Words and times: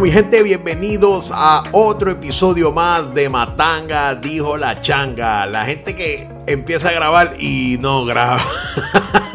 Bueno, 0.00 0.14
mi 0.14 0.18
gente, 0.18 0.42
bienvenidos 0.42 1.30
a 1.30 1.62
otro 1.72 2.10
episodio 2.10 2.72
más 2.72 3.12
de 3.12 3.28
Matanga, 3.28 4.14
dijo 4.14 4.56
la 4.56 4.80
changa. 4.80 5.44
La 5.44 5.66
gente 5.66 5.94
que 5.94 6.26
empieza 6.46 6.88
a 6.88 6.92
grabar 6.92 7.34
y 7.38 7.76
no 7.80 8.06
graba. 8.06 8.42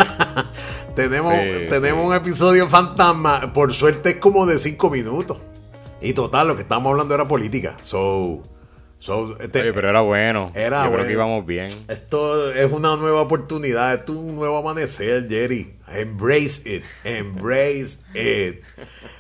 tenemos 0.96 1.34
tenemos 1.70 2.04
un 2.04 2.16
episodio 2.16 2.68
fantasma. 2.68 3.54
Por 3.54 3.76
suerte 3.76 4.09
es 4.09 4.16
como 4.16 4.48
de 4.48 4.58
cinco 4.58 4.90
minutos. 4.90 5.38
Y 6.02 6.14
total, 6.14 6.48
lo 6.48 6.56
que 6.56 6.64
estábamos 6.64 6.90
hablando 6.90 7.14
era 7.14 7.28
política. 7.28 7.78
So, 7.82 8.42
este, 9.40 9.72
pero 9.72 9.88
era 9.88 10.02
bueno. 10.02 10.52
Era 10.56 10.86
Yo 10.86 10.94
creo 10.94 11.06
que 11.06 11.14
íbamos 11.14 11.45
bien. 11.45 11.68
Esto 11.88 12.52
es 12.52 12.72
una 12.72 12.95
nueva 12.95 13.22
oportunidad. 13.22 13.94
Esto 13.94 14.14
es 14.14 14.20
un 14.20 14.36
nuevo 14.36 14.58
amanecer, 14.58 15.28
Jerry. 15.30 15.75
Embrace 15.88 16.63
it. 16.66 16.84
Embrace 17.03 17.99
it. 18.13 18.63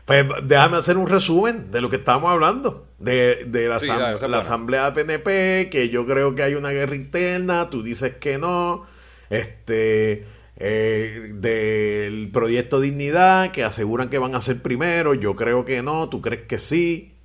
Pues 0.05 0.25
déjame 0.43 0.77
hacer 0.77 0.97
un 0.97 1.07
resumen 1.07 1.71
de 1.71 1.81
lo 1.81 1.89
que 1.89 1.97
estamos 1.97 2.31
hablando. 2.31 2.87
De, 2.99 3.47
la, 3.67 4.37
asamblea 4.37 4.91
de 4.91 5.03
PNP, 5.03 5.69
que 5.69 5.89
yo 5.89 6.05
creo 6.05 6.33
que 6.33 6.43
hay 6.43 6.55
una 6.55 6.69
guerra 6.69 6.95
interna. 6.95 7.69
Tú 7.69 7.83
dices 7.83 8.15
que 8.15 8.37
no. 8.37 8.85
Este. 9.29 10.25
Eh, 10.57 11.31
del 11.33 12.29
proyecto 12.31 12.79
Dignidad, 12.79 13.51
que 13.51 13.65
aseguran 13.65 14.09
que 14.09 14.19
van 14.19 14.35
a 14.35 14.41
ser 14.41 14.61
primero. 14.61 15.13
Yo 15.13 15.35
creo 15.35 15.65
que 15.65 15.81
no. 15.83 16.09
Tú 16.09 16.21
crees 16.21 16.43
que 16.43 16.57
sí. 16.57 17.15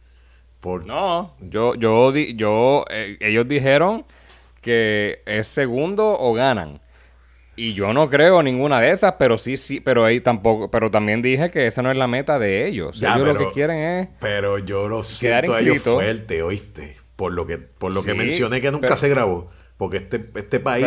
No, 0.63 1.35
yo, 1.41 1.75
yo, 1.75 2.13
yo, 2.15 2.85
eh, 2.91 3.17
ellos 3.21 3.49
dijeron 3.49 4.05
que 4.61 5.23
es 5.25 5.47
segundo 5.47 6.19
o 6.19 6.35
ganan. 6.35 6.83
Y 7.61 7.75
yo 7.75 7.93
no 7.93 8.09
creo 8.09 8.43
ninguna 8.43 8.81
de 8.81 8.91
esas, 8.91 9.17
pero 9.19 9.37
sí, 9.37 9.59
sí, 9.59 9.81
pero 9.81 10.05
ahí 10.05 10.21
tampoco, 10.21 10.71
pero 10.71 10.91
también 10.91 11.21
dije 11.21 11.51
que 11.51 11.67
esa 11.67 11.83
no 11.83 11.91
es 11.91 11.97
la 11.97 12.07
meta 12.07 12.39
de 12.39 12.67
ellos. 12.67 13.03
ellos 13.03 13.19
lo 13.19 13.37
que 13.37 13.51
quieren 13.53 13.79
es. 13.79 14.09
Pero 14.19 14.59
yo 14.59 14.89
lo 14.89 15.03
siento 15.03 15.53
a 15.53 15.61
ellos 15.61 15.81
fuerte, 15.81 16.43
oíste. 16.43 16.97
Por 17.17 17.33
lo 17.33 17.47
que, 17.47 17.59
por 17.59 17.93
lo 17.93 18.03
que 18.03 18.15
mencioné 18.15 18.63
que 18.63 18.73
nunca 18.73 18.97
se 18.97 19.11
grabó. 19.11 19.51
Porque 19.77 19.99
este, 19.99 20.31
este 20.37 20.59
país 20.59 20.87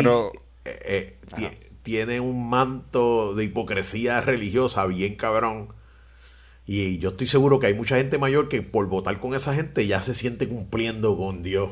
eh, 0.65 1.19
eh, 1.35 1.59
tiene 1.83 2.19
un 2.19 2.49
manto 2.49 3.35
de 3.35 3.43
hipocresía 3.43 4.21
religiosa 4.21 4.87
bien 4.87 5.15
cabrón 5.15 5.75
y 6.65 6.97
yo 6.99 7.09
estoy 7.09 7.27
seguro 7.27 7.59
que 7.59 7.67
hay 7.67 7.73
mucha 7.73 7.97
gente 7.97 8.17
mayor 8.17 8.47
que 8.47 8.61
por 8.61 8.87
votar 8.87 9.19
con 9.19 9.35
esa 9.35 9.53
gente 9.53 9.85
ya 9.85 10.01
se 10.01 10.13
siente 10.13 10.47
cumpliendo 10.47 11.17
con 11.17 11.43
Dios. 11.43 11.71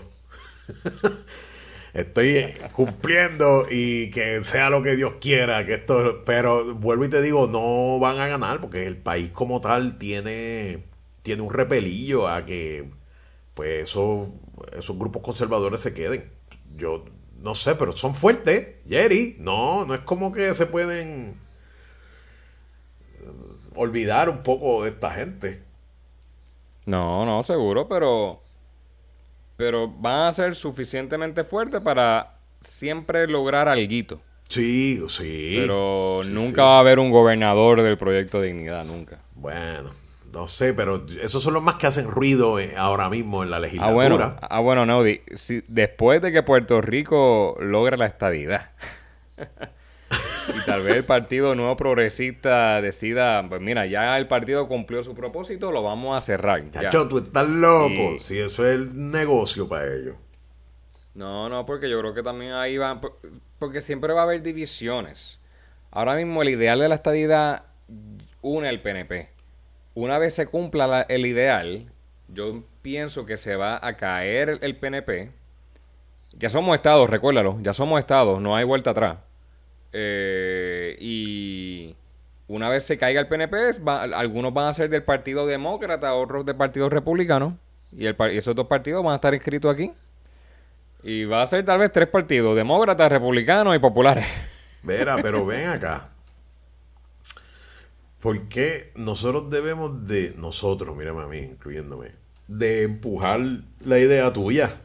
estoy 1.94 2.54
cumpliendo 2.74 3.66
y 3.70 4.10
que 4.12 4.44
sea 4.44 4.70
lo 4.70 4.82
que 4.82 4.96
Dios 4.96 5.14
quiera, 5.20 5.66
que 5.66 5.76
esto, 5.76 6.22
pero 6.26 6.76
vuelvo 6.76 7.06
y 7.06 7.10
te 7.10 7.22
digo, 7.22 7.48
no 7.48 8.00
van 8.00 8.20
a 8.20 8.28
ganar 8.28 8.62
porque 8.62 8.86
el 8.86 8.98
país 8.98 9.30
como 9.32 9.62
tal 9.62 9.98
tiene, 9.98 10.84
tiene 11.22 11.42
un 11.42 11.54
repelillo 11.54 12.28
a 12.28 12.46
que 12.46 12.90
pues 13.54 13.90
esos, 13.90 14.30
esos 14.74 14.98
grupos 14.98 15.22
conservadores 15.22 15.82
se 15.82 15.94
queden. 15.94 16.32
Yo 16.76 17.06
no 17.42 17.56
sé, 17.56 17.76
pero 17.76 17.92
son 17.94 18.16
fuertes, 18.16 18.76
Jerry. 18.88 19.36
No, 19.40 19.86
no 19.86 19.94
es 19.94 20.02
como 20.02 20.32
que 20.32 20.54
se 20.54 20.68
pueden 20.68 21.36
olvidar 23.76 24.30
un 24.30 24.44
poco 24.44 24.84
de 24.84 24.92
esta 24.92 25.12
gente. 25.12 25.64
No, 26.86 27.26
no, 27.26 27.44
seguro, 27.44 27.88
pero. 27.88 28.42
Pero 29.62 29.88
van 29.88 30.22
a 30.22 30.32
ser 30.32 30.56
suficientemente 30.56 31.44
fuertes 31.44 31.82
para 31.82 32.32
siempre 32.62 33.28
lograr 33.28 33.68
algo. 33.68 34.20
Sí, 34.50 35.04
sí. 35.08 35.54
Pero 35.56 36.24
nunca 36.26 36.64
va 36.64 36.78
a 36.78 36.80
haber 36.80 36.98
un 36.98 37.12
gobernador 37.12 37.84
del 37.84 37.96
proyecto 37.96 38.42
Dignidad, 38.42 38.86
nunca. 38.86 39.20
Bueno, 39.36 39.92
no 40.34 40.48
sé, 40.48 40.74
pero 40.74 41.06
esos 41.22 41.44
son 41.44 41.54
los 41.54 41.62
más 41.62 41.76
que 41.76 41.86
hacen 41.86 42.10
ruido 42.10 42.58
eh, 42.58 42.74
ahora 42.76 43.08
mismo 43.08 43.44
en 43.44 43.52
la 43.52 43.60
legislatura. 43.60 43.92
Ah, 43.92 44.18
bueno, 44.18 44.36
ah, 44.42 44.60
bueno 44.62 44.86
Naudi, 44.88 45.22
si, 45.36 45.64
después 45.68 46.24
de 46.24 46.32
que 46.32 46.42
Puerto 46.42 46.82
Rico 46.82 47.56
logre 47.62 47.98
la 47.98 48.08
estadidad. 48.08 48.72
y 50.62 50.66
tal 50.66 50.84
vez 50.84 50.96
el 50.96 51.04
Partido 51.04 51.56
Nuevo 51.56 51.76
Progresista 51.78 52.82
decida, 52.82 53.46
pues 53.48 53.62
mira, 53.62 53.86
ya 53.86 54.18
el 54.18 54.28
partido 54.28 54.68
cumplió 54.68 55.04
su 55.04 55.16
propósito, 55.16 55.72
lo 55.72 55.84
vamos 55.84 56.18
a 56.18 56.22
cerrar. 56.22 56.64
Chacho, 56.70 57.08
tú 57.08 57.20
estás 57.20 57.48
loco, 57.48 58.18
si 58.18 58.38
eso 58.38 58.66
es 58.66 58.74
el 58.74 59.12
negocio 59.12 59.68
para 59.68 59.94
ellos. 59.94 60.16
No, 61.14 61.50
no, 61.50 61.66
porque 61.66 61.90
yo 61.90 62.00
creo 62.00 62.14
que 62.14 62.24
también 62.24 62.54
ahí 62.54 62.78
van, 62.78 63.02
porque 63.60 63.82
siempre 63.82 64.14
va 64.14 64.22
a 64.22 64.24
haber 64.24 64.42
divisiones. 64.42 65.40
Ahora 65.92 66.16
mismo 66.16 66.42
el 66.42 66.50
ideal 66.50 66.80
de 66.80 66.90
la 66.90 66.96
estadidad 66.96 67.64
une 68.42 68.70
el 68.70 68.82
PNP. 68.82 69.30
Una 69.94 70.18
vez 70.18 70.36
se 70.36 70.48
cumpla 70.48 71.06
el 71.10 71.26
ideal, 71.26 71.92
yo 72.30 72.64
pienso 72.82 73.26
que 73.26 73.36
se 73.38 73.56
va 73.58 73.86
a 73.86 73.98
caer 73.98 74.60
el 74.62 74.78
PNP. 74.78 75.32
Ya 76.34 76.50
somos 76.50 76.76
estados, 76.76 77.10
recuérdalo, 77.10 77.58
ya 77.62 77.74
somos 77.74 78.00
estados, 78.00 78.42
no 78.42 78.56
hay 78.56 78.64
vuelta 78.64 78.92
atrás. 78.92 79.18
Eh, 79.94 80.96
y 81.00 81.96
una 82.48 82.70
vez 82.70 82.84
se 82.84 82.98
caiga 82.98 83.22
el 83.22 83.28
PNP, 83.28 83.82
algunos 83.86 84.54
van 84.54 84.68
a 84.68 84.74
ser 84.74 84.90
del 84.90 85.04
Partido 85.04 85.46
Demócrata, 85.48 86.14
otros 86.14 86.46
del 86.46 86.56
Partido 86.56 86.90
Republicano. 86.90 87.58
Y, 87.96 88.08
esos 88.08 88.56
dos 88.56 88.68
partidos 88.68 89.04
van 89.04 89.14
a 89.14 89.16
estar 89.16 89.34
inscritos 89.34 89.74
aquí. 89.74 89.92
Y 91.04 91.26
va 91.26 91.42
a 91.42 91.48
ser 91.48 91.66
tal 91.66 91.80
vez 91.80 91.92
tres 91.92 92.08
partidos, 92.08 92.56
demócratas, 92.56 93.12
republicanos 93.12 93.76
y 93.76 93.80
populares. 93.80 94.26
Verá, 94.84 95.18
pero 95.22 95.46
ven 95.46 95.68
acá. 95.68 96.10
¿Por 98.20 98.48
qué 98.50 98.92
nosotros 98.96 99.50
debemos 99.50 100.08
de, 100.08 100.36
nosotros, 100.38 100.96
mírame 100.96 101.24
a 101.24 101.28
mí, 101.28 101.40
incluyéndome, 101.40 102.12
de 102.48 102.84
empujar 102.84 103.40
la 103.84 103.98
idea 103.98 104.32
tuya 104.32 104.76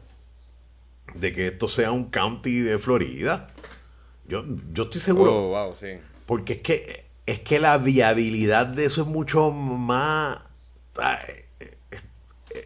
de 1.14 1.32
que 1.32 1.48
esto 1.48 1.68
sea 1.68 1.92
un 1.92 2.10
county 2.10 2.60
de 2.60 2.78
Florida? 2.78 3.48
Yo, 4.28 4.44
yo 4.72 4.84
estoy 4.84 5.00
seguro. 5.00 5.52
Oh, 5.52 5.74
porque 6.26 6.54
es 6.54 6.62
que, 6.62 7.06
es 7.26 7.40
que 7.40 7.60
la 7.60 7.78
viabilidad 7.78 8.66
de 8.66 8.84
eso 8.84 9.02
es 9.02 9.08
mucho 9.08 9.50
más. 9.50 10.38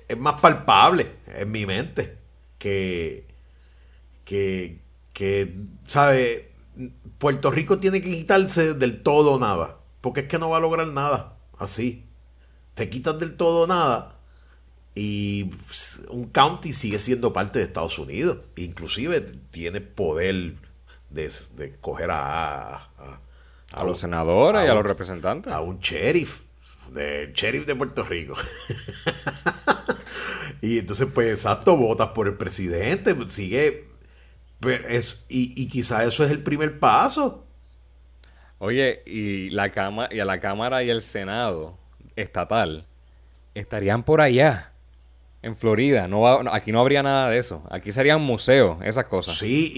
Es, 0.08 0.18
más 0.18 0.40
palpable 0.40 1.06
en 1.26 1.50
mi 1.50 1.66
mente. 1.66 2.16
Que. 2.58 3.26
Que. 4.24 4.78
Que. 5.12 5.54
¿Sabe? 5.84 6.50
Puerto 7.18 7.50
Rico 7.50 7.78
tiene 7.78 8.00
que 8.00 8.10
quitarse 8.10 8.74
del 8.74 9.02
todo 9.02 9.38
nada. 9.38 9.78
Porque 10.00 10.20
es 10.20 10.28
que 10.28 10.38
no 10.38 10.48
va 10.48 10.58
a 10.58 10.60
lograr 10.60 10.88
nada. 10.88 11.36
Así. 11.58 12.06
Te 12.74 12.88
quitas 12.88 13.18
del 13.18 13.36
todo 13.36 13.66
nada. 13.66 14.16
Y 14.94 15.50
un 16.08 16.26
county 16.26 16.72
sigue 16.72 16.98
siendo 16.98 17.32
parte 17.32 17.58
de 17.58 17.66
Estados 17.66 17.98
Unidos. 17.98 18.38
Inclusive 18.56 19.20
tiene 19.50 19.80
poder 19.80 20.54
de, 21.10 21.30
de 21.56 21.76
coger 21.78 22.10
a, 22.10 22.88
a, 23.72 23.84
los 23.84 23.98
senadores 23.98 24.64
y 24.64 24.68
a 24.68 24.74
los 24.74 24.84
representantes. 24.84 25.52
A 25.52 25.60
un 25.60 25.78
sheriff, 25.80 26.42
del 26.90 27.32
sheriff 27.32 27.66
de 27.66 27.74
Puerto 27.74 28.02
Rico. 28.04 28.34
y 30.60 30.78
entonces, 30.78 31.08
pues, 31.12 31.30
exacto, 31.30 31.76
votas 31.76 32.08
por 32.08 32.28
el 32.28 32.34
presidente, 32.34 33.14
pues, 33.14 33.32
sigue. 33.32 33.88
Pues, 34.60 34.80
es, 34.88 35.26
y, 35.28 35.60
y 35.60 35.68
quizás 35.68 36.06
eso 36.06 36.24
es 36.24 36.30
el 36.30 36.42
primer 36.42 36.78
paso. 36.78 37.46
Oye, 38.58 39.02
y 39.06 39.48
la 39.50 39.70
cámara 39.70 40.14
y 40.14 40.20
a 40.20 40.24
la 40.26 40.38
Cámara 40.38 40.82
y 40.82 40.90
el 40.90 41.00
Senado 41.00 41.78
estatal 42.14 42.86
estarían 43.54 44.02
por 44.02 44.20
allá 44.20 44.69
en 45.42 45.56
Florida. 45.56 46.08
No 46.08 46.26
aquí 46.52 46.72
no 46.72 46.80
habría 46.80 47.02
nada 47.02 47.30
de 47.30 47.38
eso. 47.38 47.62
Aquí 47.70 47.92
serían 47.92 48.20
museos, 48.20 48.78
esas 48.82 49.06
cosas. 49.06 49.38
Sí, 49.38 49.72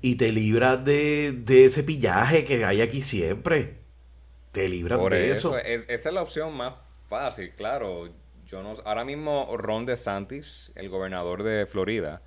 y, 0.00 0.14
te 0.16 0.32
libras 0.32 0.84
de, 0.84 1.44
ese 1.48 1.84
pillaje 1.84 2.44
que 2.44 2.64
hay 2.64 2.80
aquí 2.80 3.02
siempre. 3.02 3.78
Te 4.52 4.68
libras 4.68 5.00
de 5.10 5.30
eso. 5.30 5.58
esa 5.58 6.08
es 6.08 6.14
la 6.14 6.22
opción 6.22 6.54
más 6.56 6.74
fácil, 7.08 7.52
claro. 7.56 8.08
Yo 8.46 8.62
no, 8.62 8.74
ahora 8.84 9.04
mismo 9.04 9.56
Ron 9.56 9.86
DeSantis, 9.86 10.70
el 10.76 10.88
gobernador 10.88 11.42
de 11.42 11.66
Florida, 11.66 12.22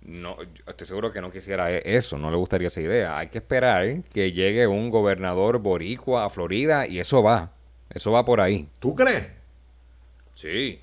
no, 0.00 0.36
estoy 0.66 0.86
seguro 0.86 1.12
que 1.12 1.20
no 1.20 1.32
quisiera 1.32 1.72
e, 1.72 1.82
eso, 1.84 2.16
no 2.16 2.30
le 2.30 2.36
gustaría 2.36 2.68
esa 2.68 2.80
idea. 2.80 3.18
Hay 3.18 3.28
que 3.28 3.38
esperar 3.38 4.02
que 4.12 4.32
llegue 4.32 4.66
un 4.66 4.90
gobernador 4.90 5.58
boricua 5.58 6.24
a 6.24 6.30
Florida 6.30 6.86
y 6.86 7.00
eso 7.00 7.22
va. 7.22 7.52
Eso 7.90 8.12
va 8.12 8.24
por 8.24 8.40
ahí. 8.40 8.68
¿Tú 8.78 8.94
crees? 8.94 9.26
Sí. 10.34 10.80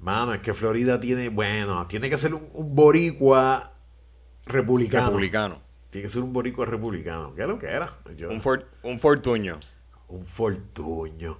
Mano, 0.00 0.32
es 0.32 0.40
que 0.40 0.54
Florida 0.54 1.00
tiene, 1.00 1.28
bueno, 1.28 1.86
tiene 1.86 2.08
que 2.08 2.16
ser 2.16 2.32
un, 2.34 2.74
boricua 2.74 3.72
republicano. 4.46 5.06
Republicano. 5.08 5.60
Tiene 5.90 6.04
que 6.04 6.08
ser 6.08 6.22
un 6.22 6.32
boricua 6.32 6.66
republicano. 6.66 7.34
¿Qué 7.34 7.42
es 7.42 7.48
lo 7.48 7.58
que 7.58 7.66
era? 7.66 7.88
un, 8.28 8.42
un 8.82 9.00
fortuño. 9.00 9.58
Un 10.08 10.24
fortuño. 10.24 11.38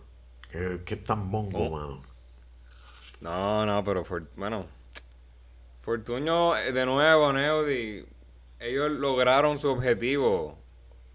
¿Qué, 0.50 0.80
qué 0.84 0.96
tan 0.96 1.26
mongo, 1.28 1.58
oh. 1.58 1.70
mano? 1.70 2.02
No, 3.20 3.66
no, 3.66 3.84
pero 3.84 4.04
bueno. 4.36 4.66
Fortuño, 5.82 6.56
eh, 6.56 6.72
de 6.72 6.84
nuevo, 6.86 7.32
Neody. 7.32 8.04
Ellos 8.60 8.90
lograron 8.90 9.58
su 9.58 9.68
objetivo. 9.70 10.58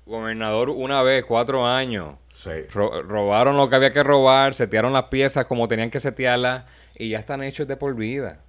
gobernador 0.05 0.69
una 0.69 1.01
vez, 1.03 1.25
cuatro 1.25 1.65
años. 1.65 2.17
Sí. 2.29 2.51
Ro- 2.73 3.03
robaron 3.03 3.57
lo 3.57 3.69
que 3.69 3.75
había 3.75 3.93
que 3.93 4.03
robar, 4.03 4.53
setearon 4.53 4.93
las 4.93 5.05
piezas 5.05 5.45
como 5.45 5.67
tenían 5.67 5.91
que 5.91 5.99
setearlas 5.99 6.65
y 6.95 7.09
ya 7.09 7.19
están 7.19 7.43
hechos 7.43 7.67
de 7.67 7.77
por 7.77 7.95
vida. 7.95 8.41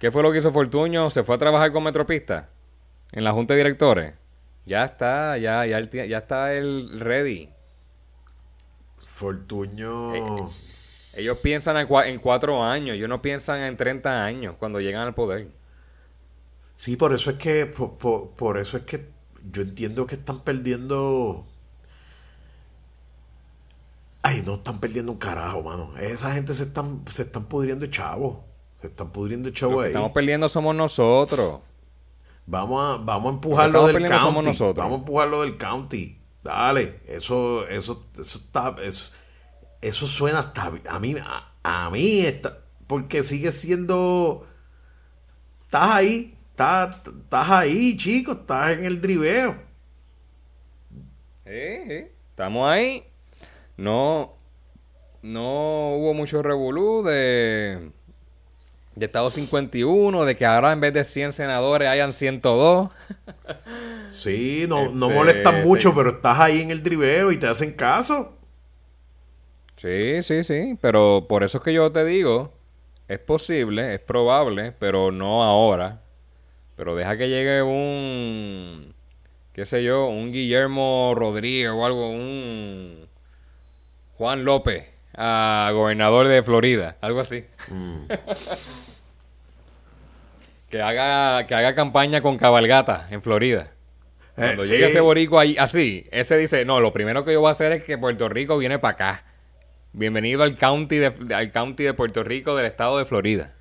¿Qué 0.00 0.10
fue 0.10 0.22
lo 0.22 0.32
que 0.32 0.38
hizo 0.38 0.52
Fortuño? 0.52 1.10
Se 1.10 1.22
fue 1.24 1.34
a 1.36 1.38
trabajar 1.38 1.72
con 1.72 1.84
Metropista 1.84 2.48
en 3.12 3.24
la 3.24 3.32
junta 3.32 3.54
de 3.54 3.58
directores. 3.58 4.14
Ya 4.66 4.84
está, 4.84 5.36
ya, 5.38 5.66
ya, 5.66 5.78
el 5.78 5.90
ya 5.90 6.18
está 6.18 6.52
el 6.54 7.00
ready. 7.00 7.50
Fortuño. 9.06 10.50
Ellos 11.12 11.38
piensan 11.38 11.76
en, 11.76 11.86
cua- 11.88 12.06
en 12.08 12.18
cuatro 12.20 12.62
años, 12.64 12.96
ellos 12.96 13.08
no 13.08 13.20
piensan 13.22 13.60
en 13.62 13.76
30 13.76 14.24
años 14.24 14.56
cuando 14.58 14.80
llegan 14.80 15.02
al 15.06 15.14
poder. 15.14 15.48
Sí, 16.74 16.96
por 16.96 17.12
eso 17.14 17.30
es 17.30 17.36
que, 17.36 17.66
por, 17.66 17.98
por- 17.98 18.30
por 18.30 18.58
eso 18.58 18.76
es 18.78 18.84
que 18.84 19.06
yo 19.52 19.62
entiendo 19.62 20.06
que 20.06 20.14
están 20.16 20.40
perdiendo. 20.42 21.46
Ay, 24.30 24.42
no 24.46 24.54
están 24.54 24.78
perdiendo 24.78 25.10
un 25.10 25.18
carajo, 25.18 25.62
mano. 25.62 25.96
Esa 25.98 26.32
gente 26.34 26.54
se 26.54 26.62
están, 26.64 27.04
se 27.12 27.22
están 27.22 27.44
pudriendo 27.46 27.84
chavo. 27.86 28.44
Se 28.80 28.86
están 28.86 29.10
pudriendo 29.10 29.50
chavo 29.50 29.72
Lo 29.72 29.78
que 29.80 29.84
ahí. 29.86 29.90
estamos 29.90 30.12
perdiendo 30.12 30.48
somos 30.48 30.74
nosotros. 30.74 31.60
Vamos 32.46 32.82
a, 33.00 33.02
vamos 33.02 33.32
a 33.32 33.34
empujar 33.34 33.70
Lo 33.70 33.80
lo 33.82 33.86
que 33.88 33.92
del 33.94 34.08
somos 34.08 34.34
county. 34.34 34.48
nosotros. 34.50 34.76
Vamos 34.76 34.98
a 34.98 35.00
empujar 35.00 35.28
lo 35.28 35.42
del 35.42 35.56
county. 35.56 36.20
Dale. 36.44 37.00
Eso, 37.06 37.66
eso, 37.68 38.06
eso 38.14 38.38
está. 38.38 38.76
Eso, 38.82 39.10
eso 39.80 40.06
suena 40.06 40.38
hasta. 40.38 40.72
A 40.88 40.98
mí, 41.00 41.16
a, 41.20 41.52
a 41.62 41.90
mí 41.90 42.20
está. 42.20 42.58
Porque 42.86 43.22
sigue 43.24 43.50
siendo. 43.50 44.46
Estás 45.64 45.88
ahí. 45.90 46.34
Estás, 46.50 46.98
estás 47.06 47.50
ahí, 47.50 47.96
chico. 47.96 48.32
Estás 48.32 48.72
en 48.78 48.84
el 48.84 49.00
driveo. 49.00 49.56
Estamos 51.44 52.70
ahí. 52.70 53.04
No, 53.80 54.34
no 55.22 55.94
hubo 55.96 56.14
mucho 56.14 56.42
revolú 56.42 57.02
de, 57.02 57.90
de 58.94 59.06
Estado 59.06 59.30
51, 59.30 60.24
de 60.24 60.36
que 60.36 60.46
ahora 60.46 60.72
en 60.72 60.80
vez 60.80 60.92
de 60.94 61.04
100 61.04 61.32
senadores 61.32 61.88
hayan 61.88 62.12
102. 62.12 62.90
Sí, 64.08 64.66
no, 64.68 64.88
no 64.90 65.10
Este, 65.10 65.14
molestan 65.14 65.62
mucho, 65.62 65.90
sí. 65.90 65.94
pero 65.94 66.10
estás 66.10 66.38
ahí 66.40 66.60
en 66.62 66.70
el 66.70 66.82
driveo 66.82 67.32
y 67.32 67.38
te 67.38 67.46
hacen 67.46 67.72
caso. 67.74 68.36
Sí, 69.76 70.22
sí, 70.22 70.44
sí. 70.44 70.78
Pero 70.80 71.26
por 71.28 71.42
eso 71.44 71.58
es 71.58 71.64
que 71.64 71.72
yo 71.72 71.90
te 71.92 72.04
digo, 72.04 72.52
es 73.08 73.18
posible, 73.18 73.94
es 73.94 74.00
probable, 74.00 74.72
pero 74.78 75.10
no 75.12 75.42
ahora. 75.42 76.02
Pero 76.76 76.96
deja 76.96 77.16
que 77.18 77.28
llegue 77.28 77.62
un, 77.62 78.94
qué 79.52 79.66
sé 79.66 79.82
yo, 79.84 80.06
un 80.08 80.32
Guillermo 80.32 81.14
Rodríguez 81.16 81.70
o 81.70 81.86
algo, 81.86 82.10
un 82.10 82.99
Juan 84.20 84.44
López, 84.44 84.84
a 85.16 85.70
gobernador 85.72 86.28
de 86.28 86.42
Florida, 86.42 86.98
algo 87.00 87.20
así. 87.20 87.46
que 90.68 90.82
haga, 90.82 91.46
que 91.46 91.54
haga 91.54 91.74
campaña 91.74 92.20
con 92.20 92.36
cabalgata 92.36 93.08
en 93.10 93.22
Florida. 93.22 93.72
Eh, 94.36 94.42
Cuando 94.44 94.60
sí. 94.62 94.74
llegue 94.74 94.88
ese 94.88 95.00
boricua 95.00 95.40
ahí, 95.40 95.56
así, 95.58 96.06
ese 96.12 96.36
dice, 96.36 96.66
no, 96.66 96.80
lo 96.80 96.92
primero 96.92 97.24
que 97.24 97.32
yo 97.32 97.40
voy 97.40 97.48
a 97.48 97.52
hacer 97.52 97.72
es 97.72 97.82
que 97.82 97.96
Puerto 97.96 98.28
Rico 98.28 98.58
viene 98.58 98.78
para 98.78 98.92
acá. 98.92 99.24
Bienvenido 99.94 100.42
al 100.42 100.54
county 100.58 100.96
de, 100.98 101.34
al 101.34 101.50
county 101.50 101.84
de 101.84 101.94
Puerto 101.94 102.22
Rico 102.22 102.54
del 102.56 102.66
estado 102.66 102.98
de 102.98 103.06
Florida. 103.06 103.54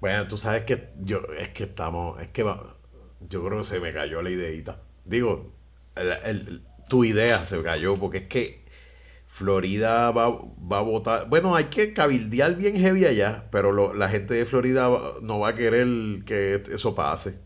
Bueno, 0.00 0.28
tú 0.28 0.36
sabes 0.36 0.62
que 0.62 0.88
yo, 1.00 1.20
es 1.36 1.48
que 1.48 1.64
estamos, 1.64 2.22
es 2.22 2.30
que 2.30 2.44
va- 2.44 2.76
yo 3.28 3.44
creo 3.44 3.58
que 3.58 3.64
se 3.64 3.80
me 3.80 3.92
cayó 3.92 4.22
la 4.22 4.30
ideita. 4.30 4.78
Digo, 5.04 5.52
el- 5.96 6.12
el- 6.24 6.62
tu 6.88 7.02
idea 7.02 7.44
se 7.44 7.60
cayó 7.64 7.96
porque 7.96 8.18
es 8.18 8.28
que 8.28 8.64
Florida 9.38 10.10
va, 10.12 10.30
va 10.72 10.78
a 10.78 10.82
votar. 10.82 11.28
Bueno, 11.28 11.54
hay 11.54 11.64
que 11.64 11.92
cabildear 11.92 12.56
bien 12.56 12.76
heavy 12.76 13.04
allá, 13.04 13.48
pero 13.50 13.70
lo- 13.72 13.92
la 13.94 14.08
gente 14.08 14.34
de 14.34 14.46
Florida 14.46 14.88
no 15.22 15.40
va 15.40 15.48
a 15.50 15.54
querer 15.54 15.86
que 16.24 16.62
eso 16.72 16.94
pase. 16.94 17.38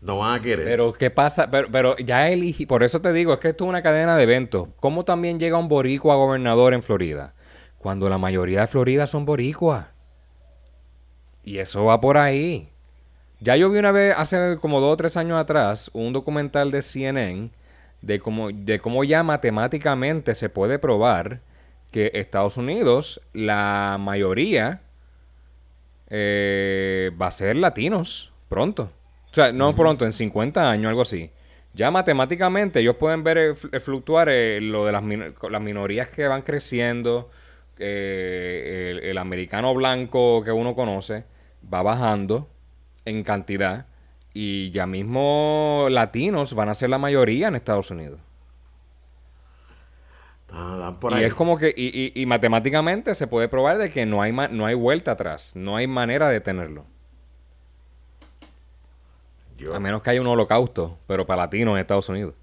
No 0.00 0.18
van 0.18 0.38
a 0.38 0.42
querer. 0.42 0.64
Pero, 0.66 0.92
¿qué 0.92 1.10
pasa? 1.10 1.50
Pero, 1.50 1.68
pero 1.70 1.96
ya 1.98 2.28
elegí, 2.28 2.66
por 2.66 2.82
eso 2.82 3.00
te 3.00 3.12
digo, 3.12 3.32
es 3.34 3.38
que 3.40 3.48
esto 3.50 3.64
es 3.64 3.68
una 3.68 3.82
cadena 3.82 4.16
de 4.16 4.22
eventos. 4.24 4.68
¿Cómo 4.80 5.04
también 5.04 5.38
llega 5.38 5.58
un 5.58 5.68
boricua 5.68 6.16
gobernador 6.16 6.74
en 6.74 6.82
Florida? 6.82 7.34
Cuando 7.78 8.08
la 8.08 8.18
mayoría 8.18 8.62
de 8.62 8.66
Florida 8.66 9.06
son 9.06 9.24
boricuas. 9.24 9.86
Y 11.44 11.58
eso 11.58 11.84
va 11.84 12.00
por 12.00 12.18
ahí. 12.18 12.68
Ya 13.40 13.56
yo 13.56 13.70
vi 13.70 13.78
una 13.78 13.92
vez, 13.92 14.14
hace 14.16 14.58
como 14.60 14.80
dos 14.80 14.94
o 14.94 14.96
tres 14.96 15.16
años 15.16 15.38
atrás, 15.38 15.90
un 15.94 16.12
documental 16.12 16.70
de 16.70 16.82
CNN 16.82 17.50
de 18.02 18.20
cómo, 18.20 18.50
de 18.52 18.78
cómo 18.78 19.04
ya 19.04 19.22
matemáticamente 19.22 20.34
se 20.34 20.48
puede 20.48 20.78
probar 20.78 21.40
que 21.90 22.10
Estados 22.14 22.56
Unidos, 22.56 23.20
la 23.32 23.96
mayoría, 23.98 24.82
eh, 26.08 27.10
va 27.20 27.28
a 27.28 27.32
ser 27.32 27.56
latinos 27.56 28.32
pronto. 28.48 28.90
O 29.30 29.34
sea, 29.34 29.52
no 29.52 29.74
pronto, 29.74 30.04
en 30.04 30.12
50 30.12 30.70
años, 30.70 30.88
algo 30.88 31.02
así. 31.02 31.30
Ya 31.74 31.90
matemáticamente 31.90 32.80
ellos 32.80 32.96
pueden 32.96 33.22
ver 33.22 33.38
eh, 33.38 33.54
fl- 33.54 33.80
fluctuar 33.80 34.28
eh, 34.30 34.60
lo 34.60 34.86
de 34.86 34.92
las, 34.92 35.02
min- 35.02 35.34
las 35.50 35.60
minorías 35.60 36.08
que 36.08 36.26
van 36.26 36.42
creciendo, 36.42 37.30
el, 37.78 39.00
el 39.02 39.18
americano 39.18 39.74
blanco 39.74 40.42
que 40.42 40.50
uno 40.52 40.74
conoce 40.74 41.24
va 41.72 41.82
bajando 41.82 42.48
en 43.04 43.22
cantidad 43.22 43.84
y 44.38 44.70
ya 44.70 44.86
mismo 44.86 45.86
latinos 45.90 46.52
van 46.54 46.68
a 46.68 46.74
ser 46.74 46.90
la 46.90 46.98
mayoría 46.98 47.48
en 47.48 47.54
Estados 47.56 47.90
Unidos. 47.90 48.20
Ah, 50.52 50.94
por 51.00 51.12
y 51.12 51.16
ahí. 51.16 51.24
es 51.24 51.34
como 51.34 51.56
que, 51.58 51.72
y, 51.76 51.86
y- 52.14 52.22
y 52.22 52.26
matemáticamente 52.26 53.14
se 53.14 53.26
puede 53.26 53.48
probar 53.48 53.78
de 53.78 53.90
que 53.90 54.04
no 54.06 54.20
hay, 54.22 54.32
ma- 54.32 54.48
no 54.48 54.66
hay 54.66 54.74
vuelta 54.74 55.12
atrás, 55.12 55.52
no 55.54 55.74
hay 55.76 55.86
manera 55.86 56.28
de 56.28 56.34
detenerlo. 56.34 56.84
Yo- 59.58 59.74
A 59.74 59.80
menos 59.80 60.02
que 60.02 60.10
haya 60.10 60.20
un 60.20 60.26
holocausto, 60.26 60.98
pero 61.06 61.26
para 61.26 61.42
latinos 61.42 61.72
en 61.74 61.80
Estados 61.80 62.08
Unidos. 62.10 62.34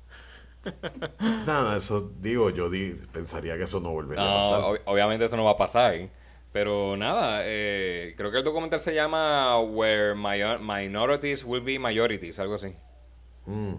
Nada, 1.46 1.77
eso 1.77 2.12
digo, 2.20 2.50
yo 2.50 2.70
di- 2.70 2.96
pensaría 3.12 3.56
que 3.58 3.63
eso 3.63 3.79
no 3.79 3.91
volvería 3.91 4.24
a 4.32 4.41
pasar. 4.41 4.62
ob- 4.62 4.82
obviamente 4.86 5.25
eso 5.25 5.38
no 5.38 5.44
va 5.44 5.51
a 5.51 5.58
pasar. 5.58 5.94
¿eh? 5.94 6.10
Pero 6.53 6.95
nada, 6.95 7.41
eh, 7.45 8.13
creo 8.15 8.31
que 8.31 8.38
el 8.38 8.43
documental 8.43 8.79
se 8.79 8.93
llama 8.93 9.60
Where 9.60 10.13
Minorities 10.13 11.43
Will 11.43 11.63
Be 11.63 11.79
Majorities, 11.79 12.38
algo 12.38 12.55
así. 12.55 12.75
Mm. 13.48 13.74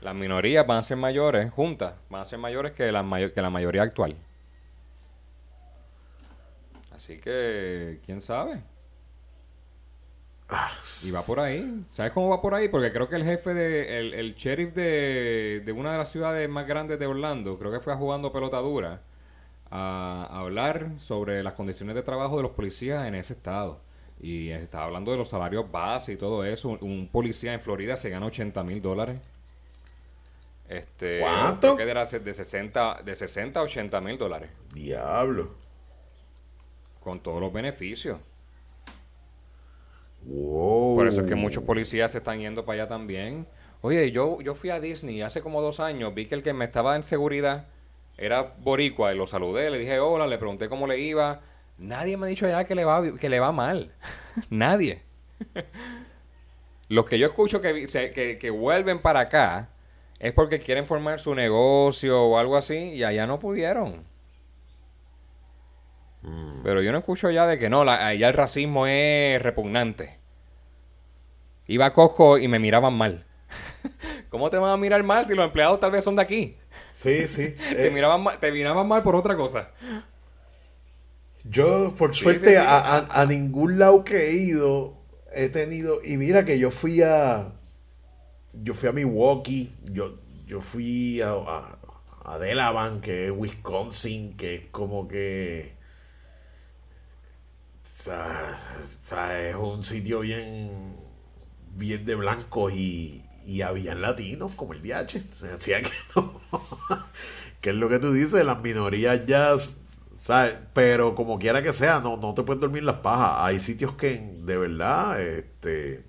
Las 0.00 0.14
minorías 0.14 0.64
van 0.64 0.78
a 0.78 0.82
ser 0.84 0.96
mayores, 0.96 1.52
juntas, 1.52 1.94
van 2.08 2.22
a 2.22 2.24
ser 2.24 2.38
mayores 2.38 2.70
que 2.70 2.92
la, 2.92 3.02
que 3.34 3.42
la 3.42 3.50
mayoría 3.50 3.82
actual. 3.82 4.16
Así 6.94 7.18
que, 7.18 7.98
¿quién 8.06 8.22
sabe? 8.22 8.62
Y 11.02 11.10
va 11.10 11.22
por 11.22 11.40
ahí. 11.40 11.84
¿Sabes 11.90 12.12
cómo 12.12 12.28
va 12.28 12.40
por 12.40 12.54
ahí? 12.54 12.68
Porque 12.68 12.92
creo 12.92 13.08
que 13.08 13.16
el 13.16 13.24
jefe 13.24 13.54
de, 13.54 13.98
el, 13.98 14.14
el 14.14 14.34
sheriff 14.36 14.72
de, 14.72 15.62
de 15.64 15.72
una 15.72 15.90
de 15.90 15.98
las 15.98 16.12
ciudades 16.12 16.48
más 16.48 16.68
grandes 16.68 17.00
de 17.00 17.06
Orlando, 17.06 17.58
creo 17.58 17.72
que 17.72 17.80
fue 17.80 17.96
jugando 17.96 18.30
pelota 18.30 18.58
dura 18.58 19.00
a, 19.70 20.26
hablar 20.30 20.92
sobre 20.98 21.42
las 21.42 21.54
condiciones 21.54 21.94
de 21.94 22.02
trabajo 22.02 22.36
de 22.36 22.42
los 22.42 22.52
policías 22.52 23.06
en 23.06 23.14
ese 23.14 23.34
estado. 23.34 23.80
Y 24.20 24.50
estaba 24.50 24.84
hablando 24.84 25.10
de 25.10 25.18
los 25.18 25.28
salarios 25.28 25.70
base 25.70 26.12
y 26.12 26.16
todo 26.16 26.44
eso. 26.44 26.68
Un, 26.68 26.78
un 26.82 27.08
policía 27.08 27.52
en 27.52 27.60
Florida 27.60 27.96
se 27.96 28.10
gana 28.10 28.26
80 28.26 28.62
mil 28.62 28.80
dólares. 28.80 29.20
Este, 30.68 31.20
¿Cuánto? 31.20 31.74
Creo 31.74 31.86
que 31.86 31.90
era 31.90 32.04
de 32.04 32.34
60, 32.34 33.02
de 33.04 33.14
60 33.14 33.60
a 33.60 33.62
80 33.62 34.00
mil 34.00 34.18
dólares. 34.18 34.50
Diablo. 34.72 35.54
Con 37.00 37.20
todos 37.20 37.40
los 37.40 37.52
beneficios. 37.52 38.18
Wow. 40.22 40.96
Por 40.96 41.06
eso 41.06 41.20
es 41.20 41.26
que 41.26 41.34
muchos 41.34 41.64
policías 41.64 42.12
se 42.12 42.18
están 42.18 42.38
yendo 42.38 42.64
para 42.64 42.82
allá 42.82 42.88
también. 42.88 43.46
Oye, 43.82 44.10
yo, 44.10 44.40
yo 44.40 44.54
fui 44.54 44.70
a 44.70 44.80
Disney 44.80 45.20
hace 45.20 45.42
como 45.42 45.60
dos 45.60 45.80
años, 45.80 46.14
vi 46.14 46.24
que 46.24 46.34
el 46.34 46.42
que 46.42 46.54
me 46.54 46.64
estaba 46.64 46.96
en 46.96 47.04
seguridad 47.04 47.66
era 48.16 48.54
boricua 48.58 49.12
y 49.14 49.16
lo 49.16 49.26
saludé, 49.26 49.70
le 49.70 49.78
dije 49.78 49.98
hola, 50.00 50.26
le 50.26 50.38
pregunté 50.38 50.68
cómo 50.68 50.86
le 50.86 50.98
iba. 51.00 51.40
Nadie 51.78 52.16
me 52.16 52.26
ha 52.26 52.28
dicho 52.28 52.46
allá 52.46 52.64
que 52.64 52.74
le 52.74 52.84
va, 52.84 53.02
que 53.18 53.28
le 53.28 53.40
va 53.40 53.52
mal. 53.52 53.92
Nadie. 54.50 55.02
Los 56.88 57.06
que 57.06 57.18
yo 57.18 57.26
escucho 57.26 57.60
que, 57.60 57.86
que, 58.14 58.38
que 58.38 58.50
vuelven 58.50 59.00
para 59.00 59.20
acá 59.20 59.70
es 60.18 60.32
porque 60.32 60.60
quieren 60.60 60.86
formar 60.86 61.20
su 61.20 61.34
negocio 61.34 62.22
o 62.22 62.38
algo 62.38 62.56
así 62.56 62.76
y 62.94 63.04
allá 63.04 63.26
no 63.26 63.38
pudieron. 63.38 64.04
Pero 66.62 66.82
yo 66.82 66.92
no 66.92 66.98
escucho 66.98 67.30
ya 67.30 67.46
de 67.46 67.58
que 67.58 67.68
no, 67.68 67.84
la- 67.84 68.06
allá 68.06 68.28
el 68.28 68.34
racismo 68.34 68.86
es 68.86 69.40
repugnante. 69.42 70.18
Iba 71.66 71.86
a 71.86 71.92
Costco 71.92 72.38
y 72.38 72.48
me 72.48 72.58
miraban 72.58 72.94
mal. 72.94 73.24
¿Cómo 74.30 74.50
te 74.50 74.58
van 74.58 74.70
a 74.72 74.76
mirar 74.76 75.02
mal 75.02 75.24
si 75.24 75.34
los 75.34 75.46
empleados 75.46 75.80
tal 75.80 75.90
vez 75.90 76.04
son 76.04 76.16
de 76.16 76.22
aquí? 76.22 76.56
Sí, 77.00 77.26
sí. 77.28 77.54
Te 77.80 77.90
Eh, 77.90 77.90
miraban 77.90 78.22
mal, 78.22 78.38
te 78.40 78.52
miraban 78.52 78.86
mal 78.88 79.02
por 79.02 79.16
otra 79.16 79.36
cosa. 79.36 79.70
yo, 81.44 81.94
por 81.96 82.14
Sí, 82.16 82.38
suerte, 82.38 82.56
sí, 82.56 82.58
sí. 82.58 82.66
A, 82.66 82.78
a- 82.78 83.22
a 83.22 83.26
ningún 83.26 83.78
lado 83.78 84.04
que 84.04 84.30
he 84.30 84.32
ido, 84.34 84.96
he 85.34 85.48
tenido. 85.48 86.00
Y 86.04 86.16
mira 86.16 86.44
que 86.44 86.58
yo 86.58 86.70
fui 86.70 87.02
a. 87.02 87.52
yo 88.52 88.74
fui 88.74 88.88
a 88.88 88.92
Milwaukee, 88.92 89.70
yo, 89.92 90.18
yo 90.46 90.60
fui 90.60 91.20
a, 91.20 91.32
a, 91.32 91.78
a 92.24 92.38
Delavan, 92.38 93.00
que 93.00 93.26
es 93.26 93.32
Wisconsin, 93.36 94.36
que 94.36 94.54
es 94.56 94.62
como 94.70 95.08
que... 95.08 95.74
O 97.82 97.96
sea, 97.96 98.56
o 99.00 99.04
sea, 99.04 99.48
es 99.48 99.54
un 99.54 99.84
sitio 99.84 100.20
bien, 100.20 100.96
bien 101.76 102.04
de 102.04 102.14
blancos 102.16 102.72
y, 102.74 103.24
y 103.46 103.62
habían 103.62 104.02
latinos 104.02 104.52
como 104.52 104.72
el 104.72 104.82
DH. 104.82 105.20
Se 105.32 105.52
hacía 105.52 105.82
que 105.82 105.90
no. 106.16 106.40
que 107.60 107.70
es 107.70 107.76
lo 107.76 107.88
que 107.88 107.98
tú 107.98 108.12
dices, 108.12 108.44
las 108.44 108.60
minorías 108.60 109.24
ya. 109.26 109.54
¿sabes? 110.24 110.54
Pero 110.72 111.14
como 111.14 111.38
quiera 111.38 111.62
que 111.62 111.72
sea, 111.72 112.00
no, 112.00 112.16
no 112.16 112.34
te 112.34 112.42
puedes 112.42 112.60
dormir 112.60 112.82
las 112.82 112.96
pajas. 112.96 113.36
Hay 113.40 113.60
sitios 113.60 113.94
que 113.94 114.20
de 114.40 114.56
verdad, 114.56 115.20
este. 115.20 116.04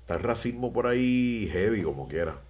Está 0.00 0.14
el 0.14 0.22
racismo 0.22 0.72
por 0.72 0.86
ahí 0.86 1.48
heavy, 1.52 1.82
como 1.82 2.08
quiera. 2.08 2.40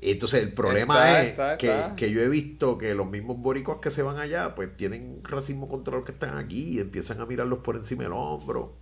Entonces 0.00 0.42
el 0.42 0.52
problema 0.52 1.20
Está, 1.22 1.54
es 1.54 1.62
está, 1.62 1.94
que, 1.94 2.06
que 2.06 2.10
yo 2.10 2.22
he 2.22 2.28
visto 2.28 2.76
que 2.76 2.92
los 2.94 3.08
mismos 3.08 3.38
boricuas 3.38 3.78
que 3.80 3.92
se 3.92 4.02
van 4.02 4.18
allá, 4.18 4.56
pues 4.56 4.76
tienen 4.76 5.20
racismo 5.22 5.68
contra 5.68 5.94
los 5.94 6.04
que 6.04 6.10
están 6.10 6.36
aquí 6.38 6.76
y 6.76 6.80
empiezan 6.80 7.20
a 7.20 7.26
mirarlos 7.26 7.60
por 7.60 7.76
encima 7.76 8.02
del 8.02 8.12
hombro. 8.12 8.74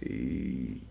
Y, 0.00 0.84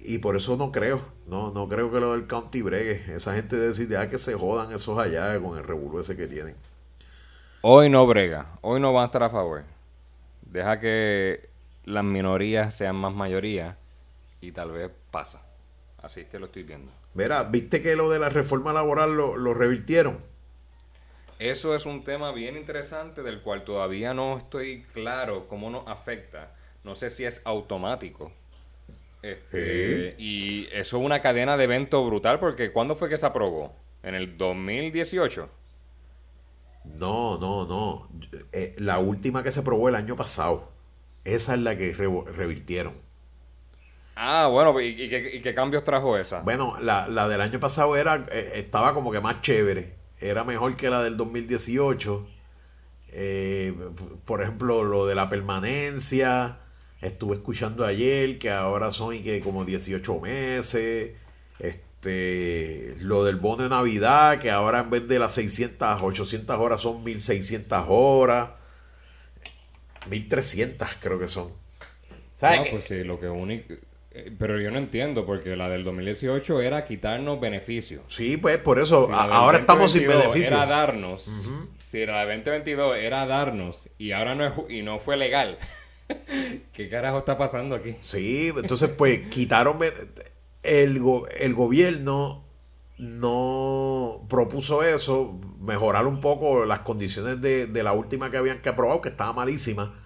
y 0.00 0.18
por 0.18 0.36
eso 0.36 0.56
no 0.56 0.72
creo, 0.72 1.00
no, 1.26 1.52
no 1.52 1.68
creo 1.68 1.90
que 1.90 2.00
lo 2.00 2.12
del 2.12 2.26
county 2.26 2.62
bregue. 2.62 3.04
Esa 3.14 3.34
gente 3.34 3.56
decide 3.56 3.96
ah, 3.96 4.08
que 4.08 4.18
se 4.18 4.34
jodan 4.34 4.72
esos 4.72 4.98
allá 4.98 5.38
con 5.40 5.58
el 5.58 5.64
revuelo 5.64 6.00
ese 6.00 6.16
que 6.16 6.26
tienen. 6.26 6.56
Hoy 7.62 7.90
no 7.90 8.06
brega, 8.06 8.46
hoy 8.60 8.80
no 8.80 8.92
van 8.92 9.04
a 9.04 9.06
estar 9.06 9.22
a 9.22 9.30
favor. 9.30 9.64
Deja 10.42 10.78
que 10.78 11.48
las 11.84 12.04
minorías 12.04 12.74
sean 12.76 12.96
más 12.96 13.14
mayoría 13.14 13.76
y 14.40 14.52
tal 14.52 14.70
vez 14.72 14.90
pasa. 15.10 15.42
Así 16.02 16.20
es 16.20 16.28
que 16.28 16.38
lo 16.38 16.46
estoy 16.46 16.62
viendo. 16.62 16.92
Mira, 17.14 17.42
¿viste 17.44 17.82
que 17.82 17.96
lo 17.96 18.10
de 18.10 18.18
la 18.18 18.28
reforma 18.28 18.72
laboral 18.72 19.16
lo, 19.16 19.36
lo 19.36 19.54
revirtieron? 19.54 20.18
Eso 21.38 21.74
es 21.74 21.84
un 21.84 22.04
tema 22.04 22.32
bien 22.32 22.56
interesante 22.56 23.22
del 23.22 23.42
cual 23.42 23.64
todavía 23.64 24.14
no 24.14 24.38
estoy 24.38 24.84
claro 24.92 25.48
cómo 25.48 25.68
nos 25.70 25.86
afecta. 25.88 26.54
No 26.84 26.94
sé 26.94 27.10
si 27.10 27.24
es 27.24 27.42
automático. 27.44 28.32
Este, 29.32 30.14
Y 30.18 30.66
eso 30.72 30.98
es 30.98 31.04
una 31.04 31.20
cadena 31.20 31.56
de 31.56 31.64
eventos 31.64 32.06
brutal 32.06 32.38
porque 32.40 32.72
¿cuándo 32.72 32.94
fue 32.96 33.08
que 33.08 33.16
se 33.16 33.26
aprobó? 33.26 33.74
¿En 34.02 34.14
el 34.14 34.36
2018? 34.36 35.50
No, 36.84 37.38
no, 37.38 37.66
no. 37.66 38.08
Eh, 38.52 38.74
la 38.78 38.98
última 38.98 39.42
que 39.42 39.52
se 39.52 39.60
aprobó 39.60 39.88
el 39.88 39.94
año 39.94 40.16
pasado. 40.16 40.72
Esa 41.24 41.54
es 41.54 41.60
la 41.60 41.76
que 41.76 41.92
revirtieron. 41.92 42.94
Ah, 44.14 44.48
bueno, 44.48 44.78
¿y, 44.80 44.86
y 44.88 45.08
qué, 45.08 45.36
y 45.36 45.40
qué 45.42 45.54
cambios 45.54 45.84
trajo 45.84 46.16
esa? 46.18 46.44
Bueno, 46.44 46.76
la, 46.80 47.08
la 47.08 47.28
del 47.28 47.40
año 47.40 47.60
pasado 47.60 47.96
era, 47.96 48.26
eh, 48.30 48.52
estaba 48.56 48.94
como 48.94 49.10
que 49.10 49.20
más 49.20 49.40
chévere. 49.42 49.96
Era 50.20 50.44
mejor 50.44 50.76
que 50.76 50.90
la 50.90 51.02
del 51.02 51.16
2018. 51.16 52.26
Eh, 53.08 53.74
por 54.24 54.42
ejemplo, 54.42 54.84
lo 54.84 55.06
de 55.06 55.14
la 55.14 55.28
permanencia. 55.28 56.60
Estuve 57.02 57.36
escuchando 57.36 57.84
ayer 57.84 58.38
que 58.38 58.50
ahora 58.50 58.90
son 58.90 59.14
y 59.14 59.20
que 59.22 59.40
como 59.40 59.64
18 59.64 60.20
meses. 60.20 61.10
Este, 61.58 62.94
lo 63.00 63.24
del 63.24 63.36
bono 63.36 63.64
de 63.64 63.68
Navidad, 63.68 64.38
que 64.38 64.50
ahora 64.50 64.80
en 64.80 64.90
vez 64.90 65.08
de 65.08 65.18
las 65.18 65.34
600, 65.34 66.02
800 66.02 66.56
horas 66.58 66.80
son 66.80 67.02
1600 67.04 67.84
horas. 67.88 68.50
1300 70.08 70.88
creo 71.00 71.18
que 71.18 71.28
son. 71.28 71.52
¿Sabes 72.36 72.60
No, 72.60 72.70
pues 72.70 72.84
sí, 72.84 73.02
lo 73.02 73.18
que 73.18 73.28
único... 73.28 73.74
eh, 74.12 74.30
Pero 74.38 74.60
yo 74.60 74.70
no 74.70 74.78
entiendo 74.78 75.24
porque 75.26 75.56
la 75.56 75.68
del 75.68 75.84
2018 75.84 76.60
era 76.60 76.84
quitarnos 76.84 77.40
beneficios. 77.40 78.02
Sí, 78.06 78.36
pues 78.36 78.58
por 78.58 78.78
eso 78.78 79.06
Si 79.06 79.12
ahora 79.12 79.58
estamos 79.58 79.90
sin 79.90 80.02
2022 80.02 80.34
beneficio. 80.34 80.56
Era 80.56 80.66
darnos. 80.66 81.30
Si 81.84 82.04
la 82.04 82.24
del 82.26 82.38
2022 82.44 82.96
era 82.98 83.26
darnos 83.26 83.88
y 83.98 84.12
ahora 84.12 84.34
no 84.34 84.46
es 84.46 84.52
y 84.68 84.82
no 84.82 84.98
fue 84.98 85.16
legal. 85.16 85.58
¿Qué 86.72 86.88
carajo 86.88 87.18
está 87.18 87.38
pasando 87.38 87.74
aquí? 87.74 87.96
Sí, 88.00 88.52
entonces 88.56 88.90
pues 88.90 89.28
quitaron 89.28 89.78
el, 90.62 91.02
el 91.38 91.54
gobierno 91.54 92.44
no 92.98 94.26
propuso 94.28 94.82
eso, 94.82 95.38
mejorar 95.60 96.06
un 96.06 96.20
poco 96.20 96.64
las 96.64 96.80
condiciones 96.80 97.40
de, 97.40 97.66
de 97.66 97.82
la 97.82 97.92
última 97.92 98.30
que 98.30 98.38
habían 98.38 98.60
que 98.62 98.70
aprobar, 98.70 99.00
que 99.00 99.10
estaba 99.10 99.32
malísima. 99.32 100.02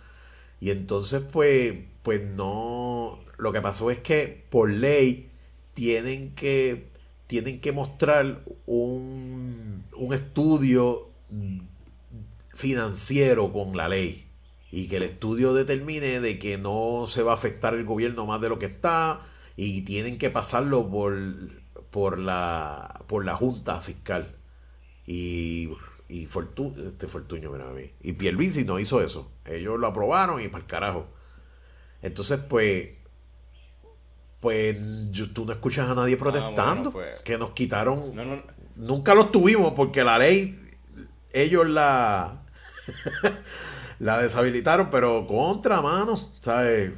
Y 0.61 0.71
entonces 0.71 1.23
pues, 1.33 1.75
pues 2.03 2.23
no, 2.23 3.21
lo 3.39 3.53
que 3.53 3.61
pasó 3.61 3.91
es 3.91 3.99
que 3.99 4.45
por 4.51 4.71
ley 4.71 5.31
tienen 5.75 6.35
que, 6.35 6.89
tienen 7.27 7.61
que 7.61 7.73
mostrar 7.73 8.43
un, 8.67 9.85
un 9.97 10.15
estudio 10.15 11.09
financiero 12.55 13.53
con 13.53 13.77
la 13.77 13.89
ley 13.89 14.30
y 14.73 14.87
que 14.89 14.97
el 14.99 15.03
estudio 15.05 15.53
determine 15.55 16.21
de 16.21 16.39
que 16.39 16.59
no 16.59 17.07
se 17.09 17.23
va 17.23 17.33
a 17.33 17.35
afectar 17.35 17.75
el 17.75 17.85
gobierno 17.85 18.27
más 18.27 18.41
de 18.41 18.49
lo 18.49 18.59
que 18.59 18.67
está 18.67 19.21
y 19.57 19.83
tienen 19.83 20.17
que 20.19 20.31
pasarlo 20.31 20.89
por, 20.91 21.17
por 21.91 22.19
la 22.19 23.03
por 23.07 23.25
la 23.25 23.37
junta 23.37 23.81
fiscal. 23.81 24.37
Y 25.07 25.71
y 26.09 26.27
Fortu, 26.27 26.75
este 26.87 27.07
Fortuño 27.07 27.51
mira 27.53 27.69
a 27.69 27.73
mí 27.73 27.93
y 28.01 28.13
Pierluisi 28.15 28.65
no 28.65 28.79
hizo 28.81 29.01
eso. 29.03 29.31
Ellos 29.45 29.79
lo 29.79 29.87
aprobaron 29.89 30.41
y 30.43 30.49
para 30.49 30.63
el 30.65 30.69
carajo. 30.69 31.07
Entonces 32.03 32.39
pues 32.49 32.91
pues 34.41 34.79
yo- 35.11 35.31
tú 35.33 35.45
no 35.45 35.53
escuchas 35.53 35.91
a 35.91 35.95
nadie 35.95 36.17
protestando 36.17 36.91
bueno, 36.91 37.11
pues. 37.11 37.23
que 37.23 37.37
nos 37.39 37.51
quitaron. 37.51 38.15
No, 38.15 38.25
no, 38.25 38.43
Nunca 38.77 39.15
los 39.15 39.31
tuvimos 39.31 39.75
porque 39.75 40.03
la 40.03 40.17
ley, 40.19 40.59
ellos 41.33 41.69
la, 41.69 42.43
la 44.01 44.19
deshabilitaron, 44.19 44.91
pero 44.91 45.27
contra, 45.29 45.81
mano, 45.81 46.17
¿sabes? 46.43 46.93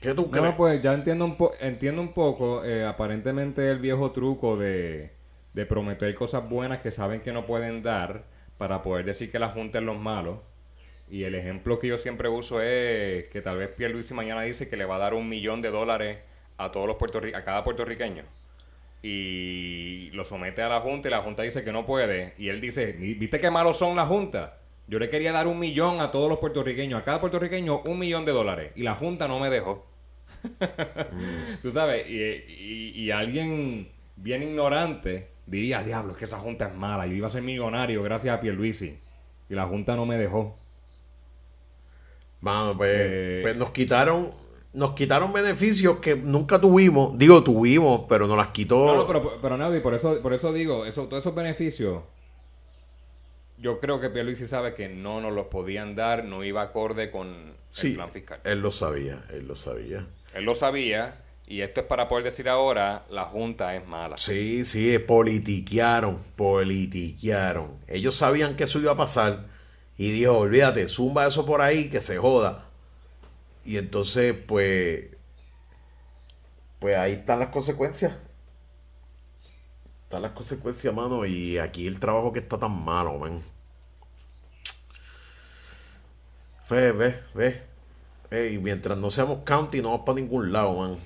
¿Qué 0.00 0.14
tú 0.14 0.30
No, 0.30 0.30
crees? 0.30 0.56
pues 0.56 0.80
ya 0.82 0.94
entiendo 0.94 1.24
un, 1.24 1.36
po- 1.36 1.52
entiendo 1.60 2.00
un 2.00 2.12
poco, 2.14 2.64
eh, 2.64 2.84
aparentemente 2.86 3.70
el 3.70 3.78
viejo 3.78 4.12
truco 4.12 4.56
de, 4.56 5.12
de 5.52 5.66
prometer 5.66 6.14
cosas 6.14 6.48
buenas 6.48 6.80
que 6.80 6.90
saben 6.92 7.20
que 7.20 7.32
no 7.32 7.44
pueden 7.46 7.82
dar 7.82 8.24
para 8.58 8.82
poder 8.82 9.04
decir 9.04 9.30
que 9.30 9.38
la 9.38 9.48
Junta 9.50 9.78
es 9.78 9.84
los 9.84 9.98
malos. 9.98 10.38
Y 11.10 11.24
el 11.24 11.34
ejemplo 11.36 11.78
que 11.80 11.88
yo 11.88 11.98
siempre 11.98 12.28
uso 12.28 12.62
es 12.62 13.26
que 13.26 13.42
tal 13.42 13.58
vez 13.58 13.70
Pierluisi 13.70 14.14
mañana 14.14 14.42
dice 14.42 14.68
que 14.68 14.76
le 14.78 14.86
va 14.86 14.96
a 14.96 14.98
dar 14.98 15.14
un 15.14 15.28
millón 15.28 15.62
de 15.62 15.70
dólares 15.70 16.18
a 16.58 16.72
todos 16.72 16.86
los 16.88 16.96
puertorri- 16.98 17.34
a 17.36 17.44
cada 17.44 17.64
puertorriqueño. 17.64 18.24
Y 19.02 20.10
lo 20.12 20.24
somete 20.24 20.62
a 20.62 20.68
la 20.68 20.80
Junta 20.80 21.08
y 21.08 21.10
la 21.12 21.22
Junta 21.22 21.42
dice 21.44 21.64
que 21.64 21.72
no 21.72 21.86
puede. 21.86 22.34
Y 22.38 22.48
él 22.50 22.60
dice, 22.60 22.92
"Vi- 22.92 23.14
¿viste 23.14 23.40
qué 23.40 23.50
malos 23.50 23.78
son 23.78 23.96
la 23.96 24.06
Junta? 24.06 24.58
Yo 24.92 24.98
le 24.98 25.08
quería 25.08 25.32
dar 25.32 25.46
un 25.46 25.58
millón 25.58 26.02
a 26.02 26.10
todos 26.10 26.28
los 26.28 26.38
puertorriqueños, 26.38 27.00
a 27.00 27.02
cada 27.02 27.18
puertorriqueño 27.18 27.80
un 27.86 27.98
millón 27.98 28.26
de 28.26 28.32
dólares. 28.32 28.72
Y 28.76 28.82
la 28.82 28.94
Junta 28.94 29.26
no 29.26 29.40
me 29.40 29.48
dejó. 29.48 29.86
Tú 31.62 31.72
sabes, 31.72 32.06
y, 32.10 32.20
y- 32.20 32.92
y 32.96 33.10
alguien 33.10 33.88
bien 34.16 34.42
ignorante 34.42 35.28
diría, 35.46 35.82
diablo, 35.82 36.12
es 36.12 36.18
que 36.18 36.26
esa 36.26 36.38
junta 36.38 36.66
es 36.66 36.74
mala. 36.74 37.06
Yo 37.06 37.14
iba 37.14 37.26
a 37.28 37.30
ser 37.30 37.40
millonario 37.40 38.02
gracias 38.02 38.36
a 38.36 38.40
Pierluisi. 38.42 38.98
Y 39.48 39.54
la 39.54 39.64
junta 39.66 39.96
no 39.96 40.04
me 40.04 40.18
dejó. 40.18 40.58
Mano, 42.42 42.76
pues, 42.76 42.90
Eh, 42.92 43.38
pues 43.42 43.56
nos 43.56 43.70
quitaron, 43.70 44.30
nos 44.74 44.92
quitaron 44.92 45.32
beneficios 45.32 46.00
que 46.00 46.16
nunca 46.16 46.60
tuvimos. 46.60 47.16
Digo, 47.16 47.42
tuvimos, 47.42 48.02
pero 48.10 48.26
nos 48.26 48.36
las 48.36 48.48
quitó. 48.48 48.84
No, 48.84 48.96
no, 48.96 49.06
pero, 49.06 49.38
pero 49.40 49.56
Naudi, 49.56 49.80
por 49.80 49.94
eso, 49.94 50.20
por 50.20 50.34
eso 50.34 50.52
digo, 50.52 50.84
eso, 50.84 51.04
todos 51.06 51.22
esos 51.22 51.34
beneficios, 51.34 52.02
yo 53.62 53.78
creo 53.78 54.00
que 54.00 54.10
Pierluisi 54.10 54.44
sabe 54.46 54.74
que 54.74 54.88
no 54.88 55.20
nos 55.20 55.32
los 55.32 55.46
podían 55.46 55.94
dar, 55.94 56.24
no 56.24 56.42
iba 56.42 56.62
acorde 56.62 57.12
con 57.12 57.54
sí, 57.68 57.90
el 57.90 57.94
plan 57.94 58.10
fiscal. 58.10 58.40
él 58.42 58.60
lo 58.60 58.72
sabía, 58.72 59.24
él 59.30 59.46
lo 59.46 59.54
sabía. 59.54 60.04
Él 60.34 60.44
lo 60.44 60.56
sabía, 60.56 61.16
y 61.46 61.60
esto 61.60 61.80
es 61.80 61.86
para 61.86 62.08
poder 62.08 62.24
decir 62.24 62.48
ahora, 62.48 63.06
la 63.08 63.24
junta 63.24 63.76
es 63.76 63.86
mala. 63.86 64.16
Sí, 64.16 64.64
sí, 64.64 64.98
politiquearon, 64.98 66.18
politiquearon. 66.34 67.78
Ellos 67.86 68.16
sabían 68.16 68.56
que 68.56 68.64
eso 68.64 68.80
iba 68.80 68.92
a 68.92 68.96
pasar 68.96 69.46
y 69.96 70.10
dijo, 70.10 70.38
olvídate, 70.38 70.88
zumba 70.88 71.28
eso 71.28 71.46
por 71.46 71.60
ahí, 71.60 71.88
que 71.88 72.00
se 72.00 72.18
joda. 72.18 72.68
Y 73.64 73.76
entonces, 73.76 74.34
pues, 74.34 75.04
pues 76.80 76.96
ahí 76.96 77.12
están 77.12 77.38
las 77.38 77.50
consecuencias. 77.50 78.12
Están 80.02 80.22
las 80.22 80.32
consecuencias, 80.32 80.92
mano, 80.92 81.24
y 81.24 81.58
aquí 81.58 81.86
el 81.86 82.00
trabajo 82.00 82.32
que 82.32 82.40
está 82.40 82.58
tan 82.58 82.84
malo, 82.84 83.18
man. 83.18 83.40
Ve, 86.70 86.92
ve, 86.92 87.14
ve. 87.34 87.60
Ey, 88.30 88.58
mientras 88.58 88.96
no 88.96 89.10
seamos 89.10 89.40
county, 89.44 89.82
no 89.82 89.90
vamos 89.90 90.06
para 90.06 90.16
ningún 90.20 90.52
lado, 90.52 90.74
man. 90.74 90.96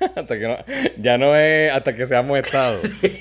hasta 0.16 0.38
que 0.38 0.46
no, 0.46 0.56
ya 1.02 1.18
no 1.18 1.34
es 1.34 1.72
hasta 1.72 1.96
que 1.96 2.06
seamos 2.06 2.38
estado. 2.38 2.78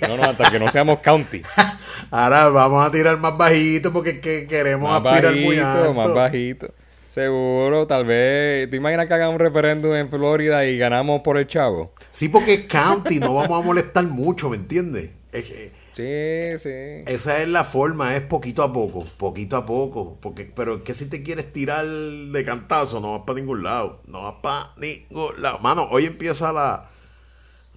No, 0.07 0.17
no, 0.17 0.23
hasta 0.23 0.51
que 0.51 0.59
no 0.59 0.67
seamos 0.67 0.99
county. 0.99 1.41
Ahora 2.11 2.49
vamos 2.49 2.85
a 2.85 2.91
tirar 2.91 3.17
más 3.17 3.35
bajito 3.35 3.91
porque 3.91 4.11
es 4.11 4.19
que 4.19 4.45
queremos 4.47 4.89
Más 4.91 5.03
aspirar 5.13 5.33
muy 5.33 5.57
bajito, 5.57 5.67
alto. 5.81 5.93
más 5.93 6.13
bajito. 6.13 6.73
Seguro, 7.09 7.87
tal 7.87 8.05
vez. 8.05 8.69
¿Te 8.69 8.75
imaginas 8.77 9.07
que 9.07 9.13
hagan 9.15 9.29
un 9.29 9.39
referéndum 9.39 9.95
en 9.95 10.07
Florida 10.09 10.63
y 10.65 10.77
ganamos 10.77 11.21
por 11.21 11.37
el 11.39 11.47
chavo? 11.47 11.93
Sí, 12.11 12.29
porque 12.29 12.53
es 12.53 12.65
county, 12.67 13.19
no 13.19 13.33
vamos 13.33 13.59
a 13.59 13.65
molestar 13.65 14.03
mucho, 14.03 14.49
¿me 14.49 14.57
entiendes? 14.57 15.09
Es 15.31 15.45
que- 15.45 15.71
Sí, 15.97 16.59
sí. 16.59 16.69
esa 17.07 17.41
es 17.41 17.47
la 17.47 17.63
forma, 17.63 18.15
es 18.15 18.21
poquito 18.21 18.61
a 18.61 18.71
poco, 18.71 19.03
poquito 19.17 19.57
a 19.57 19.65
poco. 19.65 20.17
Porque, 20.21 20.45
pero 20.45 20.75
es 20.77 20.81
que 20.83 20.93
si 20.93 21.09
te 21.09 21.23
quieres 21.23 21.51
tirar 21.51 21.85
de 21.87 22.43
cantazo, 22.45 22.99
no 22.99 23.13
vas 23.13 23.23
para 23.25 23.39
ningún 23.39 23.63
lado. 23.63 24.01
No 24.07 24.21
vas 24.21 24.35
para 24.43 24.73
ningún 24.77 25.41
lado. 25.41 25.57
Mano, 25.59 25.87
hoy 25.89 26.05
empieza 26.05 26.53
la. 26.53 26.89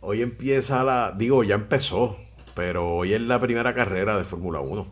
Hoy 0.03 0.21
empieza 0.23 0.85
la. 0.85 1.12
Digo, 1.17 1.43
ya 1.45 1.55
empezó. 1.55 2.17
Pero 2.55 2.95
hoy 2.97 3.15
es 3.15 3.21
la 3.23 3.41
primera 3.41 3.75
carrera 3.75 4.19
de 4.19 4.25
Fórmula 4.25 4.61
1. 4.61 4.87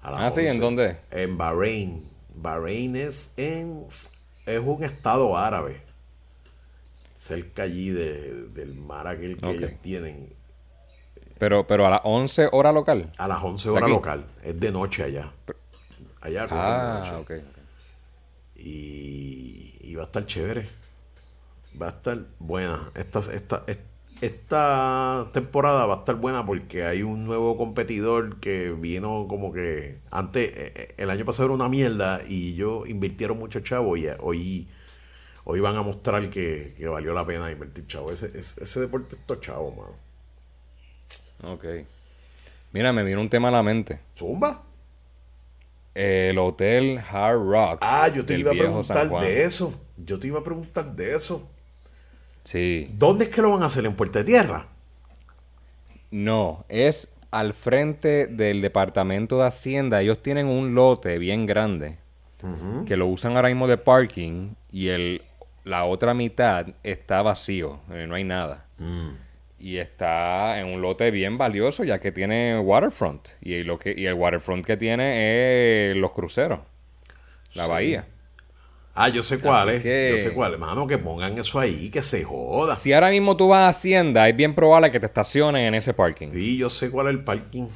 A 0.00 0.10
las 0.12 0.20
Ah, 0.22 0.30
sí, 0.30 0.40
¿en 0.42 0.48
11. 0.48 0.60
dónde? 0.60 0.96
En 1.10 1.36
Bahrein. 1.36 2.08
Bahrein 2.36 2.96
es 2.96 3.32
en. 3.36 3.84
Es 4.46 4.60
un 4.60 4.82
estado 4.82 5.36
árabe. 5.36 5.82
Cerca 7.16 7.64
allí 7.64 7.90
de- 7.90 8.46
del 8.54 8.74
mar 8.74 9.08
aquel 9.08 9.36
que 9.38 9.50
ellos 9.50 9.72
tienen. 9.82 10.32
Pero, 11.38 11.66
pero 11.66 11.86
a 11.86 11.90
las 11.90 12.00
11 12.04 12.48
hora 12.52 12.72
local. 12.72 13.10
A 13.18 13.28
las 13.28 13.42
11 13.42 13.68
horas 13.70 13.84
aquí? 13.84 13.92
local. 13.92 14.24
Es 14.42 14.58
de 14.58 14.72
noche 14.72 15.04
allá. 15.04 15.32
Allá 16.20 16.48
corren 16.48 16.60
de 16.60 16.60
Ah, 16.60 16.98
noche. 17.22 17.40
ok. 17.40 17.44
ok. 17.50 17.58
Y, 18.56 19.74
y 19.80 19.94
va 19.94 20.02
a 20.02 20.06
estar 20.06 20.26
chévere. 20.26 20.66
Va 21.80 21.86
a 21.86 21.90
estar 21.90 22.18
buena. 22.38 22.90
Esta, 22.94 23.20
esta, 23.32 23.64
es- 23.66 23.78
esta 24.20 25.30
temporada 25.32 25.86
va 25.86 25.94
a 25.94 25.98
estar 25.98 26.16
buena 26.16 26.44
porque 26.44 26.82
hay 26.84 27.04
un 27.04 27.24
nuevo 27.24 27.56
competidor 27.56 28.40
que 28.40 28.70
vino 28.72 29.26
como 29.28 29.52
que 29.52 30.00
antes, 30.10 30.48
eh, 30.56 30.72
eh, 30.74 30.94
el 30.96 31.10
año 31.10 31.24
pasado 31.24 31.46
era 31.46 31.54
una 31.54 31.68
mierda 31.68 32.20
y 32.26 32.54
ellos 32.54 32.88
invirtieron 32.88 33.38
mucho 33.38 33.60
chavo 33.60 33.96
y 33.96 34.06
eh, 34.08 34.16
hoy, 34.18 34.66
hoy 35.44 35.60
van 35.60 35.76
a 35.76 35.82
mostrar 35.82 36.30
que, 36.30 36.74
que 36.76 36.88
valió 36.88 37.14
la 37.14 37.24
pena 37.24 37.50
invertir 37.52 37.86
chavo. 37.86 38.10
Ese, 38.10 38.32
ese, 38.34 38.64
ese 38.64 38.80
deporte 38.80 39.14
es 39.16 39.24
todo 39.26 39.40
chavo, 39.40 39.70
mano. 39.70 40.07
Ok. 41.42 41.64
Mira, 42.72 42.92
me 42.92 43.02
vino 43.02 43.20
un 43.20 43.28
tema 43.28 43.48
a 43.48 43.52
la 43.52 43.62
mente. 43.62 44.00
Zumba. 44.16 44.62
El 45.94 46.38
Hotel 46.38 46.98
Hard 46.98 47.38
Rock. 47.38 47.78
Ah, 47.80 48.08
yo 48.08 48.24
te 48.24 48.38
iba 48.38 48.52
a 48.52 48.54
preguntar 48.54 49.08
de 49.08 49.44
eso. 49.44 49.80
Yo 49.96 50.18
te 50.18 50.28
iba 50.28 50.40
a 50.40 50.44
preguntar 50.44 50.94
de 50.94 51.14
eso. 51.14 51.48
Sí. 52.44 52.90
¿Dónde 52.94 53.24
es 53.24 53.30
que 53.30 53.42
lo 53.42 53.50
van 53.50 53.62
a 53.62 53.66
hacer? 53.66 53.84
¿En 53.84 53.94
Puerta 53.94 54.20
de 54.20 54.24
Tierra? 54.24 54.66
No, 56.10 56.64
es 56.68 57.08
al 57.30 57.52
frente 57.52 58.26
del 58.26 58.62
Departamento 58.62 59.38
de 59.38 59.46
Hacienda. 59.46 60.00
Ellos 60.00 60.22
tienen 60.22 60.46
un 60.46 60.74
lote 60.74 61.18
bien 61.18 61.46
grande 61.46 61.98
que 62.86 62.96
lo 62.96 63.08
usan 63.08 63.34
ahora 63.34 63.48
mismo 63.48 63.66
de 63.66 63.76
parking 63.78 64.54
y 64.70 64.88
el, 64.88 65.22
la 65.64 65.84
otra 65.84 66.14
mitad 66.14 66.66
está 66.84 67.20
vacío, 67.22 67.80
eh, 67.90 68.06
no 68.06 68.14
hay 68.14 68.24
nada. 68.24 68.66
Y 69.60 69.78
está 69.78 70.60
en 70.60 70.68
un 70.68 70.80
lote 70.80 71.10
bien 71.10 71.36
valioso 71.36 71.82
ya 71.84 71.98
que 71.98 72.12
tiene 72.12 72.58
waterfront. 72.60 73.28
Y, 73.40 73.62
lo 73.64 73.78
que, 73.78 73.92
y 73.96 74.06
el 74.06 74.14
waterfront 74.14 74.64
que 74.64 74.76
tiene 74.76 75.90
es 75.90 75.96
los 75.96 76.12
cruceros, 76.12 76.60
la 77.54 77.64
Sí. 77.64 77.70
bahía. 77.70 78.06
Ah, 78.94 79.08
yo 79.08 79.22
sé 79.22 79.38
cuál 79.38 79.68
es. 79.70 79.82
que- 79.82 80.10
Yo 80.16 80.18
sé 80.18 80.32
cuál 80.32 80.54
es. 80.54 80.58
Mano, 80.60 80.86
que 80.86 80.98
pongan 80.98 81.38
eso 81.38 81.58
ahí, 81.60 81.88
que 81.88 82.02
se 82.02 82.24
joda. 82.24 82.74
Si 82.76 82.92
ahora 82.92 83.10
mismo 83.10 83.36
tú 83.36 83.48
vas 83.48 83.60
a 83.66 83.68
Hacienda, 83.68 84.28
es 84.28 84.36
bien 84.36 84.54
probable 84.54 84.90
que 84.90 84.98
te 85.00 85.06
estaciones 85.06 85.66
en 85.68 85.74
ese 85.74 85.94
parking. 85.94 86.32
Sí, 86.32 86.56
yo 86.56 86.68
sé 86.68 86.90
cuál 86.90 87.06
es 87.06 87.12
el 87.14 87.22
parking. 87.24 87.66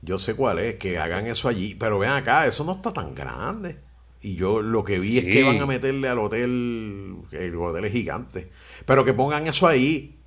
Yo 0.00 0.18
sé 0.18 0.34
cuál 0.34 0.58
es, 0.58 0.74
que 0.76 0.98
hagan 0.98 1.26
eso 1.28 1.48
allí. 1.48 1.76
Pero 1.76 1.98
ven 2.00 2.10
acá, 2.10 2.46
eso 2.46 2.64
no 2.64 2.72
está 2.72 2.92
tan 2.92 3.14
grande. 3.14 3.76
Y 4.20 4.34
yo 4.36 4.60
lo 4.60 4.82
que 4.84 4.98
vi 4.98 5.18
es 5.18 5.24
que 5.24 5.42
van 5.44 5.60
a 5.60 5.66
meterle 5.66 6.08
al 6.08 6.18
hotel, 6.18 7.16
el 7.32 7.54
hotel 7.56 7.84
es 7.84 7.92
gigante. 7.92 8.48
Pero 8.84 9.04
que 9.04 9.12
pongan 9.14 9.46
eso 9.46 9.66
ahí. 9.68 10.18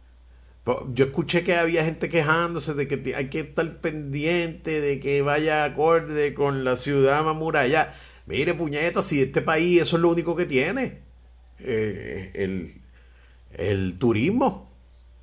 Po- 0.65 0.87
Yo 0.93 1.05
escuché 1.05 1.43
que 1.45 1.55
había 1.55 1.85
gente 1.85 2.09
quejándose 2.09 2.73
de 2.73 2.87
que 2.89 3.15
hay 3.15 3.29
que 3.29 3.39
estar 3.41 3.77
pendiente 3.79 4.81
de 4.81 4.99
que 4.99 5.21
vaya 5.21 5.63
acorde 5.63 6.33
con 6.33 6.63
la 6.65 6.75
ciudad 6.75 7.27
amurallada. 7.29 7.95
Mire, 8.25 8.53
puñeta, 8.55 9.01
si 9.03 9.21
este 9.21 9.41
país 9.41 9.81
eso 9.83 9.95
es 9.97 10.01
lo 10.01 10.09
único 10.09 10.35
que 10.35 10.45
tiene. 10.47 11.03
eh, 11.59 12.31
el, 12.35 12.81
el 13.53 13.97
turismo. 13.99 14.73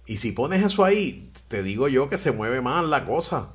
Y 0.07 0.16
si 0.18 0.33
pones 0.33 0.64
eso 0.64 0.85
ahí, 0.85 1.31
te 1.48 1.62
digo 1.62 1.88
yo 1.88 2.09
que 2.09 2.16
se 2.18 2.33
mueve 2.33 2.61
más 2.62 2.85
la 2.85 3.05
cosa. 3.05 3.55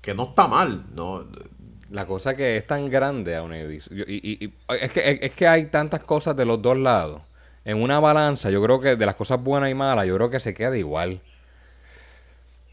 Que 0.00 0.14
no 0.14 0.24
está 0.30 0.48
mal. 0.48 0.86
No, 0.94 1.26
La 1.90 2.06
cosa 2.06 2.36
que 2.36 2.56
es 2.56 2.66
tan 2.66 2.88
grande, 2.88 3.36
Aunedis, 3.36 3.88
y, 3.92 4.00
y- 4.02 4.44
y- 4.46 4.54
es, 4.80 4.92
que, 4.92 5.18
es 5.22 5.34
que 5.34 5.46
hay 5.48 5.66
tantas 5.66 6.02
cosas 6.04 6.36
de 6.36 6.44
los 6.44 6.62
dos 6.62 6.78
lados. 6.78 7.22
En 7.64 7.82
una 7.82 8.00
balanza, 8.00 8.50
yo 8.50 8.62
creo 8.62 8.80
que 8.80 8.96
de 8.96 9.06
las 9.06 9.14
cosas 9.16 9.42
buenas 9.42 9.70
y 9.70 9.74
malas, 9.74 10.06
yo 10.06 10.16
creo 10.16 10.30
que 10.30 10.40
se 10.40 10.54
queda 10.54 10.76
igual. 10.76 11.20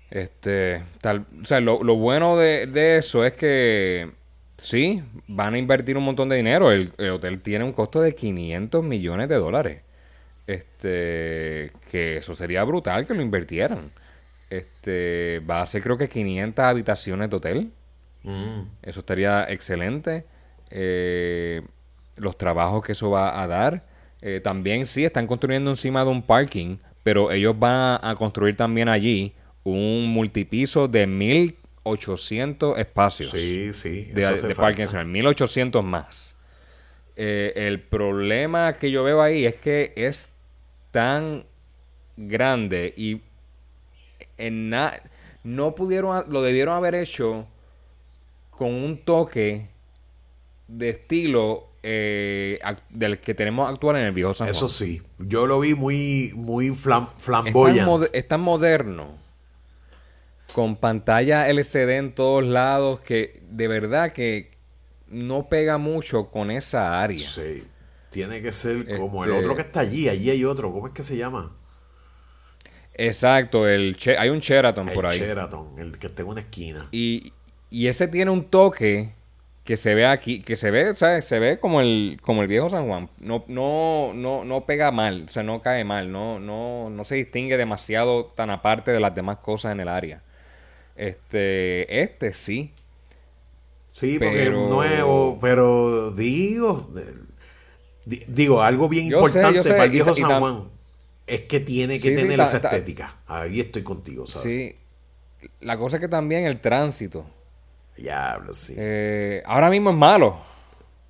Este, 0.10 0.84
tal, 1.02 1.26
o 1.42 1.46
sea, 1.46 1.60
lo, 1.60 1.84
lo 1.84 1.96
bueno 1.96 2.38
de, 2.38 2.66
de 2.68 2.98
eso 2.98 3.26
es 3.26 3.34
que 3.34 4.12
sí, 4.58 5.04
van 5.28 5.54
a 5.54 5.58
invertir 5.58 5.98
un 5.98 6.06
montón 6.06 6.30
de 6.30 6.38
dinero. 6.38 6.72
El, 6.72 6.94
el 6.98 7.12
hotel 7.12 7.42
tiene 7.42 7.66
un 7.66 7.74
costo 7.74 8.02
de 8.02 8.16
500 8.16 8.84
millones 8.84 9.30
de 9.30 9.36
dólares. 9.36 9.82
Este, 10.48 11.74
que 11.92 12.18
eso 12.18 12.34
sería 12.34 12.64
brutal 12.64 13.06
que 13.06 13.14
lo 13.14 13.22
invirtieran. 13.22 13.92
Este, 14.50 15.42
va 15.50 15.62
a 15.62 15.66
ser 15.66 15.84
creo 15.84 15.98
que 15.98 16.10
500 16.10 16.64
habitaciones 16.64 17.30
de 17.30 17.36
hotel. 17.36 17.72
Mm. 18.24 18.62
Eso 18.82 19.02
estaría 19.02 19.46
excelente. 19.50 20.26
Eh, 20.70 21.62
los 22.16 22.38
trabajos 22.38 22.84
que 22.84 22.94
eso 22.94 23.10
va 23.12 23.42
a 23.42 23.48
dar. 23.48 23.84
Eh, 24.22 24.42
también 24.44 24.86
sí, 24.86 25.06
están 25.06 25.28
construyendo 25.28 25.70
encima 25.70 26.04
de 26.04 26.10
un 26.10 26.22
parking, 26.24 26.78
pero 27.04 27.32
ellos 27.32 27.58
van 27.58 27.74
a, 28.02 28.10
a 28.12 28.16
construir 28.16 28.56
también 28.56 28.90
allí 28.90 29.34
un 29.64 30.08
multipiso 30.08 30.88
de 30.88 31.06
1800 31.08 32.78
espacios 32.78 33.32
Sí, 33.32 33.74
sí. 33.74 34.06
de, 34.06 34.22
de 34.42 34.56
parking 34.56 34.84
nacional, 34.84 35.06
1800 35.08 35.84
más. 35.84 36.36
Eh, 37.16 37.54
el 37.56 37.80
problema 37.82 38.74
que 38.74 38.92
yo 38.92 39.04
veo 39.04 39.22
ahí 39.22 39.46
es 39.46 39.56
que 39.56 39.94
es 39.96 40.36
tan 40.92 41.46
grande 42.16 42.94
y 42.96 43.22
en 44.38 44.70
na- 44.70 45.00
no 45.44 45.76
pudieron, 45.76 46.26
lo 46.32 46.42
debieron 46.42 46.76
haber 46.76 46.96
hecho 46.96 47.48
con 48.50 48.74
un 48.74 48.98
toque 48.98 49.68
de 50.68 50.90
estilo 50.90 51.68
eh, 51.90 52.60
del 52.90 53.20
que 53.20 53.34
tenemos 53.34 53.70
actual 53.70 53.96
en 53.96 54.08
el 54.08 54.12
viejo 54.12 54.34
San 54.34 54.48
Juan. 54.48 54.56
Eso 54.56 54.68
sí. 54.68 55.02
Yo 55.20 55.48
lo 55.48 55.62
vi 55.62 55.74
muy, 55.74 56.34
muy 56.36 56.72
flam, 56.72 57.08
es, 57.16 58.28
tan 58.28 58.42
es 58.42 58.46
moderno, 58.46 59.16
con 60.54 60.76
pantalla 60.76 61.48
LCD 61.48 61.92
en 61.92 62.14
todos 62.14 62.44
lados, 62.44 63.00
que 63.00 63.42
de 63.50 63.70
verdad 63.70 64.12
que 64.12 64.52
no 65.08 65.48
pega 65.48 65.78
mucho 65.78 66.30
con 66.30 66.52
esa 66.52 67.02
área. 67.02 67.30
Sí. 67.30 67.64
Tiene 68.10 68.42
que 68.42 68.52
ser 68.52 68.98
como 68.98 69.24
el 69.24 69.32
Este- 69.32 69.44
otro 69.44 69.56
que 69.56 69.62
está 69.62 69.80
allí. 69.80 70.10
Allí 70.10 70.30
hay 70.30 70.44
otro. 70.44 70.74
¿Cómo 70.74 70.88
es 70.88 70.94
que 70.94 71.04
se 71.04 71.16
llama? 71.16 71.56
Exacto, 72.96 73.66
el 73.66 73.96
hay 74.18 74.30
un 74.30 74.40
Sheraton 74.40 74.90
El 74.90 74.94
por 74.94 75.06
ahí. 75.06 75.20
Sheraton, 75.20 75.80
el 75.80 75.98
que 75.98 76.08
está 76.08 76.24
en 76.24 76.28
una 76.28 76.42
esquina. 76.42 76.88
Y, 76.92 77.32
y 77.70 77.88
ese 77.88 78.10
tiene 78.10 78.32
un 78.32 78.44
toque 78.44 79.14
que 79.68 79.76
se 79.76 79.94
ve 79.96 80.06
aquí, 80.06 80.40
que 80.40 80.56
se 80.56 80.72
ve, 80.72 80.96
¿sabes? 80.96 81.26
Se 81.26 81.40
ve 81.40 81.60
como 81.60 81.82
el, 81.82 82.20
como 82.22 82.42
el 82.42 82.48
viejo 82.48 82.70
San 82.70 82.88
Juan. 82.88 83.10
No, 83.20 83.44
no, 83.50 84.14
no, 84.16 84.46
no 84.46 84.66
pega 84.66 84.92
mal, 84.92 85.26
o 85.28 85.30
sea, 85.30 85.44
no 85.44 85.62
cae 85.62 85.84
mal, 85.84 86.10
no, 86.10 86.40
no, 86.40 86.90
no 86.90 87.04
se 87.04 87.16
distingue 87.16 87.58
demasiado 87.58 88.28
tan 88.28 88.50
aparte 88.50 88.92
de 88.92 89.02
las 89.02 89.14
demás 89.14 89.40
cosas 89.40 89.74
en 89.74 89.82
el 89.82 89.90
área. 89.90 90.22
Este, 90.96 92.02
este 92.02 92.34
sí. 92.34 92.72
Sí, 93.92 94.18
porque 94.20 94.44
es 94.44 94.52
nuevo, 94.52 95.38
pero 95.42 96.12
digo, 96.12 96.90
digo, 98.06 98.62
algo 98.62 98.88
bien 98.88 99.10
Yo 99.10 99.18
importante 99.18 99.64
sé, 99.66 99.72
para 99.72 99.84
el 99.84 99.92
viejo 99.92 100.12
y 100.12 100.22
San 100.22 100.40
Juan 100.40 100.64
es 101.28 101.42
que 101.42 101.60
tiene 101.60 102.00
que 102.00 102.08
Sí, 102.08 102.16
sí, 102.16 102.22
tener 102.22 102.38
ta- 102.38 102.44
esa 102.46 102.58
estética. 102.58 103.18
Ahí 103.28 103.60
estoy 103.60 103.84
contigo, 103.84 104.26
¿sabes? 104.28 104.44
Sí. 104.44 104.76
La 105.60 105.78
cosa 105.78 105.98
es 105.98 106.02
que 106.02 106.08
también 106.08 106.46
el 106.46 106.62
tránsito. 106.62 107.26
Diablo, 107.98 108.54
sí. 108.54 108.76
eh, 108.78 109.42
ahora 109.46 109.70
mismo 109.70 109.90
es 109.90 109.96
malo. 109.96 110.40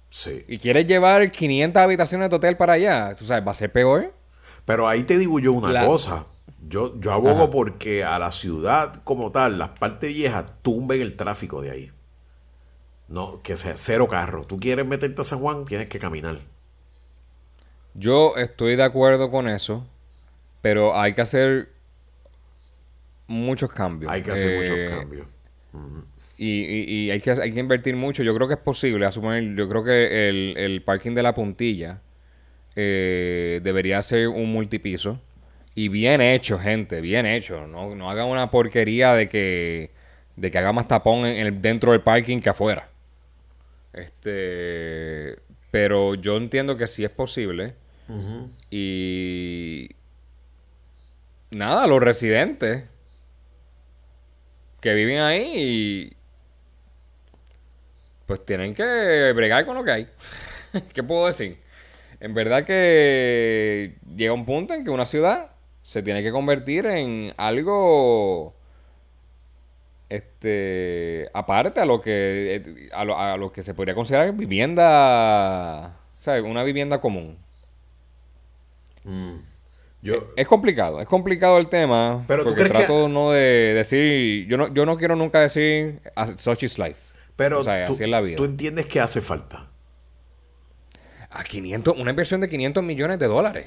sí. 0.10 0.44
Y 0.48 0.58
quieres 0.58 0.88
llevar 0.88 1.32
500 1.32 1.82
habitaciones 1.82 2.30
de 2.30 2.36
hotel 2.36 2.58
para 2.58 2.74
allá. 2.74 3.16
Tú 3.16 3.26
sabes, 3.26 3.46
va 3.46 3.52
a 3.52 3.56
ser 3.56 3.72
peor. 3.72 4.14
Pero 4.66 4.88
ahí 4.88 5.04
te 5.04 5.18
digo 5.18 5.40
yo 5.40 5.52
una 5.54 5.72
La- 5.72 5.86
cosa. 5.86 6.26
Yo, 6.70 7.00
yo 7.00 7.14
abogo 7.14 7.44
Ajá. 7.44 7.52
porque 7.52 8.04
a 8.04 8.20
la 8.20 8.32
ciudad 8.32 9.02
como 9.04 9.32
tal, 9.32 9.58
las 9.60 9.70
partes 9.80 10.14
viejas, 10.14 10.46
tumben 10.64 11.02
el 11.02 11.16
tráfico 11.16 11.62
de 11.62 11.72
ahí. 11.72 11.92
No, 13.08 13.42
que 13.42 13.56
sea 13.56 13.78
cero 13.78 14.08
carro. 14.10 14.44
Tú 14.46 14.60
quieres 14.60 14.86
meterte 14.86 15.22
a 15.22 15.26
San 15.26 15.40
Juan, 15.40 15.64
tienes 15.66 15.88
que 15.88 15.98
caminar. 16.00 16.40
Yo 17.94 18.36
estoy 18.36 18.76
de 18.76 18.84
acuerdo 18.84 19.32
con 19.32 19.48
eso, 19.48 19.86
pero 20.62 21.00
hay 21.00 21.14
que 21.14 21.22
hacer 21.22 21.70
muchos 23.28 23.72
cambios. 23.72 24.12
Hay 24.12 24.24
que 24.24 24.32
hacer 24.32 24.52
Eh, 24.52 24.60
muchos 24.60 25.00
cambios. 25.00 25.38
Y, 26.38 27.10
hay, 27.10 27.20
que, 27.20 27.32
hay 27.32 27.52
que 27.52 27.60
invertir 27.60 27.96
mucho. 27.96 28.24
Yo 28.24 28.36
creo 28.36 28.48
que 28.48 28.54
es 28.56 28.60
posible. 28.60 29.06
A 29.06 29.12
suponer, 29.12 29.56
yo 29.56 29.68
creo 29.68 29.84
que 29.84 30.30
el, 30.30 30.56
el 30.58 30.82
parking 30.84 31.14
de 31.14 31.24
la 31.24 31.34
puntilla 31.34 32.02
eh, 32.76 33.60
debería 33.64 34.02
ser 34.04 34.28
un 34.28 34.52
multipiso. 34.52 35.20
Y 35.74 35.90
bien 35.90 36.22
hecho, 36.22 36.60
gente, 36.60 37.02
bien 37.02 37.26
hecho. 37.26 37.66
No, 37.68 37.96
no 37.96 38.10
hagan 38.10 38.28
una 38.28 38.52
porquería 38.52 39.14
de 39.14 39.28
que, 39.30 39.92
de 40.36 40.52
que 40.52 40.58
haga 40.58 40.74
más 40.74 40.88
tapón 40.88 41.26
en 41.26 41.62
dentro 41.62 41.92
del 41.92 42.02
parking 42.02 42.40
que 42.40 42.50
afuera. 42.50 42.90
Este, 43.94 45.38
pero 45.72 46.16
yo 46.16 46.38
entiendo 46.38 46.78
que 46.78 46.88
sí 46.88 47.04
es 47.04 47.10
posible. 47.10 47.74
Y 48.70 49.90
nada, 51.52 51.88
los 51.88 52.02
residentes 52.02 52.86
que 54.80 54.94
viven 54.94 55.20
ahí 55.20 56.17
pues 58.28 58.46
tienen 58.46 58.76
que 58.76 59.32
bregar 59.34 59.66
con 59.66 59.76
lo 59.76 59.84
que 59.84 59.92
hay. 59.92 60.08
¿Qué 60.94 61.02
puedo 61.02 61.26
decir? 61.26 61.58
En 62.20 62.34
verdad 62.34 62.66
que 62.66 63.96
llega 64.16 64.34
un 64.34 64.46
punto 64.46 64.74
en 64.74 64.84
que 64.84 64.92
una 64.92 65.06
ciudad 65.06 65.52
se 65.82 66.04
tiene 66.04 66.22
que 66.22 66.32
convertir 66.32 66.86
en 66.86 67.34
algo 67.38 68.54
este 70.10 71.30
aparte 71.34 71.80
a 71.80 71.86
lo 71.86 72.02
que 72.02 72.90
a 72.94 73.38
lo, 73.38 73.52
que 73.52 73.64
se 73.64 73.74
podría 73.74 73.94
considerar 73.94 74.34
vivienda 74.34 75.98
¿sabes? 76.18 76.44
una 76.44 76.64
vivienda 76.64 77.00
común 77.02 77.38
mm. 79.04 79.36
Yo, 80.02 80.32
es, 80.38 80.48
complicado 80.48 81.02
es 81.02 81.08
complicado 81.08 81.58
el 81.58 81.68
tema 81.68 82.24
pero 82.28 82.46
porque 82.46 82.66
trato 82.66 83.10
no 83.10 83.32
de 83.32 83.74
decir 83.74 84.48
yo 84.48 84.56
no 84.56 84.74
yo 84.74 84.86
no 84.86 84.98
quiero 84.98 85.16
nunca 85.18 85.42
decir 85.42 86.00
such 86.38 86.64
is 86.64 86.78
life 86.78 87.17
pero 87.38 87.64
tú, 87.86 87.96
tú 88.36 88.44
entiendes 88.44 88.88
que 88.88 89.00
hace 89.00 89.22
falta. 89.22 89.70
A 91.30 91.44
500, 91.44 91.98
una 91.98 92.10
inversión 92.10 92.42
de 92.42 92.50
500 92.50 92.84
millones 92.84 93.20
de 93.20 93.28
dólares. 93.28 93.66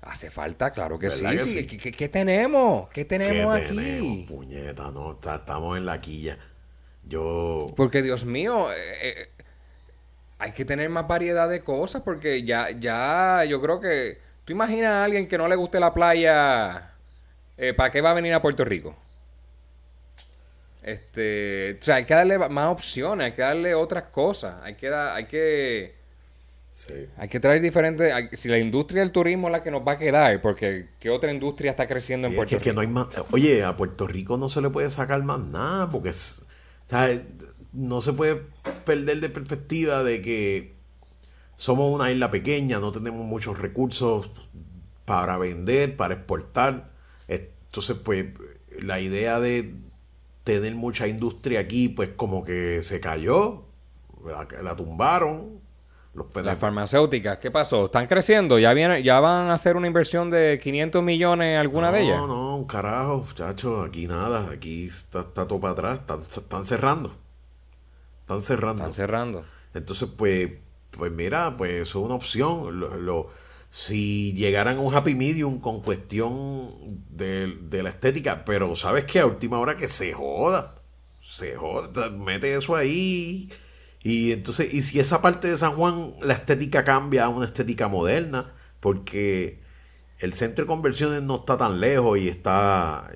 Hace 0.00 0.30
falta, 0.30 0.70
claro 0.70 0.98
que 0.98 1.10
sí. 1.10 1.66
¿Qué, 1.66 2.08
tenemos? 2.08 2.88
¿Qué 2.90 3.04
tenemos 3.04 3.56
¿Qué 3.56 3.64
aquí? 3.64 3.76
Tenemos, 3.76 4.26
puñeta, 4.28 4.90
no, 4.90 5.18
estamos 5.20 5.76
en 5.76 5.86
la 5.86 6.00
quilla. 6.00 6.38
Yo. 7.02 7.72
Porque, 7.76 8.00
Dios 8.00 8.24
mío, 8.24 8.70
eh, 8.72 8.76
eh, 9.02 9.28
hay 10.38 10.52
que 10.52 10.64
tener 10.64 10.88
más 10.88 11.08
variedad 11.08 11.48
de 11.48 11.62
cosas 11.62 12.02
porque 12.02 12.44
ya, 12.44 12.70
ya, 12.70 13.44
yo 13.44 13.60
creo 13.60 13.80
que. 13.80 14.18
¿Tú 14.44 14.52
imaginas 14.52 14.90
a 14.90 15.04
alguien 15.04 15.26
que 15.26 15.38
no 15.38 15.48
le 15.48 15.56
guste 15.56 15.80
la 15.80 15.94
playa? 15.94 16.92
Eh, 17.56 17.72
¿Para 17.72 17.90
qué 17.90 18.02
va 18.02 18.10
a 18.10 18.14
venir 18.14 18.34
a 18.34 18.42
Puerto 18.42 18.64
Rico? 18.64 18.94
Este, 20.84 21.78
o 21.80 21.84
sea, 21.84 21.94
hay 21.96 22.04
que 22.04 22.12
darle 22.12 22.38
más 22.50 22.70
opciones, 22.70 23.24
hay 23.24 23.32
que 23.32 23.40
darle 23.40 23.74
otras 23.74 24.04
cosas, 24.04 24.56
hay 24.62 24.74
que 24.74 24.92
hay 24.92 25.24
que 25.24 25.94
hay 27.16 27.28
que 27.28 27.40
traer 27.40 27.62
diferentes, 27.62 28.12
si 28.38 28.48
la 28.48 28.58
industria 28.58 29.00
del 29.00 29.12
turismo 29.12 29.46
es 29.46 29.52
la 29.52 29.62
que 29.62 29.70
nos 29.70 29.86
va 29.86 29.92
a 29.92 29.98
quedar, 29.98 30.42
porque 30.42 30.88
¿qué 30.98 31.08
otra 31.08 31.32
industria 31.32 31.70
está 31.70 31.86
creciendo 31.86 32.26
en 32.26 32.34
Puerto 32.34 32.58
Rico? 32.58 32.72
no 32.74 32.80
hay 32.80 32.88
más, 32.88 33.06
oye, 33.30 33.62
a 33.62 33.76
Puerto 33.76 34.06
Rico 34.06 34.36
no 34.36 34.48
se 34.50 34.60
le 34.60 34.68
puede 34.68 34.90
sacar 34.90 35.22
más 35.22 35.38
nada, 35.38 35.90
porque 35.90 36.10
no 37.72 38.00
se 38.00 38.12
puede 38.12 38.42
perder 38.84 39.20
de 39.20 39.30
perspectiva 39.30 40.02
de 40.02 40.20
que 40.20 40.74
somos 41.56 41.94
una 41.94 42.10
isla 42.10 42.30
pequeña, 42.30 42.80
no 42.80 42.92
tenemos 42.92 43.24
muchos 43.24 43.58
recursos 43.58 44.30
para 45.04 45.38
vender, 45.38 45.96
para 45.96 46.14
exportar. 46.14 46.90
Entonces, 47.28 47.96
pues, 48.04 48.26
la 48.80 49.00
idea 49.00 49.40
de, 49.40 49.72
tener 50.44 50.74
mucha 50.74 51.08
industria 51.08 51.60
aquí, 51.60 51.88
pues 51.88 52.10
como 52.16 52.44
que 52.44 52.82
se 52.82 53.00
cayó, 53.00 53.64
la, 54.62 54.76
tumbaron. 54.76 55.64
Los 56.14 56.26
Las 56.44 56.58
farmacéuticas, 56.58 57.38
¿qué 57.38 57.50
pasó? 57.50 57.86
¿Están 57.86 58.06
creciendo? 58.06 58.56
¿Ya, 58.60 58.72
viene, 58.72 59.02
¿Ya 59.02 59.18
van 59.18 59.48
a 59.48 59.54
hacer 59.54 59.76
una 59.76 59.88
inversión 59.88 60.30
de 60.30 60.60
500 60.62 61.02
millones 61.02 61.58
alguna 61.58 61.90
de 61.90 62.02
ellas? 62.02 62.18
No, 62.18 62.28
no, 62.28 62.56
un 62.56 62.66
carajo, 62.66 63.24
muchachos, 63.26 63.84
aquí 63.84 64.06
nada, 64.06 64.48
aquí 64.52 64.86
está, 64.86 65.24
todo 65.24 65.58
para 65.58 65.72
atrás, 65.72 66.20
están, 66.28 66.64
cerrando. 66.64 67.16
Están 68.20 68.42
cerrando. 68.42 68.82
Están 68.82 68.94
cerrando. 68.94 69.44
Entonces, 69.74 70.08
pues, 70.16 70.50
pues 70.92 71.10
mira, 71.10 71.56
pues 71.56 71.72
eso 71.72 71.98
es 71.98 72.04
una 72.06 72.14
opción. 72.14 72.78
lo, 72.78 73.28
si 73.74 74.32
llegaran 74.34 74.76
a 74.76 74.80
un 74.80 74.94
happy 74.94 75.16
medium 75.16 75.58
con 75.58 75.80
cuestión 75.80 77.02
de, 77.10 77.82
la 77.82 77.88
estética, 77.88 78.44
pero 78.44 78.76
sabes 78.76 79.02
que 79.02 79.18
a 79.18 79.26
última 79.26 79.58
hora 79.58 79.76
que 79.76 79.88
se 79.88 80.12
joda, 80.12 80.76
se 81.20 81.56
joda, 81.56 82.08
mete 82.08 82.54
eso 82.54 82.76
ahí. 82.76 83.50
Y 84.00 84.30
entonces, 84.30 84.72
y 84.72 84.84
si 84.84 85.00
esa 85.00 85.20
parte 85.20 85.50
de 85.50 85.56
San 85.56 85.72
Juan, 85.72 86.14
la 86.22 86.34
estética 86.34 86.84
cambia 86.84 87.24
a 87.24 87.28
una 87.30 87.46
estética 87.46 87.88
moderna, 87.88 88.54
porque 88.78 89.58
el 90.20 90.34
centro 90.34 90.66
de 90.66 90.68
conversiones 90.68 91.22
no 91.22 91.40
está 91.40 91.56
tan 91.56 91.80
lejos 91.80 92.16
y 92.20 92.28
está 92.28 93.10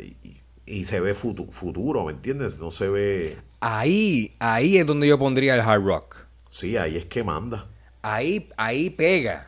y, 0.66 0.86
se 0.86 0.98
ve 0.98 1.14
futuro, 1.14 2.04
¿me 2.04 2.10
entiendes? 2.10 2.58
No 2.58 2.72
se 2.72 2.88
ve. 2.88 3.38
Ahí, 3.60 4.34
ahí 4.40 4.76
es 4.76 4.86
donde 4.88 5.06
yo 5.06 5.20
pondría 5.20 5.54
el 5.54 5.60
hard 5.60 5.84
rock. 5.84 6.16
Sí, 6.50 6.76
ahí 6.76 6.96
es 6.96 7.04
que 7.04 7.22
manda. 7.22 7.68
Ahí, 8.02 8.50
ahí 8.56 8.90
pega. 8.90 9.47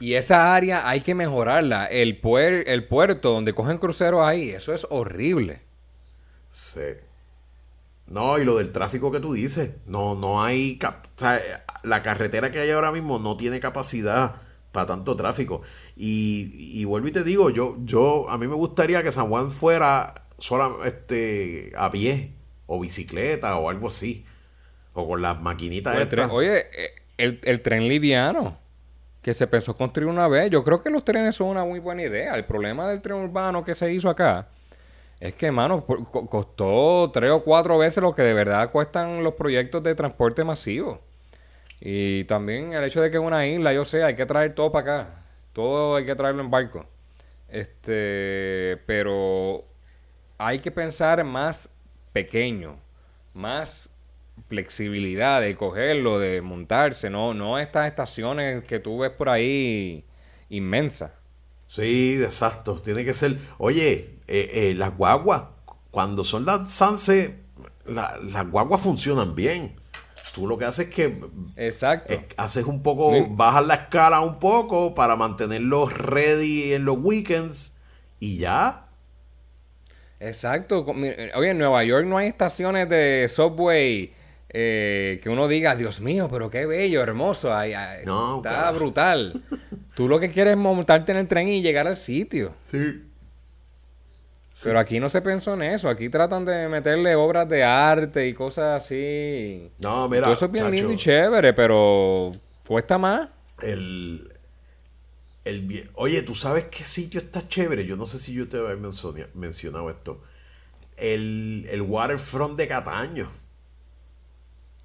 Y 0.00 0.14
esa 0.14 0.54
área 0.54 0.88
hay 0.88 1.00
que 1.00 1.14
mejorarla. 1.14 1.86
El, 1.86 2.20
el 2.66 2.86
puerto 2.86 3.32
donde 3.32 3.54
cogen 3.54 3.78
cruceros 3.78 4.26
ahí, 4.26 4.50
eso 4.50 4.72
es 4.72 4.86
horrible. 4.90 5.60
Sí. 6.50 6.80
No, 8.10 8.38
y 8.38 8.44
lo 8.44 8.56
del 8.56 8.72
tráfico 8.72 9.10
que 9.10 9.20
tú 9.20 9.34
dices, 9.34 9.72
no, 9.86 10.14
no 10.14 10.42
hay, 10.42 10.78
o 10.82 10.92
sea, 11.16 11.40
la 11.82 12.02
carretera 12.02 12.50
que 12.50 12.58
hay 12.58 12.70
ahora 12.70 12.90
mismo 12.90 13.18
no 13.18 13.36
tiene 13.36 13.60
capacidad 13.60 14.36
para 14.72 14.86
tanto 14.86 15.14
tráfico. 15.16 15.62
Y, 15.96 16.52
y 16.80 16.84
vuelvo 16.84 17.08
y 17.08 17.12
te 17.12 17.24
digo, 17.24 17.50
yo, 17.50 17.76
yo, 17.80 18.30
a 18.30 18.38
mí 18.38 18.46
me 18.46 18.54
gustaría 18.54 19.02
que 19.02 19.12
San 19.12 19.28
Juan 19.28 19.50
fuera 19.50 20.14
solo 20.38 20.84
este, 20.84 21.72
a 21.76 21.90
pie, 21.90 22.32
o 22.66 22.80
bicicleta, 22.80 23.58
o 23.58 23.68
algo 23.68 23.88
así, 23.88 24.24
o 24.94 25.06
con 25.06 25.20
las 25.20 25.42
maquinitas 25.42 25.98
estas. 26.00 26.30
Oye, 26.30 26.60
eh, 26.60 26.94
el, 27.18 27.40
el 27.42 27.60
tren 27.60 27.88
liviano 27.88 28.58
que 29.28 29.34
se 29.34 29.46
pensó 29.46 29.76
construir 29.76 30.08
una 30.08 30.26
vez. 30.26 30.48
Yo 30.48 30.64
creo 30.64 30.82
que 30.82 30.88
los 30.88 31.04
trenes 31.04 31.36
son 31.36 31.48
una 31.48 31.62
muy 31.62 31.80
buena 31.80 32.02
idea. 32.02 32.34
El 32.34 32.46
problema 32.46 32.88
del 32.88 33.02
tren 33.02 33.18
urbano 33.18 33.62
que 33.62 33.74
se 33.74 33.92
hizo 33.92 34.08
acá 34.08 34.48
es 35.20 35.34
que, 35.34 35.50
mano, 35.50 35.84
costó 35.84 37.10
tres 37.12 37.30
o 37.30 37.44
cuatro 37.44 37.76
veces 37.76 38.02
lo 38.02 38.14
que 38.14 38.22
de 38.22 38.32
verdad 38.32 38.70
cuestan 38.70 39.22
los 39.22 39.34
proyectos 39.34 39.82
de 39.82 39.94
transporte 39.94 40.44
masivo. 40.44 41.02
Y 41.78 42.24
también 42.24 42.72
el 42.72 42.82
hecho 42.84 43.02
de 43.02 43.10
que 43.10 43.18
es 43.18 43.22
una 43.22 43.46
isla, 43.46 43.74
yo 43.74 43.84
sé, 43.84 44.02
hay 44.02 44.16
que 44.16 44.24
traer 44.24 44.54
todo 44.54 44.72
para 44.72 45.02
acá. 45.02 45.24
Todo 45.52 45.96
hay 45.96 46.06
que 46.06 46.14
traerlo 46.14 46.42
en 46.42 46.50
barco. 46.50 46.86
Este, 47.50 48.80
pero 48.86 49.62
hay 50.38 50.58
que 50.60 50.70
pensar 50.70 51.22
más 51.22 51.68
pequeño, 52.14 52.78
más 53.34 53.90
flexibilidad 54.46 55.40
de 55.40 55.56
cogerlo, 55.56 56.18
de 56.18 56.40
montarse, 56.42 57.10
no, 57.10 57.34
no 57.34 57.58
estas 57.58 57.88
estaciones 57.88 58.64
que 58.64 58.78
tú 58.78 58.98
ves 58.98 59.10
por 59.10 59.28
ahí 59.28 60.04
inmensas. 60.48 61.12
Sí, 61.66 62.20
exacto. 62.22 62.80
Tiene 62.80 63.04
que 63.04 63.14
ser. 63.14 63.38
Oye, 63.58 64.18
eh, 64.26 64.50
eh, 64.52 64.74
las 64.74 64.96
guaguas, 64.96 65.42
cuando 65.90 66.24
son 66.24 66.44
las 66.44 66.72
Sanse, 66.72 67.40
las 67.86 68.50
guaguas 68.50 68.80
funcionan 68.80 69.34
bien. 69.34 69.76
Tú 70.34 70.46
lo 70.46 70.58
que 70.58 70.64
haces 70.64 70.88
es 70.88 70.94
que. 70.94 71.20
Exacto. 71.56 72.14
haces 72.36 72.64
un 72.64 72.82
poco. 72.82 73.12
Bajas 73.30 73.66
la 73.66 73.74
escala 73.74 74.20
un 74.20 74.38
poco 74.38 74.94
para 74.94 75.16
mantenerlos 75.16 75.96
ready 75.96 76.72
en 76.72 76.84
los 76.84 76.98
weekends. 76.98 77.76
Y 78.20 78.38
ya. 78.38 78.86
Exacto. 80.20 80.84
Oye, 80.84 81.50
en 81.50 81.58
Nueva 81.58 81.84
York 81.84 82.06
no 82.06 82.18
hay 82.18 82.28
estaciones 82.28 82.88
de 82.88 83.28
subway 83.30 84.12
eh, 84.50 85.20
que 85.22 85.28
uno 85.28 85.46
diga, 85.48 85.76
Dios 85.76 86.00
mío, 86.00 86.28
pero 86.30 86.50
qué 86.50 86.64
bello, 86.66 87.02
hermoso, 87.02 87.54
ay, 87.54 87.72
está 87.72 88.70
brutal. 88.72 89.42
Tú 89.94 90.08
lo 90.08 90.20
que 90.20 90.30
quieres 90.30 90.52
es 90.52 90.58
montarte 90.58 91.12
en 91.12 91.18
el 91.18 91.28
tren 91.28 91.48
y 91.48 91.60
llegar 91.60 91.86
al 91.86 91.96
sitio. 91.96 92.54
Sí. 92.60 93.04
Pero 94.64 94.78
aquí 94.78 94.98
no 94.98 95.08
se 95.08 95.22
pensó 95.22 95.54
en 95.54 95.62
eso. 95.62 95.88
Aquí 95.88 96.08
tratan 96.08 96.44
de 96.44 96.68
meterle 96.68 97.14
obras 97.14 97.48
de 97.48 97.62
arte 97.62 98.26
y 98.26 98.34
cosas 98.34 98.82
así. 98.82 99.70
No, 99.78 100.08
mira. 100.08 100.32
eso 100.32 100.46
es 100.46 100.52
bien 100.52 100.70
lindo 100.70 100.92
y 100.92 100.96
chévere, 100.96 101.52
pero 101.52 102.32
cuesta 102.66 102.98
más. 102.98 103.28
El, 103.62 104.32
el, 105.44 105.90
oye, 105.94 106.22
¿tú 106.22 106.34
sabes 106.34 106.64
qué 106.64 106.84
sitio 106.84 107.20
está 107.20 107.46
chévere? 107.46 107.86
Yo 107.86 107.96
no 107.96 108.06
sé 108.06 108.18
si 108.18 108.32
yo 108.32 108.48
te 108.48 108.56
había 108.58 108.76
mencionado 109.34 109.90
esto. 109.90 110.22
El, 110.96 111.66
el 111.70 111.82
waterfront 111.82 112.58
de 112.58 112.66
Cataño. 112.66 113.28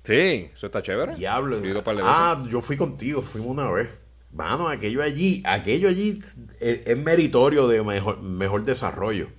Sí, 0.05 0.49
eso 0.53 0.65
está 0.65 0.81
chévere. 0.81 1.15
Diablo. 1.15 1.61
ah, 2.03 2.43
yo 2.49 2.61
fui 2.61 2.75
contigo, 2.77 3.21
fuimos 3.21 3.51
una 3.51 3.71
vez. 3.71 3.89
Mano, 4.31 4.67
aquello 4.67 5.01
allí, 5.01 5.43
aquello 5.45 5.87
allí 5.87 6.19
es, 6.59 6.97
meritorio 6.97 7.67
de 7.67 7.83
mejor, 7.83 8.21
mejor 8.21 8.63
desarrollo. 8.63 9.29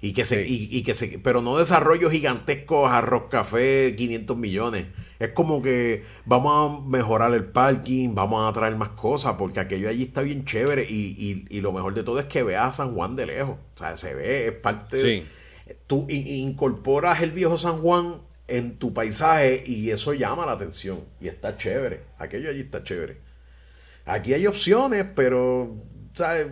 Y 0.00 0.12
que 0.12 0.24
se, 0.24 0.46
y, 0.46 0.82
que 0.82 0.94
se, 0.94 1.18
pero 1.18 1.40
no 1.40 1.56
desarrollos 1.56 2.12
gigantescos, 2.12 2.90
arroz 2.90 3.24
café, 3.30 3.94
500 3.96 4.36
millones. 4.36 4.86
Es 5.18 5.30
como 5.30 5.62
que 5.62 6.04
vamos 6.26 6.80
a 6.80 6.86
mejorar 6.86 7.32
el 7.32 7.46
parking, 7.46 8.14
vamos 8.14 8.48
a 8.48 8.52
traer 8.52 8.76
más 8.76 8.90
cosas, 8.90 9.34
porque 9.38 9.58
aquello 9.58 9.88
allí 9.88 10.04
está 10.04 10.20
bien 10.20 10.44
chévere. 10.44 10.86
Y, 10.88 11.46
y, 11.48 11.60
lo 11.60 11.72
mejor 11.72 11.94
de 11.94 12.04
todo 12.04 12.20
es 12.20 12.26
que 12.26 12.42
veas 12.42 12.68
a 12.68 12.72
San 12.84 12.94
Juan 12.94 13.16
de 13.16 13.26
lejos. 13.26 13.56
O 13.74 13.78
sea, 13.78 13.96
se 13.96 14.14
ve, 14.14 14.48
es 14.48 14.52
parte 14.52 14.96
de, 14.98 15.24
Tú 15.86 16.06
incorporas 16.08 17.22
el 17.22 17.32
viejo 17.32 17.58
San 17.58 17.78
Juan 17.78 18.14
en 18.48 18.78
tu 18.78 18.92
paisaje 18.94 19.64
y 19.66 19.90
eso 19.90 20.14
llama 20.14 20.46
la 20.46 20.52
atención. 20.52 21.04
Y 21.20 21.28
está 21.28 21.56
chévere. 21.56 22.04
Aquello 22.18 22.50
allí 22.50 22.60
está 22.60 22.82
chévere. 22.82 23.20
Aquí 24.04 24.34
hay 24.34 24.46
opciones, 24.46 25.06
pero, 25.14 25.72
¿sabes? 26.14 26.48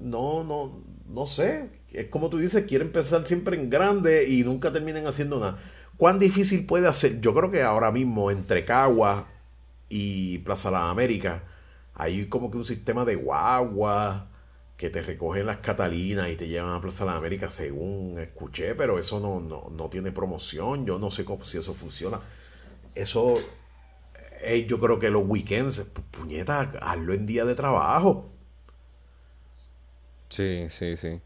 No, 0.00 0.44
no, 0.44 0.82
no 1.08 1.26
sé 1.26 1.76
es 1.96 2.08
como 2.08 2.28
tú 2.28 2.38
dices, 2.38 2.64
quieren 2.66 2.88
empezar 2.88 3.26
siempre 3.26 3.56
en 3.56 3.70
grande 3.70 4.28
y 4.28 4.44
nunca 4.44 4.72
terminen 4.72 5.06
haciendo 5.06 5.40
nada. 5.40 5.58
¿Cuán 5.96 6.18
difícil 6.18 6.66
puede 6.66 6.88
hacer? 6.88 7.20
Yo 7.20 7.34
creo 7.34 7.50
que 7.50 7.62
ahora 7.62 7.90
mismo 7.90 8.30
entre 8.30 8.64
Cagua 8.64 9.28
y 9.88 10.38
Plaza 10.38 10.70
La 10.70 10.90
América 10.90 11.42
hay 11.94 12.26
como 12.26 12.50
que 12.50 12.58
un 12.58 12.66
sistema 12.66 13.04
de 13.06 13.14
guagua 13.14 14.28
que 14.76 14.90
te 14.90 15.00
recogen 15.00 15.46
las 15.46 15.58
Catalinas 15.58 16.28
y 16.28 16.36
te 16.36 16.48
llevan 16.48 16.74
a 16.74 16.80
Plaza 16.80 17.04
La 17.04 17.16
América 17.16 17.50
según 17.50 18.18
escuché, 18.18 18.74
pero 18.74 18.98
eso 18.98 19.20
no, 19.20 19.40
no, 19.70 19.88
tiene 19.88 20.12
promoción, 20.12 20.84
yo 20.84 20.98
no 20.98 21.10
sé 21.10 21.24
cómo, 21.24 21.44
si 21.44 21.58
eso 21.58 21.74
funciona. 21.74 22.20
Eso, 22.94 23.36
eh, 24.42 24.66
yo 24.68 24.78
creo 24.78 24.98
que 24.98 25.10
los 25.10 25.22
weekends, 25.26 25.80
puñeta, 26.10 26.72
hazlo 26.82 27.14
en 27.14 27.26
día 27.26 27.44
de 27.44 27.54
trabajo. 27.54 28.26
Sí, 30.28 30.66
sí, 30.70 30.96
sí. 30.96 31.20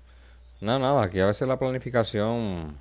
No, 0.60 0.78
nada, 0.78 1.02
aquí 1.02 1.18
a 1.20 1.26
veces 1.26 1.48
la 1.48 1.58
planificación. 1.58 2.78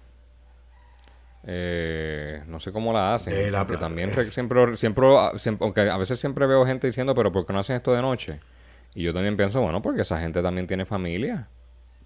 Eh, 1.43 2.43
no 2.47 2.59
sé 2.59 2.71
cómo 2.71 2.91
la 2.91 3.15
hacen. 3.15 3.33
Eh, 3.33 3.51
porque 3.57 3.77
también 3.77 4.11
siempre, 4.31 4.75
siempre, 4.75 5.07
aunque 5.61 5.89
a 5.89 5.97
veces 5.97 6.19
siempre 6.19 6.45
veo 6.45 6.65
gente 6.65 6.85
diciendo, 6.85 7.15
pero 7.15 7.31
¿por 7.31 7.45
qué 7.45 7.53
no 7.53 7.59
hacen 7.59 7.77
esto 7.77 7.93
de 7.93 8.01
noche? 8.01 8.39
Y 8.95 9.03
yo 9.03 9.13
también 9.13 9.37
pienso, 9.37 9.61
bueno, 9.61 9.81
porque 9.81 10.01
esa 10.01 10.19
gente 10.19 10.41
también 10.41 10.67
tiene 10.67 10.85
familia. 10.85 11.47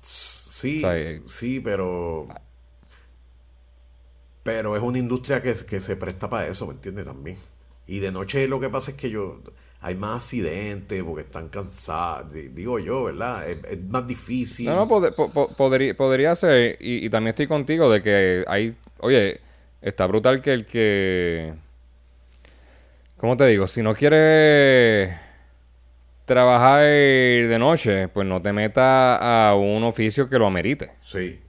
Sí, 0.01 0.81
eh, 0.85 1.21
sí, 1.25 1.59
pero. 1.59 2.27
Pero 4.43 4.75
es 4.75 4.83
una 4.83 4.97
industria 4.97 5.41
que, 5.41 5.53
que 5.65 5.79
se 5.79 5.95
presta 5.95 6.29
para 6.29 6.47
eso, 6.47 6.67
¿me 6.67 6.73
entiendes? 6.73 7.05
También. 7.05 7.37
Y 7.87 7.99
de 7.99 8.11
noche 8.11 8.47
lo 8.47 8.59
que 8.59 8.69
pasa 8.69 8.91
es 8.91 8.97
que 8.97 9.09
yo 9.09 9.41
hay 9.83 9.95
más 9.95 10.23
accidentes 10.23 11.03
porque 11.03 11.23
están 11.23 11.49
cansados, 11.49 12.31
digo 12.33 12.79
yo, 12.79 13.03
¿verdad? 13.03 13.49
Es, 13.49 13.83
más 13.89 14.07
difícil. 14.07 14.65
No, 14.65 14.85
no, 14.85 14.87
podría, 14.87 15.93
podría 15.93 16.35
ser, 16.37 16.77
y, 16.79 17.09
también 17.09 17.31
estoy 17.31 17.47
contigo 17.47 17.89
de 17.89 18.01
que 18.01 18.45
hay, 18.47 18.77
oye, 18.99 19.41
está 19.81 20.05
brutal 20.07 20.41
que 20.41 20.53
el 20.53 20.65
que, 20.65 21.53
¿cómo 23.17 23.35
te 23.35 23.45
digo? 23.47 23.67
Si 23.67 23.81
no 23.83 23.93
quiere 23.93 25.19
trabajar 26.25 26.83
de 26.83 27.57
noche, 27.59 28.07
pues 28.07 28.27
no 28.27 28.41
te 28.41 28.53
metas 28.53 29.19
a 29.21 29.55
un 29.55 29.83
oficio 29.83 30.29
que 30.29 30.39
lo 30.39 30.47
amerite. 30.47 30.91
Sí, 31.01 31.41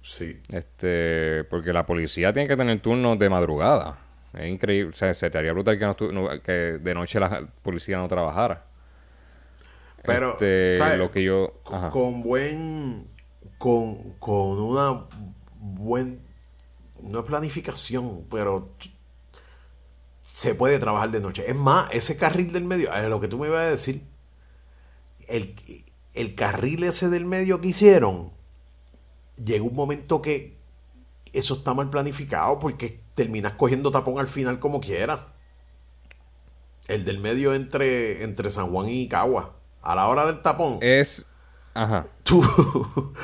sí. 0.00 0.40
Este, 0.48 1.44
porque 1.44 1.72
la 1.72 1.86
policía 1.86 2.32
tiene 2.32 2.48
que 2.48 2.56
tener 2.56 2.80
turnos 2.80 3.18
de 3.18 3.28
madrugada. 3.28 3.98
Es 4.34 4.48
increíble. 4.48 4.92
O 4.92 4.96
sea, 4.96 5.12
se 5.14 5.30
te 5.30 5.38
haría 5.38 5.52
brutal 5.52 5.78
que, 5.78 6.40
que 6.44 6.52
de 6.52 6.94
noche 6.94 7.18
la 7.18 7.48
policía 7.62 7.98
no 7.98 8.08
trabajara. 8.08 8.66
Pero, 10.04 10.32
este, 10.32 10.96
lo 10.96 11.10
que 11.10 11.22
yo. 11.22 11.60
Con, 11.62 12.22
buen. 12.22 13.06
Con, 13.58 14.14
con 14.14 14.58
una 14.58 15.06
buen. 15.58 16.20
No 17.02 17.20
es 17.20 17.24
planificación, 17.24 18.26
pero 18.30 18.74
se 20.22 20.54
puede 20.54 20.78
trabajar 20.78 21.10
de 21.10 21.20
noche. 21.20 21.44
Es 21.46 21.56
más, 21.56 21.88
ese 21.92 22.16
carril 22.16 22.52
del 22.52 22.64
medio, 22.64 22.92
es 22.94 23.08
lo 23.08 23.20
que 23.20 23.28
tú 23.28 23.38
me 23.38 23.48
ibas 23.48 23.60
a 23.60 23.70
decir. 23.70 24.02
El, 25.30 25.54
el 26.14 26.34
carril 26.34 26.84
ese 26.84 27.08
del 27.08 27.24
medio 27.24 27.60
que 27.60 27.68
hicieron, 27.68 28.30
llegó 29.44 29.66
un 29.66 29.74
momento 29.74 30.20
que 30.20 30.58
eso 31.32 31.54
está 31.54 31.74
mal 31.74 31.90
planificado 31.90 32.58
porque 32.58 33.00
terminas 33.14 33.52
cogiendo 33.54 33.90
tapón 33.90 34.18
al 34.18 34.28
final 34.28 34.58
como 34.58 34.80
quieras. 34.80 35.26
El 36.88 37.04
del 37.04 37.18
medio 37.18 37.54
entre, 37.54 38.24
entre 38.24 38.50
San 38.50 38.70
Juan 38.70 38.88
y 38.88 39.08
Cagua. 39.08 39.54
A 39.82 39.94
la 39.94 40.08
hora 40.08 40.26
del 40.26 40.42
tapón. 40.42 40.78
Es. 40.80 41.26
Ajá. 41.72 42.06
Tú, 42.24 42.42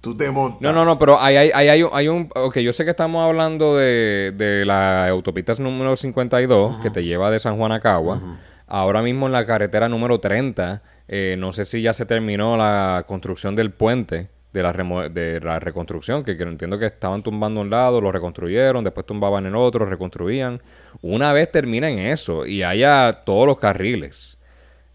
tú 0.00 0.16
te 0.16 0.30
montas. 0.30 0.60
No, 0.60 0.72
no, 0.72 0.84
no, 0.84 0.98
pero 0.98 1.20
hay, 1.20 1.36
hay, 1.36 1.50
hay, 1.50 1.84
hay, 1.92 2.08
un. 2.08 2.28
Ok, 2.34 2.58
yo 2.58 2.72
sé 2.72 2.84
que 2.84 2.90
estamos 2.90 3.24
hablando 3.24 3.76
de, 3.76 4.32
de 4.36 4.64
la 4.64 5.08
autopista 5.08 5.54
número 5.54 5.96
52 5.96 6.82
que 6.82 6.90
te 6.90 7.04
lleva 7.04 7.30
de 7.30 7.38
San 7.38 7.56
Juan 7.56 7.72
a 7.72 7.80
Cagua. 7.80 8.20
Ahora 8.66 9.02
mismo 9.02 9.26
en 9.26 9.32
la 9.32 9.46
carretera 9.46 9.88
número 9.88 10.18
30, 10.18 10.82
eh, 11.14 11.36
no 11.36 11.52
sé 11.52 11.66
si 11.66 11.82
ya 11.82 11.92
se 11.92 12.06
terminó 12.06 12.56
la 12.56 13.04
construcción 13.06 13.54
del 13.54 13.70
puente 13.70 14.30
de 14.54 14.62
la, 14.62 15.58
reconstrucción, 15.60 16.24
que, 16.24 16.32
entiendo 16.32 16.78
que 16.78 16.86
estaban 16.86 17.22
tumbando 17.22 17.60
un 17.60 17.68
lado, 17.68 18.00
lo 18.00 18.10
reconstruyeron, 18.10 18.82
después 18.82 19.04
tumbaban 19.04 19.44
en 19.44 19.54
otro, 19.54 19.84
reconstruían. 19.84 20.62
Una 21.02 21.34
vez 21.34 21.52
terminen 21.52 21.98
eso 21.98 22.46
y 22.46 22.62
haya 22.62 23.12
todos 23.26 23.46
los 23.46 23.58
carriles, 23.58 24.38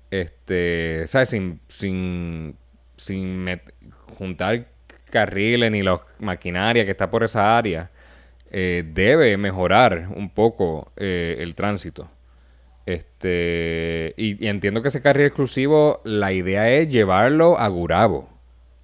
este, 0.09 1.05
¿sabes? 1.07 1.29
Sin, 1.29 1.59
sin, 1.69 2.55
sin 2.95 3.45
juntar 4.17 4.65
carriles 5.11 5.71
ni 5.71 5.83
la 5.83 5.99
maquinaria 6.17 6.83
que 6.83 6.91
está 6.91 7.11
por 7.11 7.23
esa 7.23 7.55
área, 7.55 7.91
eh, 8.49 8.83
debe 8.91 9.37
mejorar 9.37 10.07
un 10.15 10.31
poco 10.31 10.91
eh, 10.95 11.35
el 11.41 11.53
tránsito. 11.53 12.09
Este, 12.87 14.15
y, 14.15 14.43
y, 14.43 14.47
entiendo 14.47 14.81
que 14.81 14.87
ese 14.87 15.01
carril 15.01 15.25
exclusivo, 15.25 16.01
la 16.05 16.31
idea 16.31 16.69
es 16.71 16.87
llevarlo 16.87 17.59
a 17.59 17.67
Gurabo. 17.67 18.29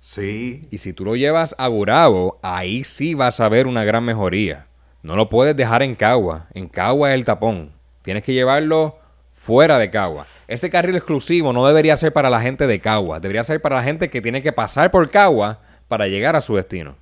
Sí. 0.02 0.68
Y 0.70 0.80
si 0.80 0.92
tú 0.92 1.06
lo 1.06 1.16
llevas 1.16 1.56
a 1.58 1.68
Gurabo, 1.70 2.38
ahí 2.44 2.84
sí 2.84 3.14
vas 3.14 3.40
a 3.40 3.48
ver 3.48 3.66
una 3.66 3.86
gran 3.86 4.04
mejoría. 4.04 4.68
No 5.04 5.16
lo 5.16 5.30
puedes 5.30 5.56
dejar 5.56 5.84
en 5.84 5.96
Cagua. 5.96 6.48
En 6.54 6.68
Cagua 6.68 7.12
es 7.12 7.16
el 7.16 7.24
tapón. 7.24 7.72
Tienes 8.02 8.24
que 8.24 8.34
llevarlo 8.34 9.00
fuera 9.32 9.80
de 9.80 9.90
Cagua. 9.90 10.26
Ese 10.50 10.70
carril 10.70 10.98
exclusivo 10.98 11.54
no 11.54 11.66
debería 11.66 11.96
ser 11.96 12.12
para 12.12 12.30
la 12.30 12.42
gente 12.42 12.68
de 12.68 12.82
Cagua. 12.82 13.22
Debería 13.22 13.46
ser 13.46 13.62
para 13.62 13.78
la 13.78 13.84
gente 13.84 14.10
que 14.10 14.22
tiene 14.22 14.44
que 14.44 14.52
pasar 14.52 14.92
por 14.92 15.10
Cagua 15.10 15.62
para 15.88 16.08
llegar 16.08 16.36
a 16.36 16.42
su 16.42 16.58
destino. 16.58 16.98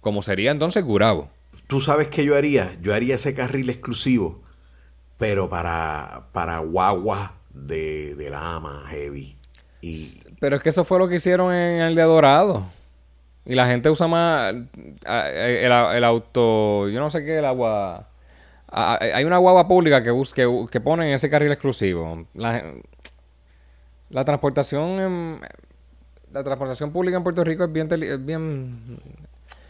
Como 0.00 0.22
sería 0.22 0.52
entonces 0.52 0.82
Gurabo. 0.82 1.28
Tú 1.66 1.82
sabes 1.82 2.08
qué 2.08 2.24
yo 2.24 2.34
haría. 2.34 2.78
Yo 2.80 2.94
haría 2.94 3.16
ese 3.16 3.34
carril 3.34 3.68
exclusivo, 3.68 4.42
pero 5.18 5.48
para, 5.48 6.28
para 6.32 6.58
guagua 6.58 7.34
de, 7.50 8.14
de 8.14 8.30
lama 8.30 8.84
heavy. 8.88 9.36
Y, 9.80 10.20
pero 10.40 10.56
es 10.56 10.62
que 10.62 10.68
eso 10.68 10.84
fue 10.84 10.98
lo 10.98 11.08
que 11.08 11.16
hicieron 11.16 11.52
en 11.52 11.80
el 11.82 11.94
de 11.94 12.02
Dorado. 12.02 12.66
Y 13.44 13.54
la 13.54 13.66
gente 13.66 13.88
usa 13.88 14.08
más 14.08 14.54
el, 15.04 16.04
auto, 16.04 16.88
yo 16.88 16.98
no 16.98 17.10
sé 17.10 17.24
qué, 17.24 17.38
el 17.38 17.44
agua... 17.44 18.08
Hay 18.68 19.24
una 19.24 19.38
guagua 19.38 19.68
pública 19.68 20.02
que, 20.02 20.12
que, 20.34 20.66
que 20.70 20.80
pone 20.80 21.08
en 21.08 21.14
ese 21.14 21.30
carril 21.30 21.52
exclusivo. 21.52 22.26
La, 22.34 22.74
la 24.10 24.24
transportación 24.24 25.40
la 26.32 26.42
transportación 26.42 26.92
pública 26.92 27.16
en 27.16 27.22
Puerto 27.22 27.44
Rico 27.44 27.64
es 27.64 27.72
bien... 27.72 27.88
bien 28.26 28.98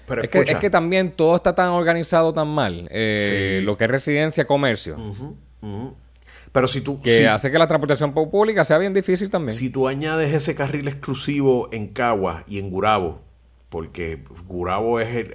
pero 0.06 0.22
es, 0.22 0.28
que, 0.28 0.40
es 0.40 0.56
que 0.56 0.70
también 0.70 1.12
todo 1.12 1.36
está 1.36 1.54
tan 1.54 1.70
organizado 1.70 2.32
tan 2.32 2.48
mal. 2.48 2.88
Eh, 2.90 3.60
lo 3.64 3.76
que 3.76 3.84
es 3.84 3.90
residencia, 3.90 4.46
comercio. 4.46 4.96
Pero 6.52 6.68
si 6.68 6.80
tú... 6.80 7.02
Que 7.02 7.26
hace 7.28 7.50
que 7.50 7.58
la 7.58 7.66
transportación 7.66 8.14
pública 8.14 8.64
sea 8.64 8.78
bien 8.78 8.94
difícil 8.94 9.28
también. 9.30 9.52
Si 9.52 9.68
tú 9.68 9.88
añades 9.88 10.32
ese 10.32 10.54
carril 10.54 10.88
exclusivo 10.88 11.68
en 11.72 11.88
Cagua 11.88 12.44
y 12.46 12.58
en 12.58 12.70
Gurabo, 12.70 13.20
porque 13.68 14.22
Gurabo 14.46 15.00
es 15.00 15.26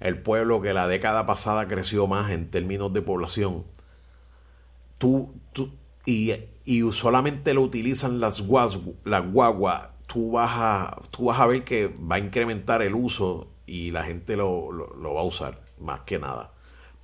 el, 0.00 0.18
pueblo 0.22 0.62
que 0.62 0.72
la 0.72 0.88
década 0.88 1.26
pasada 1.26 1.68
creció 1.68 2.06
más 2.06 2.30
en 2.30 2.48
términos 2.48 2.92
de 2.92 3.02
población, 3.02 3.64
tú, 4.98 5.34
tú 5.52 5.72
y, 6.06 6.32
solamente 6.92 7.52
lo 7.52 7.62
utilizan 7.62 8.20
las, 8.20 8.40
guas, 8.40 8.78
las 9.04 9.30
guaguas, 9.30 9.88
tú 10.06 10.32
vas, 10.32 10.52
a, 10.54 11.02
tú 11.10 11.26
vas 11.26 11.40
a 11.40 11.46
ver 11.46 11.64
que 11.64 11.88
va 11.88 12.16
a 12.16 12.18
incrementar 12.18 12.82
el 12.82 12.94
uso 12.94 13.53
y 13.66 13.90
la 13.90 14.04
gente 14.04 14.36
lo 14.36 15.14
va 15.14 15.20
a 15.20 15.24
usar, 15.24 15.60
más 15.78 16.00
que 16.00 16.18
nada. 16.18 16.54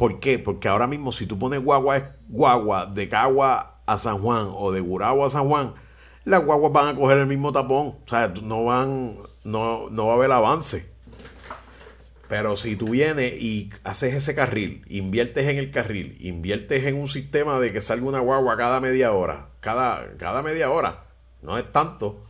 ¿Por 0.01 0.19
qué? 0.19 0.39
Porque 0.39 0.67
ahora 0.67 0.87
mismo 0.87 1.13
si 1.13 1.27
tú 1.27 1.39
pones 1.39 1.63
guagua, 1.63 2.13
guagua 2.27 2.87
de 2.87 3.11
Cagua 3.11 3.83
a 3.85 3.99
San 3.99 4.17
Juan 4.21 4.51
o 4.51 4.73
de 4.73 4.81
Gurabo 4.81 5.27
a 5.27 5.29
San 5.29 5.47
Juan, 5.47 5.75
las 6.25 6.43
guaguas 6.43 6.73
van 6.73 6.89
a 6.89 6.99
coger 6.99 7.19
el 7.19 7.27
mismo 7.27 7.53
tapón. 7.53 7.89
O 7.89 8.09
sea, 8.09 8.33
no 8.43 8.65
van, 8.65 9.19
no, 9.45 9.91
no 9.91 10.07
va 10.07 10.15
a 10.15 10.17
haber 10.17 10.33
avance. 10.33 10.91
Pero 12.31 12.57
si 12.57 12.77
tú 12.77 12.89
vienes 12.89 13.35
y 13.43 13.69
haces 13.85 14.15
ese 14.15 14.35
carril, 14.35 14.87
inviertes 14.89 15.47
en 15.49 15.59
el 15.59 15.71
carril, 15.71 16.17
inviertes 16.21 16.87
en 16.87 16.97
un 16.97 17.11
sistema 17.11 17.61
de 17.61 17.71
que 17.71 17.83
salga 17.83 18.09
una 18.09 18.21
guagua 18.21 18.57
cada 18.57 18.81
media 18.81 19.13
hora, 19.13 19.51
cada, 19.61 20.17
cada 20.17 20.41
media 20.41 20.71
hora, 20.71 21.05
no 21.43 21.59
es 21.59 21.71
tanto, 21.73 22.23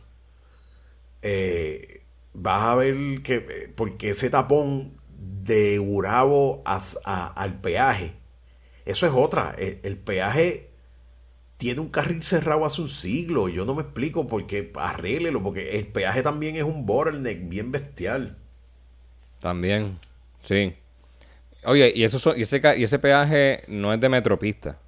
eh, 1.21 2.00
vas 2.33 2.63
a 2.63 2.75
ver 2.75 3.21
que, 3.21 3.35
eh, 3.35 3.73
porque 3.75 4.11
ese 4.11 4.29
tapón 4.29 4.93
de 5.43 5.79
Urabo 5.79 6.63
al 6.65 7.61
peaje, 7.61 8.13
eso 8.85 9.05
es 9.05 9.13
otra. 9.13 9.55
El, 9.57 9.97
peaje 9.97 10.69
tiene 11.57 11.81
un 11.81 11.89
carril 11.89 12.23
cerrado 12.23 12.65
hace 12.65 12.81
un 12.81 12.89
siglo. 12.89 13.49
Yo 13.49 13.65
no 13.65 13.75
me 13.75 13.83
explico 13.83 14.27
por 14.27 14.45
qué 14.47 14.71
arréglelo, 14.75 15.41
porque 15.43 15.77
el 15.77 15.87
peaje 15.87 16.23
también 16.23 16.55
es 16.55 16.63
un 16.63 16.85
bottleneck 16.85 17.47
bien 17.49 17.71
bestial. 17.71 18.37
También, 19.39 19.99
sí. 20.43 20.75
Oye, 21.63 21.93
y, 21.95 22.03
eso 22.03 22.35
y, 22.35 22.41
ese, 22.41 22.61
y 22.77 22.83
ese 22.83 22.99
peaje 22.99 23.59
no 23.67 23.93
es 23.93 24.01
de 24.01 24.09
Metropista. 24.09 24.79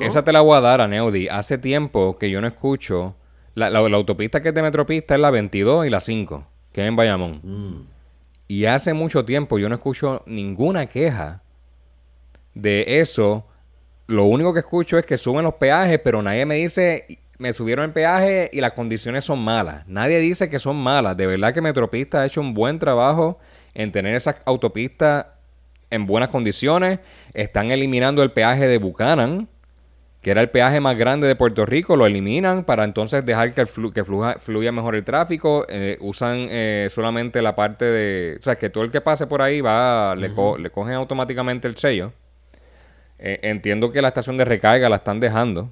Esa 0.00 0.24
te 0.24 0.32
la 0.32 0.40
voy 0.40 0.56
a 0.56 0.60
dar 0.60 0.80
a 0.80 0.88
Neudi. 0.88 1.28
Hace 1.28 1.58
tiempo 1.58 2.18
que 2.18 2.30
yo 2.30 2.40
no 2.40 2.46
escucho. 2.46 3.14
La, 3.54 3.68
autopista 3.78 4.42
que 4.42 4.48
es 4.48 4.54
de 4.54 4.62
Metropista 4.62 5.14
es 5.14 5.20
la 5.20 5.30
22 5.30 5.86
y 5.86 5.90
la 5.90 6.00
5, 6.00 6.46
que 6.72 6.82
es 6.82 6.88
en 6.88 6.96
Bayamón. 6.96 7.40
Mm. 7.42 7.86
Y 8.48 8.64
hace 8.66 8.92
mucho 8.92 9.24
tiempo 9.24 9.58
yo 9.58 9.68
no 9.68 9.76
escucho 9.76 10.22
ninguna 10.26 10.86
queja 10.86 11.42
de 12.54 13.00
eso. 13.00 13.46
Lo 14.06 14.24
único 14.24 14.52
que 14.52 14.60
escucho 14.60 14.98
es 14.98 15.06
que 15.06 15.16
suben 15.16 15.44
los 15.44 15.54
peajes, 15.54 16.00
pero 16.02 16.20
nadie 16.20 16.44
me 16.44 16.56
dice, 16.56 17.18
me 17.38 17.52
subieron 17.52 17.86
el 17.86 17.92
peaje 17.92 18.50
y 18.52 18.60
las 18.60 18.72
condiciones 18.72 19.24
son 19.24 19.42
malas. 19.42 19.86
Nadie 19.86 20.18
dice 20.18 20.50
que 20.50 20.58
son 20.58 20.76
malas. 20.76 21.16
De 21.16 21.26
verdad 21.26 21.54
que 21.54 21.60
Metropista 21.60 22.20
ha 22.20 22.26
hecho 22.26 22.40
un 22.40 22.54
buen 22.54 22.78
trabajo 22.78 23.38
en 23.72 23.92
tener 23.92 24.14
esas 24.14 24.36
autopistas 24.44 25.26
en 25.90 26.06
buenas 26.06 26.28
condiciones. 26.28 27.00
Están 27.32 27.70
eliminando 27.70 28.22
el 28.22 28.32
peaje 28.32 28.66
de 28.66 28.78
Buchanan, 28.78 29.48
que 30.24 30.30
era 30.30 30.40
el 30.40 30.48
peaje 30.48 30.80
más 30.80 30.96
grande 30.96 31.26
de 31.28 31.36
Puerto 31.36 31.66
Rico, 31.66 31.96
lo 31.96 32.06
eliminan 32.06 32.64
para 32.64 32.84
entonces 32.84 33.26
dejar 33.26 33.52
que, 33.52 33.66
que 33.66 34.04
fluya 34.04 34.72
mejor 34.72 34.94
el 34.94 35.04
tráfico. 35.04 35.66
Eh, 35.68 35.98
usan 36.00 36.46
eh, 36.50 36.88
solamente 36.90 37.42
la 37.42 37.54
parte 37.54 37.84
de... 37.84 38.38
O 38.40 38.42
sea, 38.42 38.56
que 38.56 38.70
todo 38.70 38.84
el 38.84 38.90
que 38.90 39.02
pase 39.02 39.26
por 39.26 39.42
ahí 39.42 39.60
va, 39.60 40.16
le, 40.16 40.32
cogen 40.32 40.94
automáticamente 40.94 41.68
el 41.68 41.76
sello. 41.76 42.14
Eh, 43.18 43.38
entiendo 43.42 43.92
que 43.92 44.00
la 44.00 44.08
estación 44.08 44.38
de 44.38 44.46
recarga 44.46 44.88
la 44.88 44.96
están 44.96 45.20
dejando, 45.20 45.70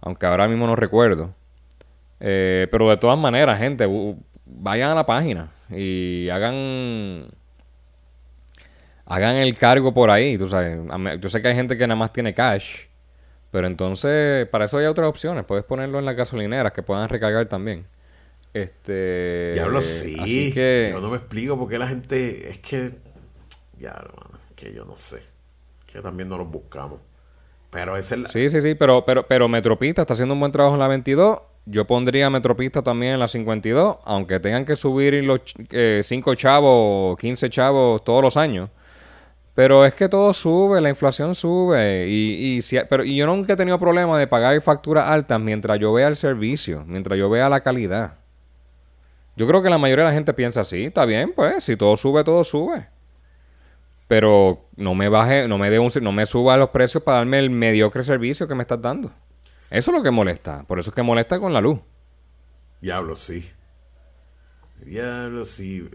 aunque 0.00 0.24
ahora 0.24 0.48
mismo 0.48 0.66
no 0.66 0.74
recuerdo. 0.74 1.34
pero 2.18 2.88
de 2.88 2.96
todas 2.96 3.18
maneras, 3.18 3.58
gente, 3.58 3.86
vayan 4.46 4.92
a 4.92 4.94
la 4.94 5.04
página 5.04 5.52
y 5.68 6.30
hagan 6.30 7.26
hagan 9.04 9.36
el 9.36 9.54
cargo 9.58 9.92
por 9.92 10.10
ahí, 10.10 10.38
tú 10.38 10.48
sabes. 10.48 10.80
Yo 11.20 11.28
sé 11.28 11.42
que 11.42 11.48
hay 11.48 11.54
gente 11.54 11.76
que 11.76 11.86
nada 11.86 11.98
más 11.98 12.10
tiene 12.10 12.32
cash 12.32 12.93
pero 13.54 13.68
entonces, 13.68 14.48
para 14.48 14.64
eso 14.64 14.78
hay 14.78 14.86
otras 14.86 15.08
opciones. 15.08 15.44
Puedes 15.44 15.64
ponerlo 15.64 16.00
en 16.00 16.04
las 16.04 16.16
gasolineras 16.16 16.72
que 16.72 16.82
puedan 16.82 17.08
recargar 17.08 17.46
también. 17.46 17.86
Este. 18.52 19.52
Diablo, 19.52 19.80
sí. 19.80 20.50
Que... 20.52 20.88
Yo 20.90 21.00
no 21.00 21.08
me 21.08 21.18
explico 21.18 21.56
por 21.56 21.68
qué 21.68 21.78
la 21.78 21.86
gente. 21.86 22.50
Es 22.50 22.58
que. 22.58 22.90
Ya, 23.78 23.90
hermano. 23.90 24.40
Que 24.56 24.74
yo 24.74 24.84
no 24.84 24.96
sé. 24.96 25.22
Que 25.86 26.00
también 26.00 26.28
no 26.28 26.36
los 26.36 26.50
buscamos. 26.50 26.98
Pero 27.70 27.96
es 27.96 28.10
el. 28.10 28.26
Sí, 28.26 28.48
sí, 28.48 28.60
sí. 28.60 28.74
Pero, 28.74 29.04
pero, 29.04 29.24
pero 29.24 29.46
Metropista 29.46 30.02
está 30.02 30.14
haciendo 30.14 30.34
un 30.34 30.40
buen 30.40 30.50
trabajo 30.50 30.74
en 30.74 30.80
la 30.80 30.88
22. 30.88 31.38
Yo 31.66 31.86
pondría 31.86 32.30
Metropista 32.30 32.82
también 32.82 33.12
en 33.12 33.20
la 33.20 33.28
52. 33.28 33.98
Aunque 34.04 34.40
tengan 34.40 34.64
que 34.64 34.74
subir 34.74 35.22
los 35.22 35.42
5 35.46 35.68
eh, 35.70 36.36
chavos, 36.36 37.16
15 37.18 37.50
chavos 37.50 38.02
todos 38.02 38.20
los 38.20 38.36
años. 38.36 38.68
Pero 39.54 39.84
es 39.84 39.94
que 39.94 40.08
todo 40.08 40.34
sube, 40.34 40.80
la 40.80 40.88
inflación 40.88 41.34
sube. 41.34 42.08
Y, 42.08 42.56
y, 42.56 42.62
si, 42.62 42.76
pero, 42.88 43.04
y 43.04 43.16
yo 43.16 43.26
nunca 43.26 43.52
he 43.52 43.56
tenido 43.56 43.78
problema 43.78 44.18
de 44.18 44.26
pagar 44.26 44.60
facturas 44.62 45.08
altas 45.08 45.40
mientras 45.40 45.78
yo 45.78 45.92
vea 45.92 46.08
el 46.08 46.16
servicio, 46.16 46.84
mientras 46.86 47.18
yo 47.18 47.30
vea 47.30 47.48
la 47.48 47.60
calidad. 47.60 48.14
Yo 49.36 49.46
creo 49.46 49.62
que 49.62 49.70
la 49.70 49.78
mayoría 49.78 50.04
de 50.04 50.10
la 50.10 50.14
gente 50.14 50.32
piensa 50.32 50.60
así, 50.60 50.84
está 50.84 51.04
bien, 51.04 51.32
pues, 51.34 51.64
si 51.64 51.76
todo 51.76 51.96
sube, 51.96 52.24
todo 52.24 52.42
sube. 52.44 52.88
Pero 54.08 54.66
no 54.76 54.94
me 54.94 55.08
baje, 55.08 55.48
no 55.48 55.56
me 55.56 55.70
dé 55.70 55.78
un, 55.78 55.90
no 56.02 56.12
me 56.12 56.26
suba 56.26 56.56
los 56.56 56.70
precios 56.70 57.02
para 57.02 57.18
darme 57.18 57.38
el 57.38 57.50
mediocre 57.50 58.04
servicio 58.04 58.46
que 58.46 58.54
me 58.54 58.62
estás 58.62 58.80
dando. 58.82 59.12
Eso 59.70 59.90
es 59.90 59.96
lo 59.96 60.02
que 60.02 60.10
molesta. 60.10 60.64
Por 60.64 60.78
eso 60.78 60.90
es 60.90 60.94
que 60.94 61.02
molesta 61.02 61.38
con 61.40 61.52
la 61.52 61.60
luz. 61.60 61.80
Diablo, 62.80 63.16
sí. 63.16 63.48
Diablo, 64.84 65.44
sí. 65.44 65.88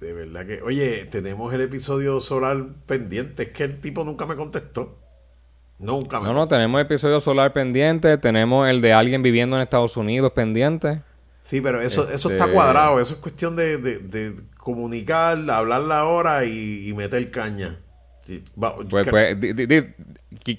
De 0.00 0.12
verdad 0.12 0.46
que. 0.46 0.62
Oye, 0.62 1.06
tenemos 1.06 1.52
el 1.54 1.62
episodio 1.62 2.20
solar 2.20 2.66
pendiente. 2.86 3.44
Es 3.44 3.48
que 3.50 3.64
el 3.64 3.80
tipo 3.80 4.04
nunca 4.04 4.26
me 4.26 4.36
contestó. 4.36 4.98
Nunca 5.78 6.20
me 6.20 6.26
No, 6.26 6.34
no, 6.34 6.48
tenemos 6.48 6.80
episodio 6.80 7.20
solar 7.20 7.52
pendiente. 7.52 8.18
Tenemos 8.18 8.68
el 8.68 8.80
de 8.80 8.92
alguien 8.92 9.22
viviendo 9.22 9.56
en 9.56 9.62
Estados 9.62 9.96
Unidos 9.96 10.32
pendiente. 10.32 11.02
Sí, 11.42 11.60
pero 11.60 11.80
eso, 11.80 12.08
eso 12.10 12.30
está 12.30 12.44
este 12.44 12.54
cuadrado. 12.54 13.00
Eso 13.00 13.14
es 13.14 13.20
cuestión 13.20 13.56
de, 13.56 13.78
de, 13.78 14.34
comunicar, 14.58 15.38
hablar 15.48 15.82
la 15.82 16.04
hora 16.04 16.44
y, 16.44 16.92
meter 16.94 17.30
caña. 17.30 17.78
pues, 18.56 18.72
pues 18.90 19.36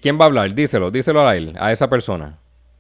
¿quién 0.02 0.18
va 0.18 0.24
a 0.24 0.28
hablar? 0.28 0.56
Díselo, 0.56 0.90
díselo 0.90 1.28
a 1.28 1.36
él, 1.36 1.56
a 1.60 1.74
esa 1.74 1.90
persona. 1.90 2.40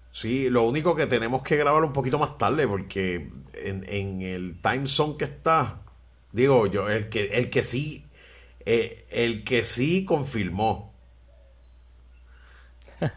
Sí, 0.10 0.50
lo 0.50 0.64
único 0.64 0.96
que 0.96 1.06
tenemos 1.06 1.44
que 1.44 1.58
grabar 1.58 1.84
un 1.84 1.92
poquito 1.92 2.18
más 2.18 2.38
tarde 2.38 2.66
porque 2.66 3.30
en, 3.54 3.86
en 3.90 4.22
el 4.22 4.62
time 4.62 4.88
zone 4.88 5.18
que 5.18 5.26
está 5.26 5.82
Digo 6.32 6.68
yo, 6.68 6.90
el 6.90 7.10
que, 7.10 7.26
el 7.26 7.50
que 7.50 7.64
sí, 7.64 8.06
eh, 8.66 9.06
el 9.10 9.44
que 9.44 9.64
sí 9.64 10.06
confirmó. 10.06 10.94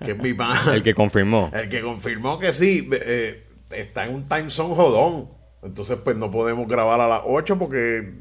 Que 0.04 0.12
es 0.12 0.18
mi 0.18 0.34
el 0.72 0.82
que 0.82 0.94
confirmó. 0.94 1.50
El 1.52 1.68
que 1.68 1.82
confirmó 1.82 2.38
que 2.38 2.52
sí, 2.52 2.88
eh, 2.92 3.46
está 3.70 4.06
en 4.06 4.14
un 4.14 4.28
time 4.28 4.50
zone 4.50 4.74
jodón. 4.74 5.30
Entonces, 5.62 5.98
pues 6.02 6.16
no 6.16 6.30
podemos 6.30 6.66
grabar 6.68 7.00
a 7.00 7.08
las 7.08 7.22
8 7.24 7.58
porque 7.58 8.14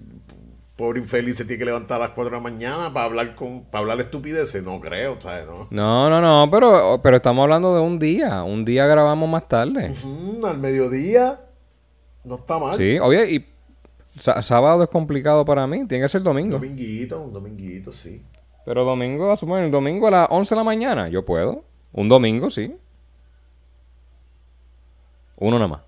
pobre 0.76 1.00
infeliz 1.00 1.36
se 1.36 1.46
tiene 1.46 1.60
que 1.60 1.66
levantar 1.66 1.98
a 1.98 2.06
las 2.06 2.10
4 2.12 2.32
de 2.32 2.38
la 2.38 2.42
mañana 2.42 2.94
para 2.94 3.06
hablar 3.06 3.36
con 3.36 3.66
para 3.66 3.82
hablar 3.82 4.00
estupideces. 4.00 4.64
No 4.64 4.80
creo, 4.80 5.20
¿sabes? 5.20 5.46
No, 5.46 5.66
no, 5.70 6.10
no, 6.10 6.22
no 6.22 6.52
pero, 6.52 7.00
pero 7.04 7.18
estamos 7.18 7.44
hablando 7.44 7.76
de 7.76 7.82
un 7.82 8.00
día. 8.00 8.44
Un 8.44 8.66
día 8.66 8.86
grabamos 8.86 9.30
más 9.30 9.48
tarde. 9.48 9.94
al 10.48 10.58
mediodía. 10.58 11.40
No 12.24 12.36
está 12.36 12.60
mal. 12.60 12.78
Sí, 12.78 13.00
oye, 13.00 13.32
y 13.32 13.46
sábado 14.20 14.84
es 14.84 14.90
complicado 14.90 15.46
para 15.46 15.66
mí, 15.68 15.88
tiene 15.88 16.04
que 16.04 16.10
ser 16.10 16.24
domingo. 16.24 16.58
Dominguito, 16.58 17.22
un 17.22 17.34
dominguito, 17.34 17.92
sí. 17.92 18.22
Pero 18.66 18.84
domingo, 18.84 19.32
asumo, 19.32 19.58
el 19.58 19.72
domingo 19.72 20.08
a 20.08 20.12
las 20.12 20.28
11 20.30 20.56
de 20.56 20.58
la 20.58 20.64
mañana, 20.64 21.10
yo 21.10 21.26
puedo. 21.26 21.64
Un 21.92 22.08
domingo, 22.08 22.52
sí. 22.52 22.76
Uno 25.38 25.58
nada 25.58 25.68
más. 25.68 25.82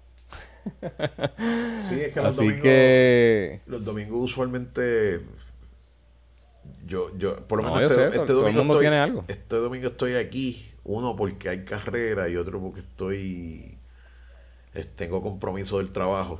Sí, 1.80 2.00
es 2.00 2.14
que 2.14 2.22
los 2.22 2.36
domingos. 2.36 2.62
Que... 2.62 3.62
Los 3.66 3.84
domingos 3.84 4.20
usualmente. 4.22 5.22
Yo, 6.86 7.16
yo, 7.18 7.48
por 7.48 7.62
lo 7.62 7.64
menos 7.64 7.92
este, 7.92 8.08
este 8.08 8.34
domingo. 8.34 8.62
estoy, 8.62 8.80
tiene 8.82 8.98
algo. 8.98 9.26
Este 9.28 9.56
domingo 9.56 9.88
estoy 9.88 10.16
aquí. 10.16 10.70
Uno 10.84 11.16
porque 11.16 11.50
hay 11.50 11.64
carrera 11.64 12.30
y 12.30 12.36
otro 12.36 12.60
porque 12.62 12.82
estoy. 12.82 13.78
Tengo 14.96 15.22
compromiso 15.22 15.80
del 15.80 15.92
trabajo. 15.92 16.40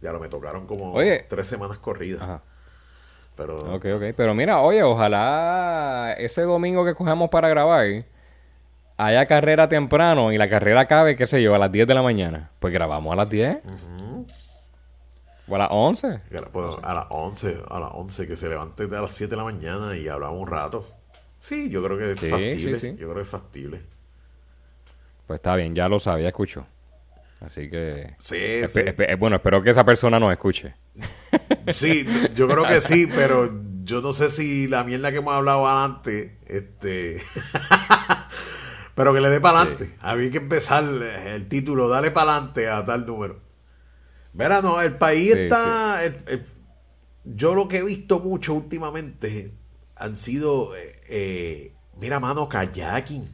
Ya 0.00 0.12
lo 0.12 0.20
me 0.20 0.28
tocaron 0.28 0.66
como 0.66 0.94
tres 1.28 1.46
semanas 1.46 1.78
corridas. 1.78 2.22
Ajá. 2.22 2.42
Pero... 3.36 3.74
Ok, 3.74 3.86
ok. 3.94 4.02
Pero 4.16 4.34
mira, 4.34 4.60
oye, 4.60 4.82
ojalá 4.82 6.14
ese 6.18 6.42
domingo 6.42 6.84
que 6.84 6.94
cogemos 6.94 7.30
para 7.30 7.48
grabar 7.48 8.04
haya 8.98 9.26
carrera 9.26 9.68
temprano 9.68 10.32
y 10.32 10.38
la 10.38 10.50
carrera 10.50 10.80
acabe, 10.82 11.16
qué 11.16 11.26
sé 11.26 11.40
yo, 11.40 11.54
a 11.54 11.58
las 11.58 11.72
10 11.72 11.86
de 11.86 11.94
la 11.94 12.02
mañana. 12.02 12.50
Pues 12.58 12.72
grabamos 12.74 13.12
a 13.12 13.16
las 13.16 13.30
10. 13.30 13.58
O 15.48 15.54
a 15.54 15.58
las 15.58 15.68
11. 15.70 16.20
a 16.82 16.94
las 16.94 17.06
11, 17.08 17.62
a 17.70 17.80
las 17.80 17.90
11, 17.94 18.26
que 18.26 18.36
se 18.36 18.48
levante 18.48 18.82
a 18.84 19.00
las 19.00 19.12
7 19.12 19.30
de 19.30 19.36
la 19.36 19.44
mañana 19.44 19.96
y 19.96 20.08
hablamos 20.08 20.38
un 20.40 20.48
rato. 20.48 20.84
Sí, 21.38 21.70
yo 21.70 21.82
creo 21.82 21.96
que 21.96 22.12
es 22.12 22.30
factible. 22.30 22.74
Sí, 22.74 22.90
sí. 22.90 22.96
Yo 22.98 23.06
creo 23.06 23.14
que 23.14 23.22
es 23.22 23.28
factible. 23.28 23.82
Pues 25.26 25.38
está 25.38 25.54
bien, 25.56 25.74
ya 25.74 25.88
lo 25.88 25.98
sabía, 25.98 26.28
escucho. 26.28 26.66
Así 27.40 27.70
que. 27.70 28.14
Sí, 28.18 28.62
bueno, 29.18 29.36
espero 29.36 29.62
que 29.62 29.70
esa 29.70 29.84
persona 29.84 30.18
nos 30.18 30.32
escuche. 30.32 30.74
Sí, 31.68 32.06
yo 32.34 32.48
creo 32.48 32.66
que 32.66 32.80
sí, 32.80 33.06
pero 33.14 33.62
yo 33.84 34.00
no 34.00 34.14
sé 34.14 34.30
si 34.30 34.66
la 34.68 34.84
mierda 34.84 35.10
que 35.10 35.18
hemos 35.18 35.34
hablado 35.34 35.68
antes, 35.68 36.32
este. 36.46 37.22
pero 38.94 39.12
que 39.12 39.20
le 39.20 39.28
dé 39.28 39.38
para 39.38 39.60
adelante. 39.60 39.94
Había 40.00 40.30
que 40.30 40.38
empezar 40.38 40.82
el 40.82 41.46
título, 41.48 41.88
dale 41.88 42.10
para 42.10 42.32
adelante 42.32 42.70
a 42.70 42.84
tal 42.86 43.06
número. 43.06 43.42
Verá, 44.32 44.62
no, 44.62 44.80
el 44.80 44.96
país 44.96 45.36
está. 45.36 46.00
yo 47.24 47.54
lo 47.54 47.68
que 47.68 47.78
he 47.78 47.84
visto 47.84 48.18
mucho 48.20 48.54
últimamente 48.54 49.52
han 49.94 50.16
sido. 50.16 50.74
Eh, 50.74 51.00
eh, 51.08 51.72
mira, 51.98 52.18
mano, 52.18 52.48
kayaking. 52.48 53.28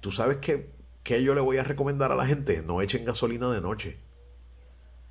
Tú 0.00 0.12
sabes 0.12 0.36
que 0.36 0.73
¿qué 1.04 1.22
yo 1.22 1.34
le 1.34 1.40
voy 1.40 1.58
a 1.58 1.62
recomendar 1.62 2.10
a 2.10 2.16
la 2.16 2.26
gente? 2.26 2.62
No 2.66 2.82
echen 2.82 3.04
gasolina 3.04 3.48
de 3.50 3.60
noche. 3.60 3.98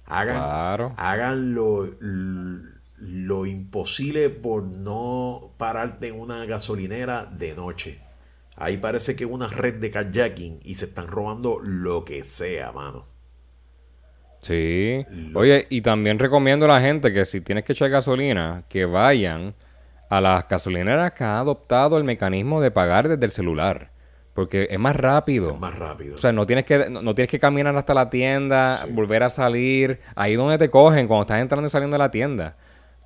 Hagan, 0.06 0.94
hagan 0.98 1.54
lo, 1.56 1.90
lo, 2.98 3.46
imposible 3.46 4.30
por 4.30 4.64
no 4.64 5.54
pararte 5.58 6.10
en 6.10 6.20
una 6.20 6.44
gasolinera 6.46 7.26
de 7.26 7.56
noche. 7.56 8.02
Ahí 8.58 8.78
parece 8.78 9.16
que 9.16 9.24
es 9.24 9.30
una 9.30 9.48
red 9.48 9.76
de 9.76 9.92
kayaking 9.92 10.60
y 10.64 10.76
se 10.76 10.86
están 10.86 11.08
robando 11.08 11.60
lo 11.62 12.04
que 12.04 12.26
sea, 12.26 12.74
mano. 12.74 13.06
Sí. 14.42 15.06
Oye, 15.34 15.68
y 15.70 15.82
también 15.82 16.20
recomiendo 16.20 16.66
a 16.66 16.68
la 16.68 16.82
gente 16.82 17.14
que 17.14 17.26
si 17.26 17.40
tienes 17.40 17.64
que 17.64 17.72
echar 17.72 17.90
gasolina, 17.90 18.66
que 18.68 18.84
vayan 18.84 19.56
a 20.10 20.20
las 20.20 20.48
gasolineras 20.50 21.14
que 21.14 21.24
han 21.24 21.38
adoptado 21.38 21.98
el 21.98 22.04
mecanismo 22.04 22.60
de 22.60 22.72
pagar 22.72 23.08
desde 23.08 23.26
el 23.26 23.32
celular. 23.32 23.93
Porque 24.34 24.68
es 24.70 24.80
más 24.80 24.96
rápido. 24.96 25.52
Es 25.52 25.60
más 25.60 25.78
rápido. 25.78 26.16
O 26.16 26.20
sea, 26.20 26.32
no 26.32 26.48
tienes 26.48 26.66
que, 26.66 26.90
no, 26.90 27.14
tienes 27.14 27.30
que 27.30 27.40
caminar 27.40 27.76
hasta 27.76 27.94
la 27.94 28.10
tienda, 28.10 28.86
volver 28.90 29.24
a 29.24 29.30
salir. 29.30 30.00
Ahí 30.16 30.36
donde 30.36 30.58
te 30.58 30.70
cogen 30.70 31.08
cuando 31.08 31.24
estás 31.24 31.40
entrando 31.40 31.68
y 31.68 31.70
saliendo 31.70 31.96
de 31.96 32.00
la 32.00 32.10
tienda. 32.10 32.56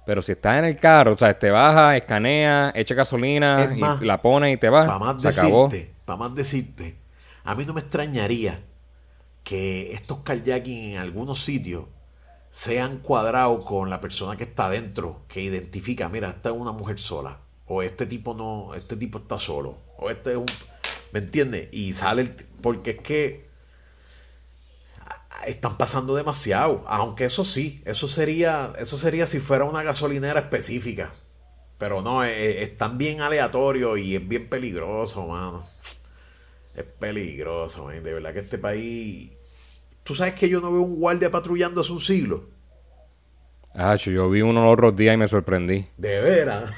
Pero 0.05 0.23
si 0.23 0.31
estás 0.31 0.57
en 0.57 0.63
el 0.63 0.77
carro, 0.77 1.13
o 1.13 1.17
sea, 1.17 1.37
te 1.37 1.51
baja, 1.51 1.97
escanea, 1.97 2.71
echa 2.73 2.95
gasolina, 2.95 3.67
y 4.01 4.05
la 4.05 4.21
pones 4.21 4.53
y 4.53 4.57
te 4.57 4.69
vas. 4.69 4.87
Para 4.87 4.99
más 4.99 5.21
decirte, 5.21 5.93
para 6.05 6.17
más 6.17 6.33
decirte, 6.33 6.97
a 7.43 7.53
mí 7.55 7.65
no 7.65 7.73
me 7.73 7.81
extrañaría 7.81 8.63
que 9.43 9.91
estos 9.91 10.19
kayaking 10.19 10.93
en 10.93 10.97
algunos 10.99 11.43
sitios 11.43 11.85
sean 12.51 12.99
cuadrados 12.99 13.65
con 13.65 13.89
la 13.89 13.99
persona 13.99 14.37
que 14.37 14.45
está 14.45 14.67
adentro, 14.67 15.23
que 15.27 15.41
identifica, 15.41 16.07
mira, 16.07 16.29
esta 16.29 16.49
es 16.49 16.55
una 16.55 16.71
mujer 16.71 16.99
sola, 16.99 17.39
o 17.65 17.83
este 17.83 18.05
tipo 18.05 18.33
no, 18.33 18.75
este 18.75 18.95
tipo 18.95 19.17
está 19.17 19.37
solo, 19.37 19.77
o 19.97 20.09
este 20.09 20.31
es 20.31 20.37
un, 20.37 20.45
¿me 21.11 21.19
entiendes? 21.19 21.69
Y 21.71 21.93
sale, 21.93 22.23
el, 22.23 22.29
porque 22.61 22.91
es 22.91 23.01
que 23.01 23.47
están 25.45 25.77
pasando 25.77 26.15
demasiado, 26.15 26.83
aunque 26.87 27.25
eso 27.25 27.43
sí, 27.43 27.81
eso 27.85 28.07
sería, 28.07 28.73
eso 28.79 28.97
sería 28.97 29.27
si 29.27 29.39
fuera 29.39 29.65
una 29.65 29.83
gasolinera 29.83 30.41
específica, 30.41 31.11
pero 31.77 32.01
no, 32.01 32.23
es, 32.23 32.69
es 32.69 32.77
tan 32.77 32.97
bien 32.97 33.21
aleatorio 33.21 33.97
y 33.97 34.15
es 34.15 34.27
bien 34.27 34.49
peligroso, 34.49 35.27
mano. 35.27 35.63
Es 36.75 36.83
peligroso, 36.83 37.85
man. 37.85 38.03
de 38.03 38.13
verdad 38.13 38.33
que 38.33 38.39
este 38.39 38.59
país 38.59 39.31
¿Tú 40.07 40.15
sabes 40.15 40.35
que 40.35 40.47
yo 40.47 40.61
no 40.61 40.71
veo 40.71 40.83
un 40.83 40.95
guardia 40.95 41.29
patrullando 41.29 41.81
hace 41.81 41.91
un 41.91 41.99
siglo? 41.99 42.45
Ah, 43.73 43.97
yo 43.97 44.29
vi 44.29 44.41
uno 44.41 44.63
los 44.63 44.71
otros 44.71 44.95
días 44.95 45.13
y 45.13 45.17
me 45.17 45.27
sorprendí. 45.27 45.85
De 45.97 46.21
veras. 46.21 46.71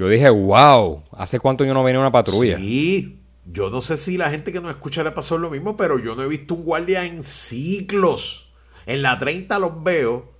Yo 0.00 0.08
dije, 0.08 0.30
wow, 0.30 1.02
¿hace 1.12 1.38
cuánto 1.38 1.62
yo 1.62 1.74
no 1.74 1.84
venía 1.84 2.00
una 2.00 2.10
patrulla? 2.10 2.56
Sí, 2.56 3.20
yo 3.44 3.68
no 3.68 3.82
sé 3.82 3.98
si 3.98 4.16
la 4.16 4.30
gente 4.30 4.50
que 4.50 4.58
nos 4.58 4.70
escucha 4.70 5.04
le 5.04 5.10
pasó 5.10 5.36
lo 5.36 5.50
mismo, 5.50 5.76
pero 5.76 5.98
yo 5.98 6.16
no 6.16 6.22
he 6.22 6.26
visto 6.26 6.54
un 6.54 6.64
guardia 6.64 7.04
en 7.04 7.22
siglos. 7.22 8.50
En 8.86 9.02
la 9.02 9.18
30 9.18 9.58
los 9.58 9.84
veo, 9.84 10.32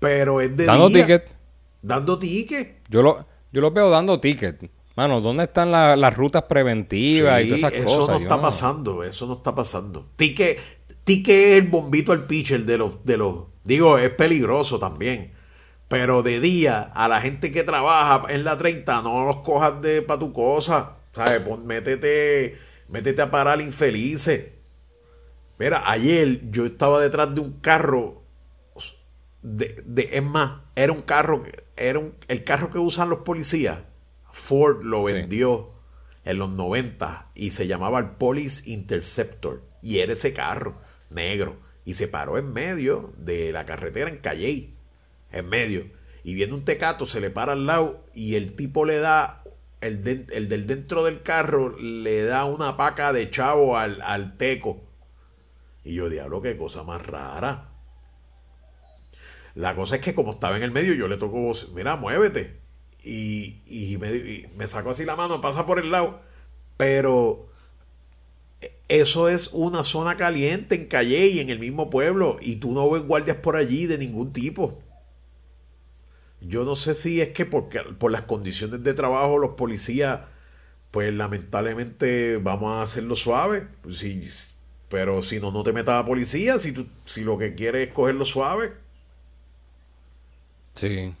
pero 0.00 0.40
es 0.40 0.56
de 0.56 0.64
Dando 0.64 0.90
ticket. 0.90 1.24
Dando 1.80 2.18
ticket. 2.18 2.82
Yo 2.88 3.02
lo, 3.02 3.24
yo 3.52 3.60
lo 3.60 3.70
veo 3.70 3.90
dando 3.90 4.18
ticket. 4.18 4.68
Mano, 4.96 5.20
¿dónde 5.20 5.44
están 5.44 5.70
las 5.70 6.16
rutas 6.16 6.42
preventivas 6.42 7.44
y 7.44 7.44
todas 7.44 7.58
esas 7.60 7.72
eso 7.74 7.84
cosas? 7.84 8.02
Eso 8.02 8.18
no 8.18 8.18
está 8.18 8.42
pasando, 8.42 9.04
eso 9.04 9.26
no 9.26 9.34
está 9.34 9.54
pasando. 9.54 10.10
Tique, 10.16 10.58
tique 11.04 11.52
es 11.52 11.62
el 11.62 11.68
bombito 11.68 12.10
al 12.10 12.26
pitcher 12.26 12.64
de 12.64 12.76
los, 12.76 13.04
de 13.04 13.16
los. 13.18 13.44
Digo, 13.62 13.98
es 13.98 14.10
peligroso 14.10 14.80
también. 14.80 15.38
Pero 15.90 16.22
de 16.22 16.38
día, 16.38 16.82
a 16.94 17.08
la 17.08 17.20
gente 17.20 17.50
que 17.50 17.64
trabaja 17.64 18.32
en 18.32 18.44
la 18.44 18.56
30, 18.56 19.02
no 19.02 19.24
los 19.24 19.38
cojas 19.38 19.82
de 19.82 20.02
pa' 20.02 20.20
tu 20.20 20.32
cosa. 20.32 20.98
¿Sabes? 21.12 21.42
métete, 21.64 22.56
métete 22.88 23.22
a 23.22 23.32
parar 23.32 23.60
infelices. 23.60 24.50
Mira, 25.58 25.82
ayer 25.90 26.48
yo 26.52 26.64
estaba 26.64 27.00
detrás 27.00 27.34
de 27.34 27.40
un 27.40 27.58
carro. 27.60 28.22
De, 29.42 29.82
de, 29.84 30.10
es 30.12 30.22
más, 30.22 30.60
era 30.76 30.92
un 30.92 31.02
carro. 31.02 31.42
Era 31.76 31.98
un, 31.98 32.14
el 32.28 32.44
carro 32.44 32.70
que 32.70 32.78
usan 32.78 33.10
los 33.10 33.22
policías 33.22 33.80
Ford 34.30 34.84
lo 34.84 35.02
vendió 35.02 35.72
en 36.24 36.38
los 36.38 36.50
90 36.50 37.32
y 37.34 37.50
se 37.50 37.66
llamaba 37.66 37.98
el 37.98 38.10
Police 38.10 38.70
Interceptor. 38.70 39.64
Y 39.82 39.98
era 39.98 40.12
ese 40.12 40.32
carro 40.32 40.80
negro. 41.08 41.58
Y 41.84 41.94
se 41.94 42.06
paró 42.06 42.38
en 42.38 42.52
medio 42.52 43.12
de 43.16 43.50
la 43.50 43.64
carretera 43.64 44.08
en 44.08 44.18
Calley. 44.18 44.76
En 45.32 45.48
medio. 45.48 45.86
Y 46.22 46.34
viene 46.34 46.52
un 46.52 46.64
tecato, 46.64 47.06
se 47.06 47.20
le 47.20 47.30
para 47.30 47.52
al 47.52 47.66
lado 47.66 48.04
y 48.14 48.34
el 48.34 48.54
tipo 48.54 48.84
le 48.84 48.98
da, 48.98 49.42
el, 49.80 50.02
del 50.02 50.66
dentro 50.66 51.04
del 51.04 51.22
carro 51.22 51.78
le 51.78 52.22
da 52.24 52.44
una 52.44 52.76
paca 52.76 53.12
de 53.12 53.30
chavo 53.30 53.78
al, 53.78 54.02
al 54.02 54.36
teco. 54.36 54.82
Y 55.84 55.94
yo, 55.94 56.08
diablo, 56.08 56.42
qué 56.42 56.56
cosa 56.56 56.82
más 56.82 57.06
rara. 57.06 57.68
La 59.54 59.74
cosa 59.74 59.96
es 59.96 60.02
que 60.02 60.14
como 60.14 60.32
estaba 60.32 60.56
en 60.56 60.62
el 60.62 60.70
medio, 60.70 60.94
yo 60.94 61.08
le 61.08 61.16
tocó, 61.16 61.52
mira, 61.74 61.96
muévete 61.96 62.60
y, 63.04 63.98
me, 64.56 64.68
sacó 64.68 64.90
así 64.90 65.04
la 65.04 65.16
mano, 65.16 65.40
pasa 65.40 65.66
por 65.66 65.78
el 65.78 65.90
lado. 65.90 66.20
Pero 66.76 67.48
eso 68.88 69.28
es 69.28 69.50
una 69.52 69.84
zona 69.84 70.16
caliente 70.16 70.74
en 70.74 70.86
Calle 70.86 71.28
y 71.28 71.40
en 71.40 71.50
el 71.50 71.58
mismo 71.58 71.90
pueblo. 71.90 72.38
Y 72.40 72.56
tú 72.56 72.72
no 72.72 72.88
ves 72.90 73.02
guardias 73.02 73.38
por 73.38 73.56
allí 73.56 73.86
de 73.86 73.98
ningún 73.98 74.32
tipo. 74.32 74.80
Yo 76.40 76.64
no 76.64 76.74
sé 76.74 76.94
si 76.94 77.20
es 77.20 77.30
que 77.30 77.46
porque, 77.46 77.80
por 77.98 78.10
las 78.10 78.22
condiciones 78.22 78.82
de 78.82 78.94
trabajo 78.94 79.38
los 79.38 79.50
policías, 79.52 80.20
pues 80.90 81.12
lamentablemente 81.14 82.38
vamos 82.38 82.72
a 82.72 82.82
hacerlo 82.82 83.16
suave. 83.16 83.66
Pues 83.82 84.54
pero 84.88 85.22
si 85.22 85.38
no, 85.38 85.52
no 85.52 85.62
te 85.62 85.72
metas 85.72 86.02
a 86.02 86.04
policía. 86.04 86.58
Si, 86.58 86.72
tú, 86.72 86.86
si 87.04 87.22
lo 87.22 87.38
que 87.38 87.54
quieres 87.54 87.88
es 87.88 87.94
cogerlo 87.94 88.24
suave. 88.24 88.72
Sí. 90.74 91.14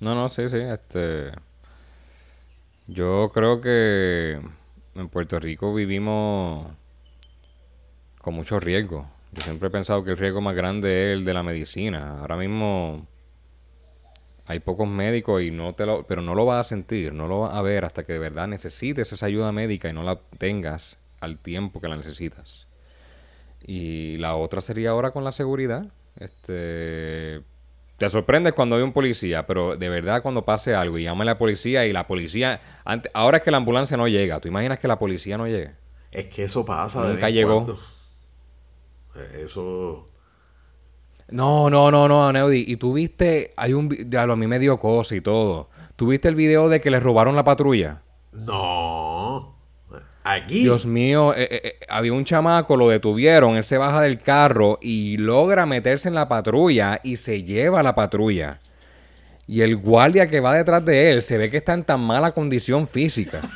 No, 0.00 0.14
no, 0.14 0.28
sí, 0.28 0.48
sí. 0.48 0.58
Este. 0.58 1.32
Yo 2.86 3.30
creo 3.34 3.60
que 3.60 4.40
en 4.94 5.08
Puerto 5.08 5.38
Rico 5.40 5.74
vivimos 5.74 6.66
con 8.18 8.34
mucho 8.34 8.60
riesgo. 8.60 9.10
Yo 9.32 9.42
siempre 9.42 9.68
he 9.68 9.70
pensado 9.70 10.04
que 10.04 10.10
el 10.10 10.18
riesgo 10.18 10.40
más 10.40 10.54
grande 10.54 11.12
es 11.12 11.18
el 11.18 11.24
de 11.24 11.34
la 11.34 11.42
medicina. 11.42 12.20
Ahora 12.20 12.36
mismo 12.36 13.06
hay 14.46 14.60
pocos 14.60 14.88
médicos 14.88 15.42
y 15.42 15.50
no 15.50 15.74
te 15.74 15.86
lo, 15.86 16.04
pero 16.04 16.22
no 16.22 16.34
lo 16.34 16.44
vas 16.44 16.66
a 16.66 16.68
sentir, 16.68 17.12
no 17.12 17.26
lo 17.26 17.40
vas 17.40 17.54
a 17.54 17.62
ver 17.62 17.84
hasta 17.84 18.04
que 18.04 18.14
de 18.14 18.18
verdad 18.18 18.48
necesites 18.48 19.12
esa 19.12 19.26
ayuda 19.26 19.52
médica 19.52 19.88
y 19.88 19.92
no 19.92 20.02
la 20.02 20.18
tengas 20.38 20.98
al 21.20 21.38
tiempo 21.38 21.80
que 21.80 21.88
la 21.88 21.96
necesitas. 21.96 22.66
Y 23.64 24.16
la 24.18 24.34
otra 24.34 24.60
sería 24.60 24.90
ahora 24.90 25.12
con 25.12 25.22
la 25.22 25.30
seguridad. 25.30 25.86
Este, 26.18 27.40
te 27.96 28.10
sorprendes 28.10 28.52
cuando 28.54 28.74
hay 28.74 28.82
un 28.82 28.92
policía, 28.92 29.46
pero 29.46 29.76
de 29.76 29.88
verdad 29.88 30.22
cuando 30.22 30.44
pase 30.44 30.74
algo 30.74 30.98
y 30.98 31.04
llama 31.04 31.22
a 31.22 31.26
la 31.26 31.38
policía 31.38 31.86
y 31.86 31.92
la 31.92 32.08
policía... 32.08 32.60
ahora 33.14 33.38
es 33.38 33.44
que 33.44 33.52
la 33.52 33.58
ambulancia 33.58 33.96
no 33.96 34.08
llega. 34.08 34.40
¿Tú 34.40 34.48
imaginas 34.48 34.80
que 34.80 34.88
la 34.88 34.98
policía 34.98 35.38
no 35.38 35.46
llegue? 35.46 35.70
Es 36.10 36.26
que 36.26 36.44
eso 36.44 36.64
pasa. 36.64 37.08
Nunca 37.08 37.30
llegó. 37.30 37.78
Eso... 39.34 40.08
No, 41.32 41.70
no, 41.70 41.90
no, 41.90 42.06
no, 42.08 42.30
Neudi. 42.32 42.64
Y 42.68 42.76
tú 42.76 42.92
viste, 42.92 43.54
hay 43.56 43.72
un... 43.72 43.88
Ya 44.10 44.22
a 44.22 44.36
mí 44.36 44.46
me 44.46 44.58
dio 44.58 44.76
cosa 44.76 45.16
y 45.16 45.22
todo. 45.22 45.70
¿Tú 45.96 46.08
viste 46.08 46.28
el 46.28 46.34
video 46.34 46.68
de 46.68 46.80
que 46.80 46.90
le 46.90 47.00
robaron 47.00 47.34
la 47.34 47.42
patrulla? 47.42 48.02
No. 48.32 49.56
Aquí. 50.24 50.60
Dios 50.60 50.86
mío, 50.86 51.34
eh, 51.34 51.48
eh, 51.50 51.60
eh, 51.64 51.78
había 51.88 52.12
un 52.12 52.24
chamaco, 52.24 52.76
lo 52.76 52.88
detuvieron, 52.88 53.56
él 53.56 53.64
se 53.64 53.76
baja 53.76 54.02
del 54.02 54.18
carro 54.18 54.78
y 54.80 55.16
logra 55.16 55.66
meterse 55.66 56.08
en 56.08 56.14
la 56.14 56.28
patrulla 56.28 57.00
y 57.02 57.16
se 57.16 57.42
lleva 57.42 57.82
la 57.82 57.94
patrulla. 57.94 58.60
Y 59.48 59.62
el 59.62 59.76
guardia 59.76 60.28
que 60.28 60.38
va 60.40 60.54
detrás 60.54 60.84
de 60.84 61.10
él 61.10 61.22
se 61.22 61.38
ve 61.38 61.50
que 61.50 61.56
está 61.56 61.72
en 61.72 61.84
tan 61.84 62.00
mala 62.00 62.32
condición 62.32 62.86
física. 62.86 63.40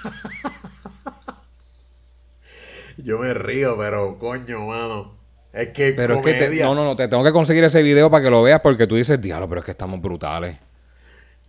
Yo 2.96 3.18
me 3.18 3.34
río, 3.34 3.76
pero 3.78 4.18
coño, 4.18 4.66
mano. 4.66 5.14
Es 5.56 5.68
que 5.68 5.94
pero 5.96 6.18
Es 6.26 6.50
que 6.50 6.62
no, 6.62 6.74
no, 6.74 6.84
no, 6.84 6.94
te 6.94 7.08
tengo 7.08 7.24
que 7.24 7.32
conseguir 7.32 7.64
ese 7.64 7.82
video 7.82 8.10
para 8.10 8.22
que 8.22 8.30
lo 8.30 8.42
veas 8.42 8.60
porque 8.60 8.86
tú 8.86 8.96
dices, 8.96 9.20
diablo, 9.20 9.48
pero 9.48 9.60
es 9.60 9.64
que 9.64 9.70
estamos 9.70 10.00
brutales. 10.00 10.58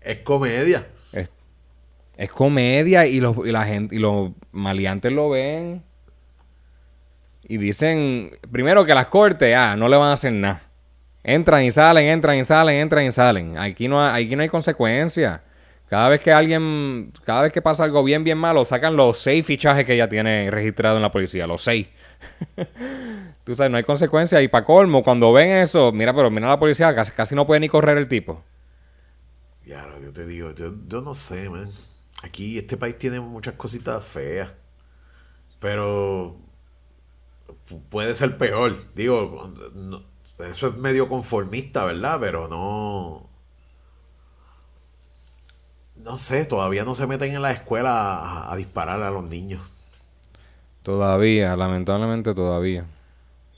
Es 0.02 0.18
comedia. 0.18 0.86
Es 2.18 2.32
comedia 2.32 3.06
y 3.06 3.20
los, 3.20 3.38
y 3.46 3.52
la 3.52 3.64
gente, 3.66 3.96
y 3.96 4.00
los 4.00 4.32
maleantes 4.52 5.12
lo 5.12 5.30
ven. 5.30 5.84
Y 7.44 7.58
dicen, 7.58 8.32
primero 8.52 8.84
que 8.86 8.96
las 8.96 9.06
cortes, 9.08 9.56
ah, 9.56 9.76
no 9.76 9.88
le 9.88 9.98
van 9.98 10.10
a 10.10 10.14
hacer 10.14 10.34
nada. 10.34 10.64
Entran 11.24 11.64
y 11.64 11.72
salen, 11.72 12.08
entran 12.08 12.38
y 12.38 12.44
salen, 12.44 12.76
entran 12.78 13.06
y 13.06 13.12
salen. 13.12 13.58
Aquí 13.58 13.88
no 13.88 14.02
hay, 14.02 14.26
aquí 14.26 14.36
no 14.36 14.42
hay 14.42 14.50
consecuencias. 14.50 15.42
Cada 15.90 16.10
vez 16.10 16.20
que 16.20 16.34
alguien, 16.34 17.14
cada 17.24 17.44
vez 17.44 17.54
que 17.54 17.62
pasa 17.62 17.84
algo 17.84 18.04
bien, 18.04 18.24
bien 18.24 18.38
malo, 18.38 18.66
sacan 18.66 18.96
los 18.96 19.20
seis 19.20 19.46
fichajes 19.46 19.86
que 19.86 19.96
ya 19.96 20.10
tiene 20.10 20.50
registrado 20.50 20.96
en 20.96 21.04
la 21.04 21.12
policía, 21.12 21.46
los 21.46 21.62
seis. 21.62 21.88
Tú 23.44 23.56
sabes, 23.56 23.72
no 23.72 23.78
hay 23.78 23.84
consecuencias. 23.84 24.42
Y 24.44 24.48
para 24.48 24.66
colmo, 24.66 25.04
cuando 25.04 25.32
ven 25.34 25.50
eso, 25.50 25.92
mira, 25.92 26.14
pero 26.14 26.30
mira 26.30 26.50
la 26.50 26.60
policía, 26.60 26.94
casi, 26.96 27.12
casi 27.12 27.36
no 27.36 27.48
puede 27.48 27.60
ni 27.62 27.70
correr 27.70 27.98
el 27.98 28.08
tipo. 28.08 28.44
Ya, 29.66 29.86
yo 30.02 30.14
te 30.14 30.26
digo, 30.26 30.52
yo, 30.52 30.74
yo 30.88 31.02
no 31.02 31.14
sé, 31.14 31.50
man. 31.50 31.70
Aquí 32.24 32.58
este 32.58 32.78
país 32.78 32.98
tiene 32.98 33.20
muchas 33.20 33.56
cositas 33.56 34.04
feas, 34.04 34.50
pero 35.60 36.38
puede 37.90 38.16
ser 38.16 38.38
peor. 38.38 38.76
Digo, 38.96 39.52
eso 40.40 40.68
es 40.68 40.78
medio 40.78 41.08
conformista, 41.08 41.86
¿verdad? 41.86 42.18
Pero 42.20 42.48
no... 42.48 43.28
No 45.96 46.18
sé, 46.18 46.46
todavía 46.46 46.86
no 46.86 46.96
se 46.96 47.08
meten 47.08 47.34
en 47.34 47.42
la 47.42 47.52
escuela 47.52 48.50
a, 48.50 48.56
disparar 48.56 49.02
a 49.04 49.12
los 49.12 49.30
niños. 49.30 49.62
Todavía, 50.88 51.54
lamentablemente 51.58 52.34
todavía. 52.34 52.86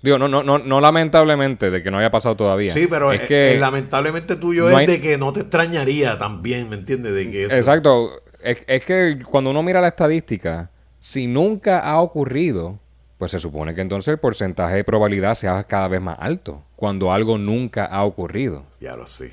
Digo, 0.02 0.18
no, 0.18 0.28
no, 0.28 0.42
no, 0.42 0.58
no 0.58 0.82
lamentablemente 0.82 1.70
de 1.70 1.84
que 1.84 1.92
no 1.92 2.00
haya 2.00 2.10
pasado 2.10 2.36
todavía. 2.36 2.74
Sí, 2.74 2.88
pero 2.90 3.12
es 3.14 3.22
el- 3.22 3.28
que 3.28 3.52
el 3.54 3.60
lamentablemente 3.62 4.36
tuyo 4.36 4.68
no 4.68 4.80
es 4.80 4.88
de 4.88 5.00
que 5.00 5.20
no 5.20 5.32
te 5.32 5.42
extrañaría 5.42 6.18
también, 6.18 6.70
¿me 6.70 6.76
entiendes? 6.78 7.14
De 7.14 7.30
que 7.30 7.46
eso- 7.46 7.56
Exacto. 7.56 8.10
Es, 8.42 8.64
es 8.66 8.84
que 8.84 9.20
cuando 9.30 9.52
uno 9.52 9.62
mira 9.62 9.80
la 9.80 9.90
estadística, 9.90 10.72
si 11.00 11.28
nunca 11.28 11.82
ha 11.82 12.02
ocurrido, 12.02 12.80
pues 13.20 13.30
se 13.30 13.40
supone 13.40 13.76
que 13.76 13.82
entonces 13.82 14.12
el 14.12 14.18
porcentaje 14.18 14.78
de 14.78 14.84
probabilidad 14.84 15.36
sea 15.36 15.64
cada 15.66 15.88
vez 15.88 16.02
más 16.02 16.18
alto. 16.20 16.64
Cuando 16.76 17.12
algo 17.14 17.38
nunca 17.38 17.86
ha 17.86 18.06
ocurrido. 18.06 18.64
Ya 18.80 18.96
lo 18.96 19.06
sé. 19.06 19.32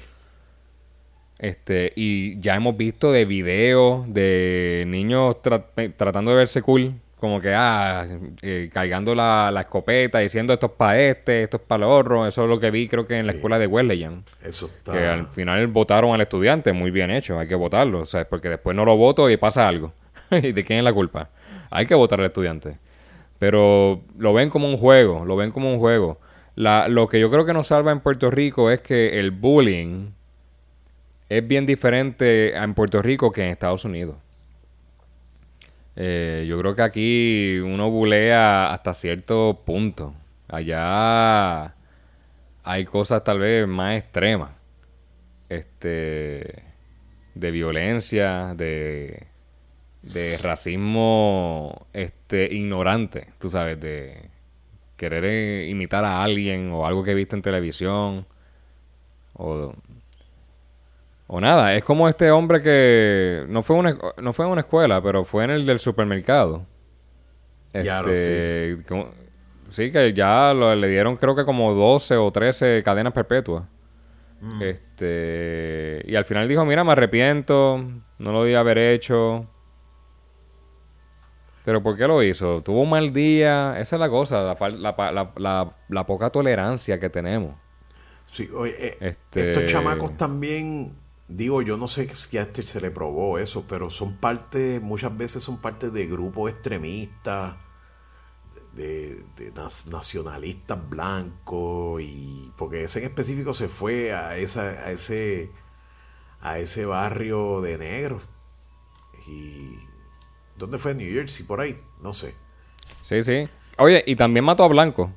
Este, 1.39 1.93
y 1.97 2.39
ya 2.41 2.57
hemos 2.57 2.77
visto 2.77 3.11
de 3.13 3.25
videos 3.25 4.05
de 4.13 4.85
niños 4.87 5.37
tra- 5.43 5.65
eh, 5.77 5.91
tratando 5.97 6.31
de 6.33 6.37
verse 6.39 6.61
cool, 6.63 6.95
como 7.19 7.41
que, 7.41 7.55
ah, 7.55 8.07
eh, 8.43 8.69
cargando 8.73 9.15
la, 9.15 9.51
la 9.51 9.63
escopeta, 9.63 10.19
diciendo 10.19 10.53
esto 10.53 10.67
es 10.67 10.73
para 10.73 11.01
este, 11.01 11.45
esto 11.45 11.57
es 11.57 11.63
para 11.63 11.81
lo 11.81 11.95
otro. 11.95 12.27
Eso 12.27 12.45
es 12.45 12.49
lo 12.49 12.61
que 12.61 12.71
vi, 12.71 12.89
creo 12.89 13.07
que 13.07 13.19
en 13.19 13.27
la 13.27 13.33
escuela 13.33 13.59
de 13.59 13.67
Wesleyan. 13.67 14.23
Eso 14.43 14.67
está. 14.67 14.93
Que 14.93 15.07
al 15.07 15.27
final 15.29 15.67
votaron 15.69 16.15
al 16.15 16.21
estudiante, 16.21 16.73
muy 16.73 16.91
bien 16.91 17.11
hecho, 17.11 17.39
hay 17.39 17.49
que 17.49 17.55
votarlo, 17.55 18.01
o 18.01 18.07
sea, 18.07 18.29
porque 18.29 18.51
después 18.51 18.77
no 18.77 18.85
lo 18.85 18.97
voto 18.97 19.31
y 19.31 19.37
pasa 19.39 19.67
algo. 19.67 19.93
¿Y 20.31 20.53
de 20.53 20.65
quién 20.65 20.81
es 20.81 20.85
la 20.85 20.93
culpa? 20.93 21.31
Hay 21.71 21.87
que 21.87 21.95
votar 21.95 22.21
al 22.21 22.27
estudiante. 22.27 22.77
Pero 23.39 24.03
lo 24.19 24.35
ven 24.35 24.51
como 24.51 24.69
un 24.69 24.77
juego, 24.77 25.25
lo 25.25 25.37
ven 25.37 25.53
como 25.53 25.73
un 25.73 25.79
juego. 25.79 26.19
La, 26.55 26.89
lo 26.89 27.09
que 27.09 27.21
yo 27.21 27.31
creo 27.31 27.45
que 27.45 27.53
nos 27.53 27.69
salva 27.69 27.93
en 27.93 28.01
Puerto 28.01 28.31
Rico 28.31 28.71
es 28.71 28.81
que 28.81 29.19
el 29.19 29.31
bullying 29.31 30.11
es 31.29 31.47
bien 31.47 31.67
diferente 31.67 32.57
en 32.57 32.75
Puerto 32.75 33.03
Rico 33.03 33.33
que 33.33 33.43
en 33.43 33.51
Estados 33.51 33.85
Unidos. 33.85 34.17
Eh, 35.97 36.45
yo 36.49 36.59
creo 36.61 36.75
que 36.77 36.83
aquí 36.83 37.59
uno 37.59 37.91
bulea 37.91 38.73
hasta 38.73 38.95
cierto 38.95 39.63
punto. 39.65 40.15
Allá 40.49 41.75
hay 42.65 42.85
cosas 42.85 43.25
tal 43.25 43.41
vez 43.41 43.67
más 43.67 43.99
extremas. 43.99 44.51
Este 45.49 46.65
de 47.35 47.51
violencia, 47.51 48.55
de 48.55 49.27
de 50.07 50.39
racismo 50.39 51.87
este 51.93 52.55
ignorante, 52.55 53.29
tú 53.39 53.51
sabes, 53.51 53.81
de 53.81 54.31
querer 54.97 55.25
eh, 55.25 55.69
imitar 55.69 56.05
a 56.05 56.23
alguien 56.23 56.71
o 56.73 56.87
algo 56.87 57.03
que 57.05 57.15
viste 57.15 57.37
en 57.37 57.43
televisión 57.43 58.27
o 59.35 59.75
o 61.29 61.41
nada, 61.41 61.75
es 61.75 61.85
como 61.85 62.09
este 62.09 62.31
hombre 62.31 62.63
que 62.63 63.45
no 63.49 63.63
fue 63.63 63.77
una, 63.77 63.97
no 64.23 64.33
fue 64.33 64.47
en 64.47 64.53
una 64.53 64.61
escuela, 64.63 65.01
pero 65.03 65.25
fue 65.25 65.45
en 65.45 65.51
el 65.51 65.67
del 65.67 65.81
supermercado. 65.81 66.65
Ya 67.75 68.01
lo 68.03 68.11
Este, 68.11 68.79
como- 68.89 69.11
sí, 69.71 69.91
que 69.93 70.13
ya 70.15 70.55
lo- 70.55 70.75
le 70.75 70.89
dieron 70.89 71.17
creo 71.17 71.35
que 71.37 71.45
como 71.45 71.75
12 71.75 72.17
o 72.17 72.31
13 72.31 72.83
cadenas 72.85 73.13
perpetuas. 73.13 73.65
Mm. 74.41 74.63
Este, 74.63 76.03
y 76.07 76.15
al 76.15 76.25
final 76.25 76.47
dijo, 76.49 76.65
mira, 76.65 76.85
me 76.85 76.93
arrepiento, 76.93 77.83
no 78.19 78.33
lo 78.33 78.43
debía 78.45 78.61
haber 78.61 78.79
hecho. 78.79 79.47
Pero 81.65 81.83
¿por 81.83 81.97
qué 81.97 82.07
lo 82.07 82.23
hizo? 82.23 82.63
Tuvo 82.63 82.83
un 82.83 82.91
mal 82.91 83.13
día, 83.13 83.75
esa 83.81 83.97
es 83.97 84.01
la 84.01 84.09
cosa, 84.09 84.55
la- 84.71 85.75
la 85.89 86.07
poca 86.07 86.31
tolerancia 86.31 87.01
que 87.01 87.11
tenemos. 87.11 87.57
Sí, 88.27 88.49
oye, 88.55 88.75
eh, 88.79 88.97
Este- 89.01 89.51
estos 89.51 89.67
chamacos 89.67 90.17
también, 90.17 90.95
digo, 91.29 91.63
yo 91.63 91.77
no 91.77 91.89
sé 91.89 92.09
si 92.15 92.39
a 92.39 92.43
este 92.43 92.63
se 92.63 92.81
le 92.81 92.91
probó 92.91 93.39
eso, 93.39 93.65
pero 93.69 93.91
son 93.91 94.17
parte, 94.17 94.81
muchas 94.81 95.17
veces 95.17 95.43
son 95.45 95.61
parte 95.61 95.91
de 95.91 96.07
grupos 96.07 96.51
extremistas, 96.51 97.57
de, 98.75 99.25
nacionalistas 99.91 100.89
blancos, 100.89 102.03
y 102.03 102.53
porque 102.57 102.85
ese 102.85 103.01
en 103.01 103.07
específico 103.07 103.55
se 103.55 103.69
fue 103.69 104.13
a, 104.13 104.29
a 104.29 104.37
ese 104.37 105.51
a 106.41 106.59
ese 106.59 106.87
barrio 106.87 107.61
de 107.61 107.79
negros. 107.79 108.23
Y 109.27 109.79
¿dónde 110.57 110.79
fue? 110.79 110.95
New 110.95 111.13
Jersey, 111.13 111.45
por 111.45 111.61
ahí, 111.61 111.77
no 112.01 112.13
sé. 112.13 112.35
Sí, 113.03 113.23
sí. 113.23 113.49
Oye, 113.79 114.05
y 114.07 114.17
también 114.17 114.45
mató 114.45 114.65
a 114.65 114.69
Blanco. 114.69 115.13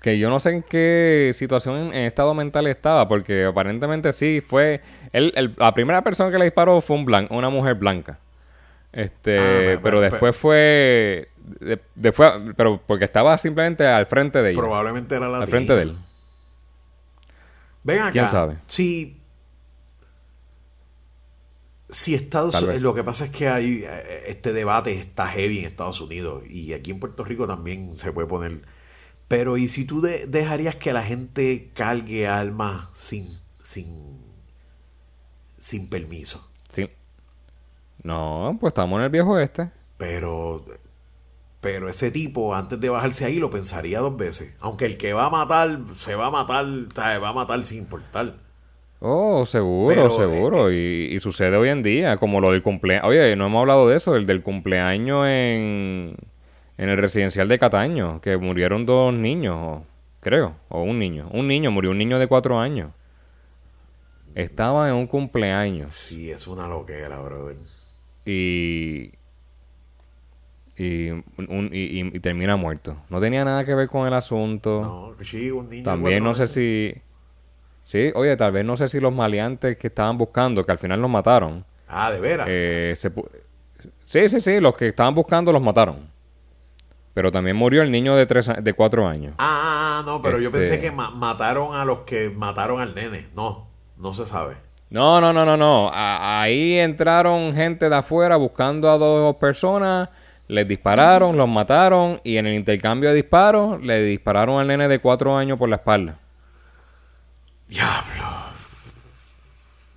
Que 0.00 0.18
yo 0.18 0.30
no 0.30 0.40
sé 0.40 0.50
en 0.50 0.62
qué 0.62 1.30
situación 1.34 1.92
en, 1.92 2.06
estado 2.06 2.32
mental 2.34 2.66
estaba, 2.66 3.06
porque 3.06 3.44
aparentemente 3.44 4.12
sí 4.14 4.40
fue. 4.40 4.80
Él, 5.12 5.32
el- 5.36 5.54
la 5.58 5.74
primera 5.74 6.02
persona 6.02 6.30
que 6.30 6.38
le 6.38 6.44
disparó 6.46 6.80
fue 6.80 6.96
un 6.96 7.04
blan, 7.04 7.26
una 7.30 7.50
mujer 7.50 7.74
blanca. 7.74 8.18
Este, 8.92 9.74
Ah, 9.74 9.80
pero 9.82 10.00
después 10.00 10.34
fue. 10.34 11.28
de- 11.60 11.80
después, 11.94 12.32
pero 12.56 12.80
porque 12.86 13.04
estaba 13.04 13.36
simplemente 13.38 13.86
al 13.86 14.06
frente 14.06 14.42
de 14.42 14.50
ella. 14.52 14.60
Probablemente 14.60 15.14
era 15.16 15.28
la 15.28 15.40
al 15.40 15.48
frente 15.48 15.74
de 15.76 15.82
él. 15.82 15.92
Ven 17.82 17.98
acá. 18.00 18.12
¿Quién 18.12 18.28
sabe? 18.28 18.56
Si, 18.66 19.20
si 21.88 22.14
Estados 22.14 22.54
Unidos, 22.60 22.80
lo 22.82 22.94
que 22.94 23.02
pasa 23.04 23.24
es 23.24 23.30
que 23.30 23.48
hay 23.48 23.82
eh, 23.84 24.24
este 24.28 24.52
debate 24.52 24.92
está 24.92 25.26
heavy 25.28 25.60
en 25.60 25.64
Estados 25.66 26.00
Unidos 26.00 26.44
y 26.48 26.72
aquí 26.72 26.90
en 26.90 27.00
Puerto 27.00 27.24
Rico 27.24 27.46
también 27.46 27.96
se 27.96 28.12
puede 28.12 28.28
poner. 28.28 28.62
Pero 29.30 29.56
¿y 29.56 29.68
si 29.68 29.84
tú 29.84 30.00
de- 30.00 30.26
dejarías 30.26 30.74
que 30.74 30.92
la 30.92 31.04
gente 31.04 31.70
cargue 31.74 32.26
armas 32.26 32.88
sin 32.94 33.26
sin 33.62 33.86
sin 35.56 35.88
permiso? 35.88 36.50
Sí. 36.68 36.90
No, 38.02 38.56
pues 38.60 38.72
estamos 38.72 38.98
en 38.98 39.04
el 39.04 39.10
viejo 39.10 39.38
este. 39.38 39.70
Pero 39.98 40.64
pero 41.60 41.88
ese 41.88 42.10
tipo 42.10 42.54
antes 42.56 42.80
de 42.80 42.88
bajarse 42.88 43.24
ahí 43.26 43.38
lo 43.38 43.50
pensaría 43.50 44.00
dos 44.00 44.16
veces, 44.16 44.54
aunque 44.60 44.86
el 44.86 44.96
que 44.96 45.12
va 45.12 45.26
a 45.26 45.30
matar 45.30 45.78
se 45.94 46.14
va 46.16 46.26
a 46.26 46.30
matar, 46.32 46.66
¿sabes? 46.94 47.22
va 47.22 47.28
a 47.28 47.32
matar 47.34 47.64
sin 47.64 47.78
importar. 47.78 48.34
Oh, 49.02 49.46
seguro, 49.46 49.94
Pero, 49.94 50.16
seguro. 50.18 50.72
y, 50.72 50.76
y 51.14 51.20
sucede 51.20 51.56
hoy 51.56 51.68
en 51.70 51.82
día, 51.82 52.16
como 52.18 52.40
lo 52.40 52.50
del 52.52 52.62
cumpleaños. 52.62 53.06
Oye, 53.08 53.36
no 53.36 53.46
hemos 53.46 53.60
hablado 53.60 53.88
de 53.88 53.96
eso, 53.96 54.16
el 54.16 54.26
del 54.26 54.42
cumpleaños 54.42 55.26
en, 55.26 56.16
en 56.80 56.88
el 56.88 56.96
residencial 56.96 57.46
de 57.46 57.58
Cataño, 57.58 58.22
que 58.22 58.38
murieron 58.38 58.86
dos 58.86 59.12
niños, 59.12 59.54
o- 59.60 59.84
creo, 60.20 60.54
o 60.70 60.82
un 60.82 60.98
niño. 60.98 61.28
Un 61.30 61.46
niño, 61.46 61.70
murió 61.70 61.90
un 61.90 61.98
niño 61.98 62.18
de 62.18 62.26
cuatro 62.26 62.58
años. 62.58 62.90
Estaba 64.34 64.88
en 64.88 64.94
un 64.94 65.06
cumpleaños 65.06 65.92
Sí, 65.92 66.30
es 66.30 66.46
una 66.46 66.66
loquera, 66.68 67.18
brother. 67.20 67.56
y, 68.24 69.12
y, 70.78 71.10
un- 71.10 71.68
y, 71.72 72.00
y- 72.00 72.16
y 72.16 72.20
termina 72.20 72.56
muerto. 72.56 72.96
No 73.10 73.20
tenía 73.20 73.44
nada 73.44 73.64
que 73.66 73.74
ver 73.74 73.88
con 73.88 74.06
el 74.06 74.14
asunto. 74.14 74.80
No, 75.18 75.24
sí, 75.24 75.50
un 75.50 75.68
niño 75.68 75.84
También 75.84 76.24
no 76.24 76.34
sé 76.34 76.46
si... 76.46 76.94
Sí, 77.84 78.10
oye, 78.14 78.36
tal 78.38 78.52
vez 78.52 78.64
no 78.64 78.76
sé 78.78 78.88
si 78.88 79.00
los 79.00 79.12
maleantes 79.12 79.76
que 79.76 79.88
estaban 79.88 80.16
buscando, 80.16 80.64
que 80.64 80.72
al 80.72 80.78
final 80.78 81.00
los 81.02 81.10
mataron, 81.10 81.64
Ah, 81.88 82.10
de 82.12 82.20
veras. 82.20 82.46
eh, 82.48 82.94
se 82.96 83.10
sí, 84.06 84.28
sí, 84.28 84.40
sí, 84.40 84.60
los 84.60 84.76
que 84.76 84.88
estaban 84.88 85.14
buscando 85.14 85.52
los 85.52 85.60
mataron. 85.60 86.08
Pero 87.20 87.30
también 87.32 87.54
murió 87.54 87.82
el 87.82 87.90
niño 87.92 88.16
de, 88.16 88.24
tres, 88.24 88.48
de 88.62 88.72
cuatro 88.72 89.06
años. 89.06 89.34
Ah, 89.36 90.02
no, 90.06 90.22
pero 90.22 90.38
yo 90.40 90.48
Este- 90.48 90.58
pensé 90.60 90.80
que 90.80 90.90
ma- 90.90 91.10
mataron 91.10 91.74
a 91.74 91.84
los 91.84 91.98
que 92.06 92.30
mataron 92.30 92.80
al 92.80 92.94
nene. 92.94 93.26
No, 93.36 93.66
no 93.98 94.14
se 94.14 94.24
sabe. 94.26 94.54
No, 94.88 95.20
no, 95.20 95.30
no, 95.30 95.44
no, 95.44 95.54
no. 95.54 95.90
A- 95.92 96.40
ahí 96.40 96.78
entraron 96.78 97.54
gente 97.54 97.90
de 97.90 97.94
afuera 97.94 98.36
buscando 98.36 98.90
a 98.90 98.96
dos 98.96 99.36
personas, 99.36 100.08
les 100.48 100.66
dispararon, 100.66 101.36
los 101.36 101.46
mataron 101.46 102.22
y 102.24 102.38
en 102.38 102.46
el 102.46 102.54
intercambio 102.54 103.10
de 103.10 103.16
disparos 103.16 103.82
le 103.82 104.02
dispararon 104.02 104.58
al 104.58 104.66
nene 104.68 104.88
de 104.88 104.98
cuatro 104.98 105.36
años 105.36 105.58
por 105.58 105.68
la 105.68 105.76
espalda. 105.76 106.16
Diablo. 107.68 108.30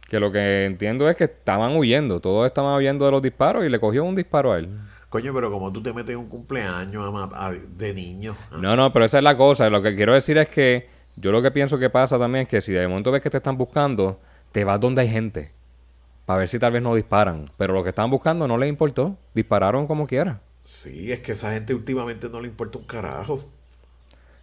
Que 0.10 0.20
lo 0.20 0.30
que 0.30 0.66
entiendo 0.66 1.10
es 1.10 1.16
que 1.16 1.24
estaban 1.24 1.78
huyendo, 1.78 2.20
todos 2.20 2.46
estaban 2.48 2.76
huyendo 2.76 3.06
de 3.06 3.12
los 3.12 3.22
disparos 3.22 3.64
y 3.64 3.70
le 3.70 3.80
cogió 3.80 4.04
un 4.04 4.14
disparo 4.14 4.52
a 4.52 4.58
él. 4.60 4.68
Coño, 5.14 5.32
pero 5.32 5.52
como 5.52 5.72
tú 5.72 5.80
te 5.84 5.94
metes 5.94 6.16
en 6.16 6.22
un 6.22 6.28
cumpleaños 6.28 7.06
a 7.36 7.52
de 7.52 7.94
niño. 7.94 8.36
ah, 8.52 8.58
No, 8.60 8.76
no, 8.76 8.92
pero 8.92 9.06
esa 9.06 9.20
es 9.20 9.24
la 9.24 9.38
cosa. 9.38 9.70
Lo 9.70 9.80
que 9.84 9.96
quiero 9.96 10.16
decir 10.16 10.40
es 10.40 10.50
que 10.50 10.90
yo 11.18 11.32
lo 11.32 11.44
que 11.44 11.52
pienso 11.52 11.78
que 11.78 11.92
pasa 11.92 12.18
también 12.18 12.46
es 12.46 12.50
que 12.50 12.64
si 12.64 12.72
de 12.72 12.88
momento 12.88 13.12
ves 13.12 13.22
que 13.22 13.30
te 13.30 13.38
están 13.38 13.56
buscando, 13.56 14.20
te 14.52 14.64
vas 14.64 14.80
donde 14.80 15.04
hay 15.04 15.10
gente. 15.10 15.52
Para 16.26 16.40
ver 16.40 16.50
si 16.50 16.58
tal 16.58 16.72
vez 16.72 16.82
no 16.82 16.96
disparan. 16.96 17.52
Pero 17.58 17.76
lo 17.76 17.84
que 17.84 17.90
estaban 17.90 18.10
buscando 18.10 18.48
no 18.48 18.58
les 18.58 18.68
importó. 18.68 19.16
Dispararon 19.36 19.86
como 19.86 20.08
quiera. 20.08 20.42
Sí, 20.62 21.12
es 21.12 21.20
que 21.20 21.34
esa 21.34 21.54
gente 21.54 21.76
últimamente 21.76 22.28
no 22.28 22.42
le 22.42 22.48
importa 22.48 22.80
un 22.80 22.86
carajo. 22.86 23.40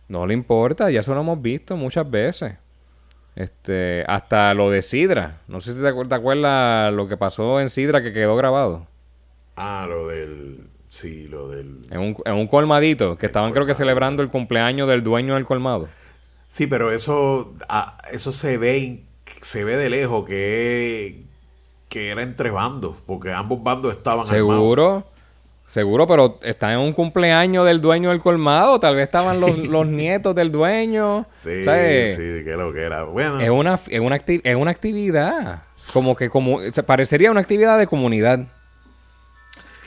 No 0.06 0.24
le 0.24 0.34
importa, 0.34 0.88
ya 0.88 1.00
eso 1.00 1.12
lo 1.16 1.22
hemos 1.22 1.42
visto 1.42 1.76
muchas 1.76 2.08
veces. 2.08 2.54
Este, 3.34 4.04
hasta 4.06 4.54
lo 4.54 4.70
de 4.70 4.82
Sidra. 4.82 5.40
No 5.48 5.60
sé 5.60 5.72
si 5.72 5.80
te 5.80 5.88
acuerdas 6.14 6.92
lo 6.92 7.08
que 7.08 7.16
pasó 7.16 7.60
en 7.60 7.70
Sidra 7.70 8.04
que 8.04 8.12
quedó 8.12 8.36
grabado. 8.36 8.86
Ah, 9.62 9.86
lo 9.88 10.08
del. 10.08 10.60
Sí, 10.88 11.28
lo 11.28 11.48
del. 11.48 11.86
En 11.90 11.98
un, 12.00 12.16
en 12.24 12.34
un 12.34 12.46
colmadito, 12.46 13.16
que 13.18 13.26
El 13.26 13.30
estaban 13.30 13.52
creo 13.52 13.66
que 13.66 13.74
celebrando 13.74 14.22
el 14.22 14.28
cumpleaños 14.30 14.88
del 14.88 15.02
dueño 15.02 15.34
del 15.34 15.44
colmado. 15.44 15.88
Sí, 16.48 16.66
pero 16.66 16.90
eso. 16.90 17.52
ah, 17.68 17.98
eso 18.10 18.32
se 18.32 18.56
ve. 18.58 19.02
Se 19.42 19.64
ve 19.64 19.76
de 19.76 19.90
lejos 19.90 20.24
que. 20.26 21.22
Que 21.88 22.08
era 22.10 22.22
entre 22.22 22.50
bandos. 22.50 22.96
Porque 23.06 23.32
ambos 23.32 23.62
bandos 23.62 23.92
estaban 23.92 24.20
armados. 24.26 24.36
Seguro, 24.54 25.04
Seguro, 25.68 26.06
pero 26.08 26.38
está 26.42 26.72
en 26.72 26.80
un 26.80 26.92
cumpleaños 26.92 27.64
del 27.64 27.80
dueño 27.80 28.10
del 28.10 28.18
colmado. 28.20 28.80
Tal 28.80 28.96
vez 28.96 29.04
estaban 29.04 29.40
los, 29.40 29.68
los 29.68 29.86
nietos 29.86 30.34
del 30.34 30.50
dueño. 30.50 31.26
Sí, 31.30 31.64
¿sabes? 31.64 32.16
sí, 32.16 32.44
que 32.44 32.56
lo 32.56 32.72
que 32.72 32.80
era. 32.82 33.04
Bueno, 33.04 33.38
Es 33.40 33.50
una, 33.50 33.78
es 33.88 34.00
una, 34.00 34.16
acti- 34.18 34.40
es 34.42 34.56
una 34.56 34.70
actividad. 34.72 35.62
Como 35.92 36.16
que 36.16 36.28
como, 36.30 36.58
parecería 36.86 37.30
una 37.30 37.40
actividad 37.40 37.78
de 37.78 37.86
comunidad. 37.86 38.46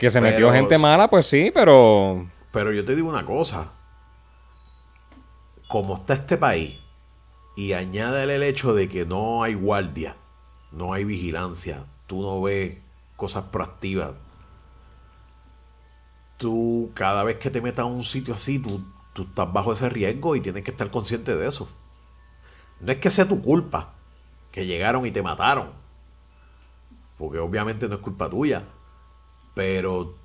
Que 0.03 0.11
se 0.11 0.19
metió 0.19 0.51
gente 0.51 0.77
mala, 0.77 1.07
pues 1.07 1.27
sí, 1.27 1.49
pero... 1.53 2.27
pero 2.51 2.73
yo 2.73 2.83
te 2.83 2.93
digo 2.93 3.07
una 3.07 3.25
cosa. 3.25 3.71
Como 5.69 5.95
está 5.95 6.15
este 6.15 6.35
país, 6.35 6.77
y 7.55 7.71
añádele 7.71 8.35
el 8.35 8.43
hecho 8.43 8.73
de 8.73 8.89
que 8.89 9.05
no 9.05 9.43
hay 9.43 9.53
guardia, 9.53 10.17
no 10.73 10.91
hay 10.91 11.05
vigilancia, 11.05 11.85
tú 12.05 12.21
no 12.21 12.41
ves 12.41 12.79
cosas 13.15 13.45
proactivas. 13.45 14.11
Tú, 16.35 16.91
cada 16.95 17.23
vez 17.23 17.37
que 17.37 17.49
te 17.49 17.61
metas 17.61 17.83
a 17.83 17.85
un 17.85 18.03
sitio 18.03 18.33
así, 18.33 18.59
tú, 18.59 18.85
tú 19.13 19.21
estás 19.21 19.53
bajo 19.53 19.71
ese 19.71 19.89
riesgo 19.89 20.35
y 20.35 20.41
tienes 20.41 20.65
que 20.65 20.71
estar 20.71 20.91
consciente 20.91 21.33
de 21.33 21.47
eso. 21.47 21.69
No 22.81 22.91
es 22.91 22.97
que 22.97 23.09
sea 23.09 23.25
tu 23.25 23.41
culpa 23.41 23.93
que 24.51 24.65
llegaron 24.65 25.05
y 25.05 25.11
te 25.11 25.23
mataron, 25.23 25.69
porque 27.17 27.39
obviamente 27.39 27.87
no 27.87 27.95
es 27.95 28.01
culpa 28.01 28.29
tuya, 28.29 28.65
pero 29.53 30.15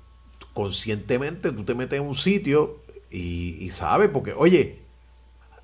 conscientemente 0.53 1.51
tú 1.51 1.63
te 1.63 1.75
metes 1.75 1.99
en 1.99 2.07
un 2.07 2.15
sitio 2.15 2.79
y, 3.09 3.57
y 3.63 3.71
sabes, 3.71 4.09
porque, 4.09 4.33
oye, 4.35 4.79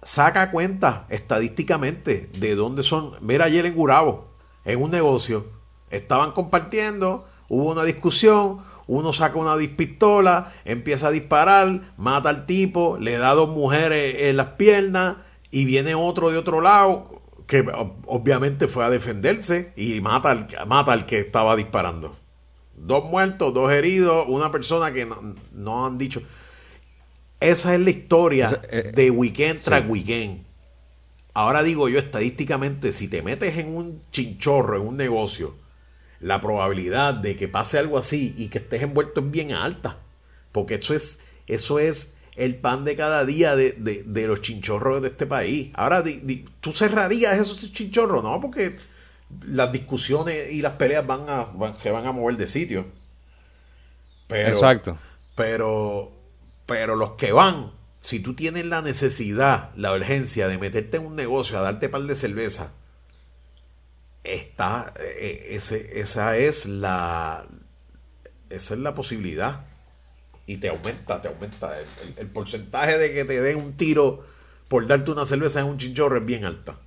saca 0.03 0.51
cuenta 0.51 1.05
estadísticamente 1.09 2.29
de 2.37 2.55
dónde 2.55 2.83
son. 2.83 3.15
Mira 3.21 3.45
ayer 3.45 3.65
en 3.65 3.75
Gurabo, 3.75 4.27
en 4.63 4.81
un 4.81 4.91
negocio, 4.91 5.47
estaban 5.89 6.31
compartiendo, 6.31 7.27
hubo 7.49 7.71
una 7.71 7.83
discusión, 7.83 8.59
uno 8.87 9.13
saca 9.13 9.37
una 9.39 9.55
pistola, 9.75 10.53
empieza 10.63 11.07
a 11.07 11.11
disparar, 11.11 11.93
mata 11.97 12.29
al 12.29 12.45
tipo, 12.45 12.97
le 12.99 13.17
da 13.17 13.33
dos 13.33 13.49
mujeres 13.49 14.15
en 14.29 14.37
las 14.37 14.49
piernas 14.49 15.17
y 15.51 15.65
viene 15.65 15.95
otro 15.95 16.29
de 16.29 16.37
otro 16.37 16.61
lado 16.61 17.21
que 17.47 17.63
ob- 17.65 17.93
obviamente 18.07 18.67
fue 18.67 18.85
a 18.85 18.89
defenderse 18.89 19.73
y 19.75 20.01
mata 20.01 20.31
al, 20.31 20.47
mata 20.67 20.93
al 20.93 21.05
que 21.05 21.19
estaba 21.19 21.55
disparando. 21.55 22.15
Dos 22.77 23.09
muertos, 23.09 23.53
dos 23.53 23.71
heridos, 23.71 24.25
una 24.27 24.51
persona 24.51 24.91
que 24.93 25.05
no, 25.05 25.35
no 25.53 25.85
han 25.85 25.97
dicho. 25.97 26.21
Esa 27.39 27.75
es 27.75 27.81
la 27.81 27.89
historia 27.89 28.61
eh, 28.71 28.91
de 28.93 29.11
weekend 29.11 29.61
tras 29.61 29.81
sí. 29.83 29.87
weekend. 29.87 30.45
Ahora 31.33 31.63
digo 31.63 31.89
yo 31.89 31.99
estadísticamente, 31.99 32.91
si 32.91 33.07
te 33.07 33.21
metes 33.21 33.57
en 33.57 33.75
un 33.75 34.01
chinchorro, 34.11 34.77
en 34.81 34.87
un 34.87 34.97
negocio, 34.97 35.55
la 36.21 36.39
probabilidad 36.39 37.13
de 37.13 37.35
que 37.35 37.47
pase 37.47 37.77
algo 37.77 37.97
así 37.97 38.33
y 38.37 38.47
que 38.47 38.59
estés 38.59 38.83
envuelto 38.83 39.19
es 39.19 39.31
bien 39.31 39.51
alta. 39.51 39.99
Porque 40.51 40.75
eso 40.75 40.93
es, 40.93 41.19
eso 41.47 41.77
es 41.79 42.13
el 42.37 42.55
pan 42.55 42.85
de 42.85 42.95
cada 42.95 43.25
día 43.25 43.55
de, 43.55 43.71
de- 43.73 44.03
de 44.03 44.27
los 44.27 44.41
chinchorros 44.41 45.01
de 45.01 45.09
este 45.09 45.25
país. 45.25 45.71
Ahora, 45.75 46.01
di- 46.01 46.21
di- 46.23 46.45
¿tú 46.61 46.71
cerrarías 46.71 47.35
esos 47.37 47.71
chinchorros? 47.73 48.23
No, 48.23 48.39
porque 48.39 48.77
las 49.47 49.71
discusiones 49.71 50.51
y 50.53 50.61
las 50.61 50.73
peleas 50.73 51.05
van 51.07 51.29
a, 51.29 51.45
van- 51.45 51.77
se 51.77 51.91
van 51.91 52.05
a 52.07 52.11
mover 52.11 52.37
de 52.37 52.47
sitio. 52.47 52.87
Pero, 54.27 54.47
Exacto. 54.49 54.97
pero, 55.35 56.11
pero 56.65 56.95
los 56.95 57.11
que 57.11 57.31
van, 57.31 57.71
si 57.99 58.19
tú 58.19 58.35
tienes 58.35 58.65
la 58.65 58.81
necesidad, 58.81 59.71
la 59.75 59.93
urgencia 59.93 60.47
de 60.47 60.57
meterte 60.57 60.97
en 60.97 61.05
un 61.05 61.15
negocio 61.15 61.57
a 61.59 61.61
darte 61.61 61.89
par 61.89 62.01
de 62.03 62.15
cerveza, 62.15 62.71
está, 64.23 64.93
eh, 64.99 65.49
ese, 65.51 65.99
esa 65.99 66.37
es 66.37 66.65
la, 66.65 67.45
esa 68.49 68.73
es 68.73 68.79
la 68.79 68.95
posibilidad. 68.95 69.65
Y 70.47 70.57
te 70.57 70.69
aumenta, 70.69 71.21
te 71.21 71.29
aumenta. 71.29 71.79
El, 71.79 71.87
el- 72.03 72.15
el 72.19 72.27
porcentaje 72.29 72.97
de 72.97 73.13
que 73.13 73.25
te 73.25 73.41
den 73.41 73.57
un 73.57 73.77
tiro 73.77 74.25
por 74.69 74.87
darte 74.87 75.11
una 75.11 75.25
cerveza 75.27 75.61
en 75.61 75.67
un 75.67 75.77
chinchorro 75.79 76.17
es 76.19 76.25
bien 76.25 76.45
alta. 76.45 76.79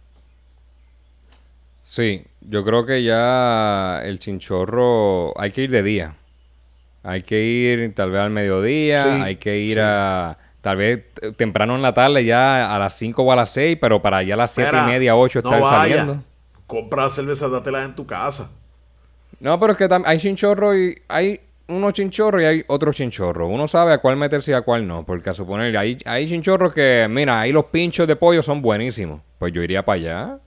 Sí, 1.89 2.22
yo 2.43 2.66
creo 2.66 2.84
que 2.84 3.03
ya 3.03 4.03
el 4.05 4.18
chinchorro 4.18 5.32
hay 5.41 5.53
que 5.53 5.62
ir 5.62 5.70
de 5.70 5.82
día. 5.82 6.16
Hay 7.03 7.22
que 7.22 7.43
ir 7.43 7.95
tal 7.95 8.11
vez 8.11 8.20
al 8.20 8.28
mediodía, 8.30 9.05
Sí, 9.05 9.22
hay 9.22 9.36
que 9.36 9.57
ir 9.57 9.76
sí. 9.76 9.80
a 9.82 10.36
tal 10.61 10.76
vez 10.76 11.03
temprano 11.39 11.76
en 11.76 11.80
la 11.80 11.95
tarde 11.95 12.26
ya 12.26 12.74
a 12.74 12.78
las 12.78 12.95
5 12.95 13.22
o 13.22 13.32
a 13.32 13.36
las 13.36 13.53
6, 13.53 13.78
pero 13.80 14.03
para 14.03 14.22
ya 14.22 14.34
a 14.34 14.36
las 14.36 14.51
7 14.51 14.70
Mira, 14.70 14.84
y 14.84 14.93
media, 14.93 15.16
8 15.16 15.41
no 15.43 15.49
estar 15.49 15.62
vaya. 15.62 15.97
saliendo. 15.97 16.24
Compra 16.66 17.09
cerveza, 17.09 17.49
dátelas 17.49 17.86
en 17.86 17.95
tu 17.95 18.07
casa. 18.07 18.51
No, 19.41 19.59
pero 19.59 19.72
es 19.72 19.78
que 19.78 19.89
hay 20.05 20.18
chinchorro 20.18 20.76
y 20.76 21.01
hay 21.09 21.41
unos 21.68 21.95
chinchorros 21.95 22.43
y 22.43 22.45
hay 22.45 22.64
otros 22.66 22.97
chinchorros. 22.97 23.49
Uno 23.51 23.66
sabe 23.66 23.95
a 23.95 23.99
cuál 23.99 24.16
meterse 24.18 24.51
y 24.51 24.55
a 24.55 24.61
cuál 24.61 24.86
no. 24.86 25.07
Porque 25.07 25.30
a 25.30 25.34
suponer, 25.34 25.74
hay, 25.78 25.97
hay 26.05 26.28
chinchorros 26.28 26.74
que, 26.74 27.07
mira, 27.09 27.41
ahí 27.41 27.51
los 27.51 27.64
pinchos 27.64 28.07
de 28.07 28.14
pollo 28.16 28.43
son 28.43 28.61
buenísimos. 28.61 29.22
Pues 29.39 29.55
yo 29.55 29.62
iría 29.62 29.82
para 29.86 29.97
allá. 29.97 30.39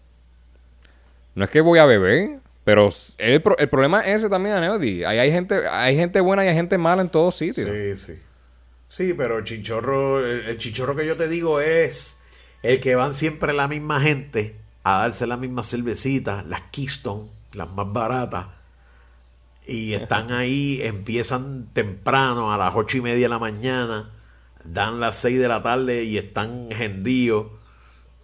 No 1.36 1.46
es 1.46 1.50
que 1.50 1.62
voy 1.62 1.80
a 1.80 1.86
beber, 1.86 2.40
pero 2.64 2.90
el, 3.18 3.44
el 3.58 3.70
problema 3.70 4.02
es 4.02 4.18
ese 4.18 4.30
también. 4.30 4.58
Ahí 4.58 5.04
hay 5.04 5.32
gente, 5.32 5.68
hay 5.68 5.96
gente 5.96 6.20
buena 6.20 6.46
y 6.46 6.50
hay 6.50 6.56
gente 6.56 6.78
mala 6.78 7.02
en 7.02 7.10
todos 7.10 7.36
sitios. 7.36 7.70
Sí, 7.70 7.98
sí. 7.98 8.22
Sí, 8.88 9.14
pero 9.14 9.38
el 9.38 9.46
chinchorro, 9.46 10.26
el, 10.26 10.46
el 10.48 10.58
chinchorro 10.58 10.96
que 10.96 11.06
yo 11.06 11.16
te 11.16 11.30
digo 11.30 11.62
es 11.62 12.20
el 12.62 12.80
que 12.80 12.96
van 12.96 13.14
siempre 13.14 13.54
la 13.54 13.68
misma 13.68 14.02
gente 14.02 14.56
a 14.84 15.00
darse 15.00 15.28
las 15.28 15.40
mismas 15.40 15.70
cervecitas, 15.70 16.46
las 16.46 16.62
Keystone, 16.72 17.30
las 17.54 17.70
más 17.72 17.92
baratas. 17.92 18.48
Y 19.66 19.94
están 19.96 20.32
ahí, 20.32 20.80
empiezan 20.82 21.68
temprano, 21.74 22.52
a 22.52 22.58
las 22.58 22.76
ocho 22.76 22.98
y 22.98 23.02
media 23.02 23.24
de 23.24 23.30
la 23.30 23.40
mañana, 23.40 24.12
dan 24.64 25.00
las 25.00 25.18
seis 25.18 25.40
de 25.40 25.48
la 25.48 25.62
tarde 25.62 26.04
y 26.04 26.18
están 26.18 26.70
gendíos. 26.72 27.48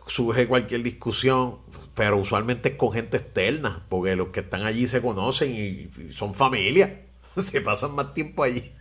Surge 0.08 0.48
cualquier 0.48 0.84
discusión, 0.84 1.60
pero 1.98 2.18
usualmente 2.18 2.70
es 2.72 2.76
con 2.78 2.94
gente 2.94 3.18
externa, 3.18 3.86
porque 3.90 4.16
los 4.16 4.30
que 4.30 4.42
están 4.42 4.64
allí 4.64 4.88
se 4.88 5.02
conocen 5.04 5.54
y, 5.56 6.12
son 6.14 6.34
familia. 6.36 7.04
Se 7.38 7.62
pasan 7.62 7.96
más 7.96 8.14
tiempo 8.16 8.44
allí. 8.44 8.72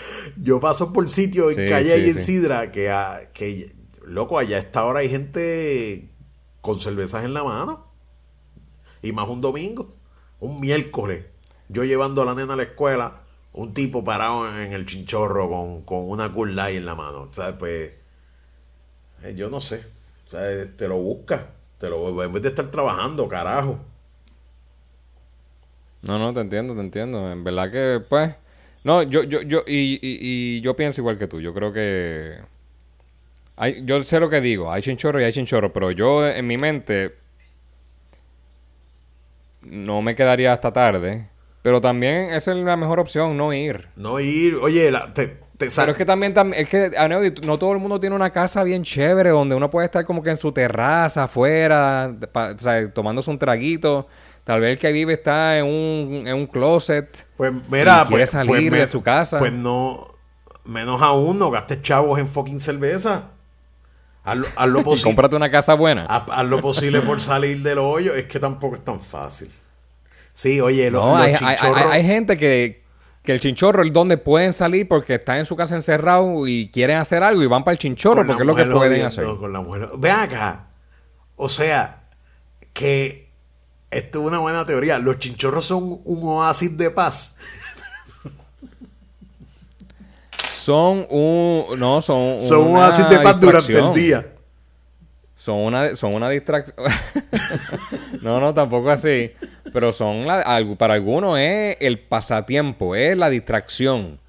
Yo 0.36 0.60
paso 0.60 0.92
por 0.92 1.08
sitios 1.10 1.52
en 1.52 1.56
Sí, 1.56 1.64
Calle 1.64 1.98
sí, 1.98 2.06
y 2.06 2.10
en 2.10 2.18
sí. 2.18 2.20
Sidra 2.20 2.70
que, 2.70 2.90
a- 2.90 3.30
que, 3.32 3.74
loco, 4.04 4.38
allá 4.38 4.56
a 4.56 4.60
esta 4.60 4.84
hora 4.84 5.00
hay 5.00 5.08
gente 5.08 6.10
con 6.60 6.80
cervezas 6.80 7.24
en 7.24 7.34
la 7.34 7.44
mano. 7.44 7.86
Y 9.02 9.12
más 9.12 9.28
un 9.28 9.40
domingo, 9.40 9.94
un 10.40 10.60
miércoles, 10.60 11.26
yo 11.68 11.84
llevando 11.84 12.22
a 12.22 12.24
la 12.24 12.34
nena 12.34 12.54
a 12.54 12.56
la 12.56 12.62
escuela, 12.64 13.22
un 13.52 13.74
tipo 13.74 14.04
parado 14.04 14.48
en 14.60 14.72
el 14.72 14.86
chinchorro 14.86 15.48
con, 15.50 15.82
con 15.82 16.08
una 16.08 16.32
Cool 16.32 16.58
en 16.58 16.86
la 16.86 16.94
mano. 16.94 17.22
O 17.30 17.34
sea, 17.34 17.56
pues, 17.58 17.92
eh, 19.22 19.34
yo 19.36 19.48
no 19.50 19.60
sé. 19.60 19.84
O 20.32 20.36
sea, 20.38 20.76
te 20.76 20.88
lo 20.88 20.96
buscas. 20.96 21.42
Te 21.78 21.90
lo, 21.90 22.22
en 22.24 22.32
vez 22.32 22.42
de 22.42 22.48
estar 22.48 22.70
trabajando, 22.70 23.28
carajo. 23.28 23.78
No, 26.00 26.18
no, 26.18 26.32
te 26.32 26.40
entiendo, 26.40 26.74
te 26.74 26.80
entiendo. 26.80 27.30
En 27.30 27.44
verdad 27.44 27.70
que, 27.70 28.00
pues. 28.08 28.34
No, 28.84 29.02
yo, 29.02 29.24
yo, 29.24 29.42
yo, 29.42 29.62
y, 29.66 29.94
y, 29.94 29.98
y 30.56 30.60
yo 30.62 30.74
pienso 30.74 31.00
igual 31.02 31.18
que 31.18 31.28
tú. 31.28 31.40
Yo 31.40 31.52
creo 31.52 31.72
que. 31.72 32.38
Hay, 33.56 33.84
yo 33.84 34.02
sé 34.02 34.18
lo 34.18 34.30
que 34.30 34.40
digo. 34.40 34.72
Hay 34.72 34.82
chinchorro 34.82 35.20
y 35.20 35.24
hay 35.24 35.32
chinchorro. 35.32 35.72
Pero 35.72 35.90
yo, 35.90 36.26
en 36.26 36.46
mi 36.46 36.56
mente. 36.56 37.14
No 39.60 40.02
me 40.02 40.16
quedaría 40.16 40.52
hasta 40.52 40.72
tarde. 40.72 41.28
Pero 41.62 41.80
también 41.80 42.32
esa 42.32 42.52
es 42.52 42.56
la 42.58 42.76
mejor 42.76 42.98
opción, 42.98 43.36
no 43.36 43.52
ir. 43.52 43.88
No 43.94 44.18
ir, 44.18 44.56
oye, 44.56 44.90
la- 44.90 45.12
te, 45.12 45.38
te 45.68 45.74
Pero 45.76 45.92
es 45.92 45.98
que 45.98 46.04
también, 46.04 46.34
tam- 46.34 46.52
es 46.54 46.68
que, 46.68 46.92
Aneudi, 46.96 47.32
no 47.44 47.58
todo 47.58 47.72
el 47.72 47.78
mundo 47.78 47.98
tiene 48.00 48.14
una 48.16 48.30
casa 48.30 48.62
bien 48.64 48.82
chévere 48.82 49.30
donde 49.30 49.54
uno 49.54 49.70
puede 49.70 49.86
estar 49.86 50.04
como 50.04 50.22
que 50.22 50.30
en 50.30 50.38
su 50.38 50.52
terraza, 50.52 51.24
afuera, 51.24 52.14
pa- 52.32 52.52
o 52.52 52.58
sea, 52.58 52.90
tomándose 52.92 53.30
un 53.30 53.38
traguito. 53.38 54.06
Tal 54.44 54.60
vez 54.60 54.72
el 54.72 54.78
que 54.78 54.90
vive 54.92 55.12
está 55.12 55.56
en 55.58 55.66
un, 55.66 56.26
en 56.26 56.34
un 56.34 56.46
closet. 56.46 57.26
Pues 57.36 57.52
mira, 57.70 58.02
y 58.04 58.08
quiere 58.08 58.22
pues, 58.24 58.30
salir 58.30 58.68
pues 58.70 58.80
de 58.82 58.88
su 58.88 59.00
casa. 59.02 59.38
Pues 59.38 59.52
no, 59.52 60.08
menos 60.64 61.00
aún, 61.00 61.38
no 61.38 61.50
gastes 61.50 61.80
chavos 61.82 62.18
en 62.18 62.26
fucking 62.28 62.58
cerveza. 62.60 63.30
Haz 64.24 64.36
lo, 64.36 64.46
haz 64.56 64.68
lo 64.68 64.82
posible. 64.84 65.10
cómprate 65.10 65.36
una 65.36 65.50
casa 65.50 65.74
buena. 65.74 66.06
haz, 66.08 66.22
haz 66.30 66.44
lo 66.46 66.60
posible 66.60 67.00
por 67.02 67.20
salir 67.20 67.62
del 67.62 67.78
hoyo. 67.78 68.14
Es 68.14 68.24
que 68.24 68.40
tampoco 68.40 68.74
es 68.76 68.84
tan 68.84 69.00
fácil. 69.00 69.48
Sí, 70.32 70.60
oye, 70.60 70.90
lo- 70.90 71.02
No, 71.04 71.12
los 71.12 71.20
hay, 71.22 71.32
hay- 71.32 71.36
chinchorros. 71.56 71.76
hay- 71.86 71.90
hay 72.00 72.04
gente 72.06 72.36
que, 72.36 72.81
que 73.22 73.32
el 73.32 73.40
chinchorro 73.40 73.84
es 73.84 73.92
donde 73.92 74.18
pueden 74.18 74.52
salir 74.52 74.88
porque 74.88 75.14
están 75.14 75.38
en 75.38 75.46
su 75.46 75.54
casa 75.56 75.76
encerrado 75.76 76.46
y 76.46 76.70
quieren 76.70 76.98
hacer 76.98 77.22
algo 77.22 77.42
y 77.42 77.46
van 77.46 77.62
para 77.62 77.72
el 77.72 77.78
chinchorro 77.78 78.16
con 78.16 78.26
porque 78.26 78.42
es 78.42 78.46
lo 78.46 78.56
que 78.56 78.64
pueden 78.66 79.06
hacer. 79.06 79.24
Con 79.24 79.52
la 79.52 79.60
mujer. 79.60 79.88
Ven 79.98 80.12
acá. 80.12 80.68
O 81.36 81.48
sea, 81.48 82.08
que 82.72 83.30
esto 83.90 84.20
es 84.20 84.26
una 84.26 84.38
buena 84.38 84.66
teoría. 84.66 84.98
Los 84.98 85.18
chinchorros 85.18 85.64
son 85.64 86.00
un 86.04 86.20
oasis 86.24 86.76
de 86.76 86.90
paz. 86.90 87.36
Son 90.48 91.06
un... 91.10 91.78
No, 91.78 92.02
son 92.02 92.38
Son 92.38 92.60
un 92.60 92.76
oasis 92.76 93.08
de 93.08 93.18
paz 93.20 93.40
durante 93.40 93.78
el 93.78 93.92
día. 93.94 94.31
Son 95.42 95.56
una, 95.56 95.96
son 95.96 96.14
una 96.14 96.30
distracción. 96.30 96.76
no, 98.22 98.38
no, 98.38 98.54
tampoco 98.54 98.90
así. 98.90 99.32
pero 99.72 99.92
son 99.92 100.28
para 100.78 100.94
algunos 100.94 101.36
es 101.36 101.78
el 101.80 101.98
pasatiempo, 101.98 102.94
es 102.94 103.16
la 103.16 103.28
distracción. 103.28 104.20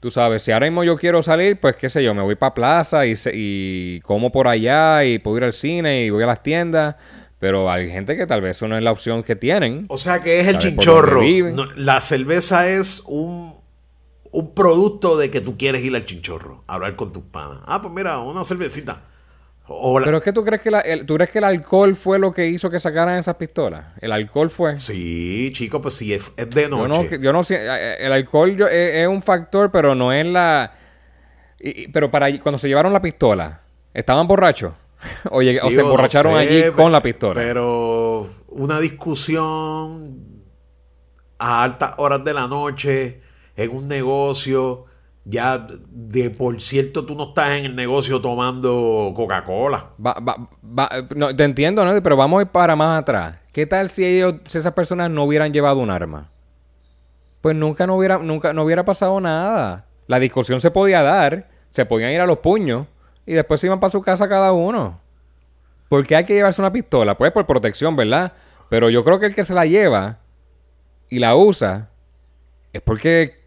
Tú 0.00 0.10
sabes, 0.10 0.42
si 0.42 0.50
ahora 0.50 0.66
mismo 0.66 0.82
yo 0.82 0.96
quiero 0.96 1.22
salir, 1.22 1.60
pues 1.60 1.76
qué 1.76 1.88
sé 1.88 2.02
yo, 2.02 2.14
me 2.16 2.22
voy 2.22 2.34
para 2.34 2.52
plaza 2.52 3.06
y, 3.06 3.14
y 3.32 4.00
como 4.00 4.32
por 4.32 4.48
allá 4.48 5.04
y 5.04 5.20
puedo 5.20 5.36
ir 5.36 5.44
al 5.44 5.52
cine 5.52 6.02
y 6.02 6.10
voy 6.10 6.24
a 6.24 6.26
las 6.26 6.42
tiendas. 6.42 6.96
Pero 7.38 7.70
hay 7.70 7.88
gente 7.88 8.16
que 8.16 8.26
tal 8.26 8.40
vez 8.40 8.56
eso 8.56 8.66
no 8.66 8.76
es 8.76 8.82
la 8.82 8.90
opción 8.90 9.22
que 9.22 9.36
tienen. 9.36 9.86
O 9.88 9.98
sea 9.98 10.20
que 10.24 10.40
es 10.40 10.48
el 10.48 10.58
chinchorro. 10.58 11.22
la 11.76 12.00
cerveza 12.00 12.68
es 12.68 13.04
un, 13.06 13.54
un 14.32 14.52
producto 14.52 15.16
de 15.16 15.30
que 15.30 15.40
tú 15.40 15.56
quieres 15.56 15.84
ir 15.84 15.94
al 15.94 16.04
chinchorro, 16.04 16.64
hablar 16.66 16.96
con 16.96 17.12
tus 17.12 17.22
panas. 17.22 17.58
Ah, 17.66 17.80
pues 17.80 17.94
mira, 17.94 18.18
una 18.18 18.42
cervecita. 18.42 19.04
Pero 19.66 20.18
es 20.18 20.22
que 20.22 20.32
tú 20.32 20.44
crees 20.44 20.62
que, 20.62 20.68
el, 20.68 21.06
tú 21.06 21.14
crees 21.14 21.30
que 21.30 21.38
el 21.38 21.44
alcohol 21.44 21.96
fue 21.96 22.18
lo 22.20 22.32
que 22.32 22.46
hizo 22.46 22.70
que 22.70 22.78
sacaran 22.78 23.18
esas 23.18 23.34
pistolas. 23.34 23.86
El 24.00 24.12
alcohol 24.12 24.48
fue. 24.48 24.76
Sí, 24.76 25.50
chico, 25.52 25.80
pues 25.80 25.94
sí, 25.94 26.12
es, 26.14 26.32
de 26.36 26.68
noche. 26.68 27.18
Yo 27.20 27.32
no, 27.32 27.42
sé, 27.42 27.56
eh, 27.56 27.68
eh, 27.68 27.96
el 28.00 28.12
alcohol 28.12 28.56
es, 28.70 29.08
un 29.08 29.22
factor, 29.22 29.72
pero 29.72 29.94
no 29.94 30.12
es 30.12 30.24
la. 30.24 30.72
pero 31.92 32.10
para 32.10 32.40
cuando 32.40 32.58
se 32.58 32.68
llevaron 32.68 32.92
la 32.92 33.02
pistola, 33.02 33.62
¿estaban 33.92 34.28
borrachos? 34.28 34.72
o, 35.30 35.42
se 35.42 35.80
emborracharon 35.80 36.36
allí 36.36 36.70
con 36.74 36.92
la 36.92 37.02
pistola. 37.02 37.34
Pero 37.34 38.28
una 38.48 38.78
discusión 38.78 40.44
a 41.38 41.64
altas 41.64 41.94
horas 41.98 42.24
de 42.24 42.34
la 42.34 42.46
noche 42.46 43.20
en 43.56 43.70
un 43.76 43.88
negocio 43.88 44.85
ya 45.28 45.66
de 45.90 46.30
por 46.30 46.60
cierto 46.60 47.04
tú 47.04 47.16
no 47.16 47.24
estás 47.24 47.58
en 47.58 47.64
el 47.66 47.76
negocio 47.76 48.20
tomando 48.20 49.12
Coca-Cola. 49.14 49.90
no, 51.16 51.36
te 51.36 51.44
entiendo, 51.44 51.84
¿no? 51.84 52.00
Pero 52.00 52.16
vamos 52.16 52.38
a 52.38 52.42
ir 52.42 52.48
para 52.48 52.76
más 52.76 53.00
atrás. 53.00 53.36
¿Qué 53.52 53.66
tal 53.66 53.88
si 53.88 54.04
ellos, 54.04 54.36
si 54.44 54.58
esas 54.58 54.72
personas 54.72 55.10
no 55.10 55.24
hubieran 55.24 55.52
llevado 55.52 55.80
un 55.80 55.90
arma? 55.90 56.30
Pues 57.40 57.56
nunca 57.56 57.88
no 57.88 57.96
hubiera, 57.96 58.18
nunca 58.18 58.52
no 58.52 58.62
hubiera 58.62 58.84
pasado 58.84 59.20
nada. 59.20 59.86
La 60.06 60.20
discusión 60.20 60.60
se 60.60 60.70
podía 60.70 61.02
dar, 61.02 61.48
se 61.72 61.84
podían 61.84 62.12
ir 62.12 62.20
a 62.20 62.26
los 62.26 62.38
puños 62.38 62.86
y 63.26 63.32
después 63.32 63.60
se 63.60 63.66
iban 63.66 63.80
para 63.80 63.90
su 63.90 64.02
casa 64.02 64.28
cada 64.28 64.52
uno. 64.52 65.00
¿Por 65.88 66.06
qué 66.06 66.14
hay 66.14 66.24
que 66.24 66.34
llevarse 66.34 66.62
una 66.62 66.72
pistola? 66.72 67.18
Pues 67.18 67.32
por 67.32 67.46
protección, 67.46 67.96
¿verdad? 67.96 68.32
Pero 68.68 68.90
yo 68.90 69.02
creo 69.02 69.18
que 69.18 69.26
el 69.26 69.34
que 69.34 69.44
se 69.44 69.54
la 69.54 69.66
lleva 69.66 70.18
y 71.08 71.18
la 71.18 71.34
usa 71.34 71.90
es 72.72 72.80
porque 72.80 73.40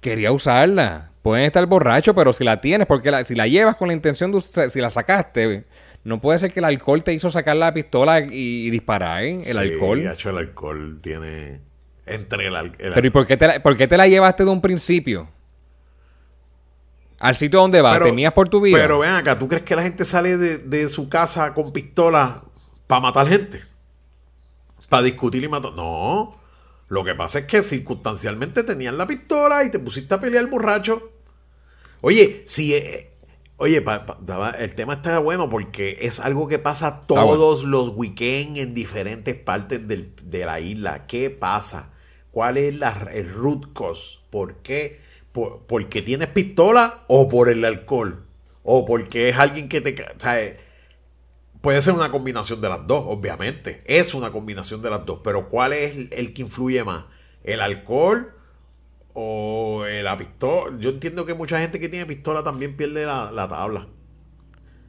quería 0.00 0.32
usarla. 0.32 1.07
Pueden 1.28 1.44
estar 1.44 1.66
borrachos, 1.66 2.14
pero 2.14 2.32
si 2.32 2.42
la 2.42 2.58
tienes, 2.58 2.86
porque 2.86 3.12
si 3.26 3.34
la 3.34 3.46
llevas 3.46 3.76
con 3.76 3.88
la 3.88 3.92
intención 3.92 4.32
de 4.32 4.40
si 4.40 4.80
la 4.80 4.88
sacaste, 4.88 5.66
no 6.02 6.22
puede 6.22 6.38
ser 6.38 6.50
que 6.50 6.60
el 6.60 6.64
alcohol 6.64 7.04
te 7.04 7.12
hizo 7.12 7.30
sacar 7.30 7.54
la 7.54 7.74
pistola 7.74 8.20
y, 8.20 8.70
disparar, 8.70 9.24
¿eh? 9.24 9.38
El 9.44 9.58
alcohol. 9.58 10.06
Hecho, 10.06 10.30
el 10.30 10.38
alcohol 10.38 11.00
tiene. 11.02 11.60
Entre 12.06 12.46
el, 12.46 12.72
Pero 12.78 13.06
¿y 13.06 13.10
por 13.10 13.26
qué, 13.26 13.36
te 13.36 13.46
la, 13.46 13.62
por 13.62 13.76
qué 13.76 13.86
te 13.86 13.98
la 13.98 14.08
llevaste 14.08 14.42
de 14.42 14.48
un 14.48 14.62
principio? 14.62 15.28
Al 17.18 17.36
sitio 17.36 17.60
donde 17.60 17.82
vas, 17.82 18.02
tenías 18.02 18.32
por 18.32 18.48
tu 18.48 18.62
vida. 18.62 18.78
Pero 18.78 19.00
ven 19.00 19.10
acá, 19.10 19.38
¿tú 19.38 19.48
crees 19.48 19.64
que 19.64 19.76
la 19.76 19.82
gente 19.82 20.06
sale 20.06 20.38
de, 20.38 20.56
de 20.56 20.88
su 20.88 21.10
casa 21.10 21.52
con 21.52 21.74
pistola 21.74 22.42
para 22.86 23.02
matar 23.02 23.28
gente? 23.28 23.60
Para 24.88 25.02
discutir 25.02 25.44
y 25.44 25.48
matar. 25.48 25.72
No. 25.74 26.40
Lo 26.88 27.04
que 27.04 27.14
pasa 27.14 27.40
es 27.40 27.44
que 27.44 27.62
circunstancialmente 27.62 28.64
tenían 28.64 28.96
la 28.96 29.06
pistola 29.06 29.62
y 29.62 29.70
te 29.70 29.78
pusiste 29.78 30.14
a 30.14 30.20
pelear 30.20 30.46
borracho. 30.46 31.17
Oye, 32.00 32.42
si. 32.46 32.74
Eh, 32.74 33.10
oye, 33.56 33.84
el 34.58 34.74
tema 34.74 34.94
está 34.94 35.18
bueno 35.18 35.50
porque 35.50 35.98
es 36.02 36.20
algo 36.20 36.48
que 36.48 36.58
pasa 36.58 37.02
todos 37.06 37.64
los 37.64 37.90
weekends 37.96 38.60
en 38.60 38.74
diferentes 38.74 39.34
partes 39.34 39.86
de 39.86 40.46
la 40.46 40.60
isla. 40.60 41.06
¿Qué 41.06 41.30
pasa? 41.30 41.90
¿Cuál 42.30 42.56
es 42.56 42.76
la, 42.76 43.08
el 43.12 43.32
root 43.32 43.72
cause? 43.72 44.20
¿Por 44.30 44.56
qué? 44.56 45.00
Por, 45.32 45.66
¿Porque 45.66 46.02
tienes 46.02 46.28
pistola 46.28 47.04
o 47.08 47.28
por 47.28 47.48
el 47.48 47.64
alcohol? 47.64 48.24
¿O 48.62 48.84
porque 48.84 49.30
es 49.30 49.38
alguien 49.38 49.68
que 49.68 49.80
te... 49.80 50.00
O 50.02 50.20
sea, 50.20 50.38
puede 51.60 51.82
ser 51.82 51.94
una 51.94 52.10
combinación 52.10 52.60
de 52.60 52.68
las 52.68 52.86
dos, 52.86 53.02
obviamente. 53.06 53.82
Es 53.86 54.14
una 54.14 54.30
combinación 54.30 54.82
de 54.82 54.90
las 54.90 55.04
dos. 55.04 55.20
Pero 55.24 55.48
¿cuál 55.48 55.72
es 55.72 56.12
el 56.12 56.32
que 56.32 56.42
influye 56.42 56.84
más? 56.84 57.06
¿El 57.42 57.60
alcohol 57.60 58.37
o 59.20 59.84
la 59.84 60.16
pistola. 60.16 60.76
Yo 60.78 60.90
entiendo 60.90 61.26
que 61.26 61.34
mucha 61.34 61.58
gente 61.58 61.80
que 61.80 61.88
tiene 61.88 62.06
pistola 62.06 62.44
también 62.44 62.76
pierde 62.76 63.04
la, 63.04 63.46
tabla. 63.48 63.88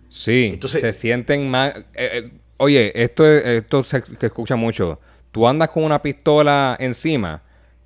Sí, 0.07 0.51
Entonces, 0.53 0.81
se 0.81 0.93
sienten 0.93 1.49
más... 1.49 1.75
Eh, 1.75 1.83
eh, 1.95 2.31
oye, 2.57 2.91
esto, 3.01 3.25
esto 3.25 3.83
se 3.83 4.03
escucha 4.21 4.55
mucho. 4.55 4.99
Tú 5.31 5.47
andas 5.47 5.69
con 5.69 5.83
una 5.83 6.03
pistola 6.03 6.77
encima, 6.79 7.41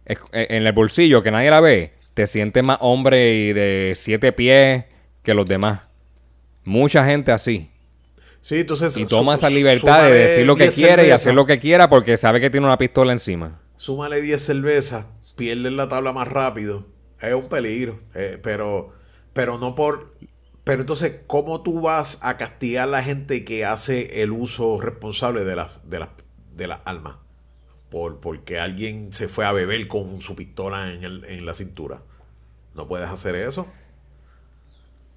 eh, 0.06 0.18
en 0.34 0.66
el 0.66 0.74
bolsillo, 0.74 1.24
que 1.24 1.32
nadie 1.32 1.50
la 1.50 1.62
ve, 1.62 1.94
te 2.14 2.28
sientes 2.28 2.62
más 2.62 2.78
hombre 2.82 3.36
y 3.36 3.54
de 3.54 3.94
siete 3.96 4.34
pies 4.34 4.84
que 5.22 5.34
los 5.34 5.46
demás. 5.46 5.80
Mucha 6.66 7.06
gente 7.06 7.32
así. 7.32 7.70
Sí, 8.41 8.56
entonces... 8.60 8.98
Y 8.98 9.06
toma 9.06 9.36
esa 9.36 9.50
libertad 9.50 10.04
de 10.04 10.14
decir 10.14 10.46
lo 10.46 10.58
que 10.58 10.70
quiere 10.70 11.08
y 11.08 11.12
hacer 11.12 11.34
lo 11.34 11.46
que 11.46 11.60
quiera 11.60 11.89
porque 11.89 12.18
sabe 12.18 12.41
que 12.41 12.50
tiene 12.50 12.66
una 12.66 12.78
pistola 12.78 13.14
encima. 13.14 13.62
Súmale 13.78 14.22
10 14.22 14.41
cervezas 14.41 15.06
pierden 15.36 15.78
la 15.78 15.90
tabla 15.90 16.14
más 16.14 16.28
rápido, 16.28 16.86
es 17.22 17.34
un 17.34 17.48
peligro. 17.48 18.00
Eh, 18.14 18.40
pero, 18.42 18.94
pero 19.34 19.58
no 19.58 19.76
por. 19.76 20.14
Pero 20.64 20.82
entonces, 20.82 21.22
¿cómo 21.28 21.62
tú 21.62 21.82
vas 21.82 22.20
a 22.22 22.38
castigar 22.38 22.84
a 22.88 22.92
la 22.92 23.04
gente 23.04 23.44
que 23.44 23.66
hace 23.66 24.22
el 24.24 24.32
uso 24.32 24.80
responsable 24.80 25.44
de 25.44 25.56
las 25.56 25.90
de 25.90 26.06
de 26.56 26.68
las 26.68 26.80
armas? 26.86 27.16
Por, 27.90 28.20
porque 28.20 28.60
alguien 28.60 29.14
se 29.14 29.28
fue 29.28 29.46
a 29.46 29.52
beber 29.52 29.88
con 29.88 30.22
su 30.22 30.36
pistola 30.36 30.94
en, 30.94 31.04
el, 31.04 31.26
en 31.26 31.46
la 31.46 31.54
cintura. 31.54 32.02
No 32.76 32.88
puedes 32.88 33.10
hacer 33.10 33.36
eso. 33.36 33.72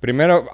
Primero, 0.01 0.47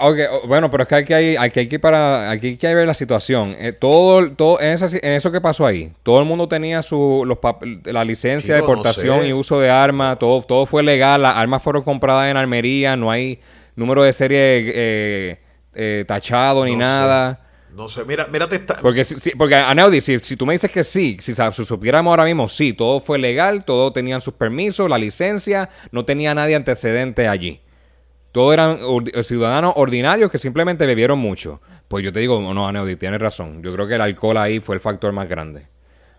bueno, 0.47 0.71
pero 0.71 0.85
es 0.85 0.89
que 0.89 0.95
hay 0.95 1.05
que, 1.05 1.37
hay, 1.37 1.69
que, 1.69 1.79
para, 1.81 2.31
aquí 2.31 2.47
hay 2.47 2.57
que 2.57 2.75
ver 2.75 2.87
la 2.87 2.95
situación. 2.95 3.57
Eh, 3.59 3.73
todo, 3.73 4.31
todo 4.33 4.61
en, 4.61 4.73
eso 4.75 5.33
que 5.33 5.41
pasó 5.41 5.67
ahí, 5.67 5.93
todo 6.05 6.21
el 6.21 6.25
mundo 6.25 6.47
tenía 6.47 6.81
su, 6.83 7.25
los 7.27 7.39
la 7.85 8.05
licencia 8.05 8.55
de 8.55 8.63
portación 8.63 9.27
y 9.27 9.33
uso 9.33 9.59
de 9.59 9.69
armas, 9.69 10.19
todo, 10.21 10.43
todo 10.43 10.65
fue 10.65 10.85
legal, 10.85 11.23
las 11.23 11.35
armas 11.35 11.61
fueron 11.61 11.83
compradas 11.83 12.31
en 12.31 12.37
armería, 12.37 12.97
no 12.97 13.11
hay 13.11 13.41
número 13.75 14.05
de 14.05 14.13
serie 14.13 14.39
eh, 14.39 15.39
eh, 15.75 16.05
tachado 16.07 16.65
ni 16.65 16.77
nada. 16.77 17.41
No 17.75 17.89
sé, 17.89 18.05
mira, 18.05 18.29
mírate 18.29 18.57
esta. 18.57 18.79
Porque, 18.81 19.03
si, 19.03 19.31
porque 19.31 19.57
Aneudi, 19.57 20.01
si, 20.01 20.19
si 20.21 20.37
tú 20.37 20.47
me 20.47 20.53
dices 20.53 20.71
que 20.71 20.85
sí, 20.85 21.17
si, 21.21 21.35
si, 21.35 21.65
supiéramos 21.65 22.11
ahora 22.11 22.25
mismo, 22.25 22.49
sí, 22.49 22.75
todo 22.75 23.01
fue 23.01 23.19
legal, 23.19 23.65
todos 23.65 23.93
tenían 23.93 24.21
sus 24.21 24.35
permisos, 24.35 24.89
la 24.89 24.99
licencia, 24.99 25.69
no 25.91 26.05
tenía 26.05 26.33
nadie 26.33 26.55
antecedente 26.55 27.27
allí. 27.27 27.61
Todos 28.33 28.55
eran 28.55 28.79
eh, 29.13 29.25
ciudadanos 29.25 29.75
ordinarios 29.77 30.31
que 30.31 30.39
simplemente 30.39 30.87
bebieron 30.87 31.19
mucho. 31.19 31.61
Pues 31.89 32.05
yo 32.05 32.13
te 32.13 32.21
digo, 32.21 32.41
no, 32.55 32.67
Aneudi, 32.67 32.97
tienes 32.97 33.21
razón. 33.21 33.63
Yo 33.63 33.73
creo 33.73 33.87
que 33.87 33.95
el 33.95 34.01
alcohol 34.01 34.39
ahí 34.39 34.59
fue 34.59 34.75
el 34.75 34.81
factor 34.81 35.13
más 35.13 35.29
grande. 35.29 35.67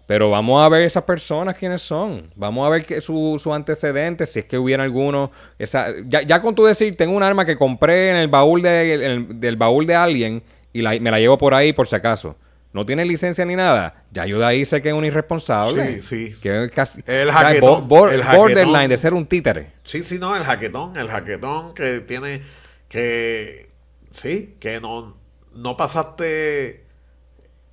Pero 0.06 0.30
vamos 0.30 0.64
a 0.64 0.70
ver 0.70 0.84
esas 0.84 1.04
personas 1.04 1.58
quiénes 1.58 1.82
son. 1.82 2.30
Vamos 2.36 2.68
a 2.68 2.70
ver 2.70 2.86
que 2.86 3.02
su, 3.02 3.40
su 3.42 3.54
antecedentes, 3.54 4.32
si 4.32 4.40
es 4.40 4.46
que 4.46 4.58
hubiera 4.58 4.84
alguno. 4.84 5.32
Esa, 5.58 5.88
ya, 6.06 6.42
con 6.42 6.54
tú 6.54 6.66
decir, 6.66 6.96
tengo 6.96 7.16
un 7.16 7.24
arma 7.24 7.46
que 7.46 7.58
compré 7.58 8.12
en 8.12 8.18
el 8.18 8.28
baúl 8.28 8.62
de, 8.62 9.26
del 9.30 9.56
baúl 9.56 9.88
de 9.88 9.96
alguien 9.96 10.44
y 10.72 10.82
me 10.82 11.12
la 11.12 11.20
llevo 11.20 11.38
por 11.38 11.54
ahí 11.54 11.74
por 11.74 11.88
si 11.88 11.96
acaso 11.96 12.36
no 12.74 12.86
tiene 12.88 13.06
licencia 13.06 13.46
ni 13.46 13.56
nada, 13.56 14.04
ya 14.12 14.26
yo 14.26 14.40
de 14.40 14.46
ahí 14.46 14.66
sé 14.66 14.82
que 14.82 14.90
es 14.90 14.96
un 14.96 15.06
irresponsable. 15.06 16.02
Sí, 16.02 16.32
sí. 16.32 16.42
Que 16.42 16.72
casi, 16.74 17.02
el 17.06 17.32
jaquetón. 17.32 17.84
el 18.12 18.24
borderline 18.24 18.90
de 18.90 18.98
ser 18.98 19.14
un 19.14 19.28
títere. 19.28 19.74
Sí, 19.84 20.04
sí, 20.04 20.18
no, 20.20 20.36
el 20.36 20.44
jaquetón, 20.44 20.98
el 20.98 21.08
jaquetón 21.08 21.76
que 21.76 22.00
tiene 22.00 22.42
que, 22.90 23.70
sí, 24.10 24.56
que 24.60 24.82
no, 24.82 25.16
no 25.54 25.78
pasaste 25.78 26.84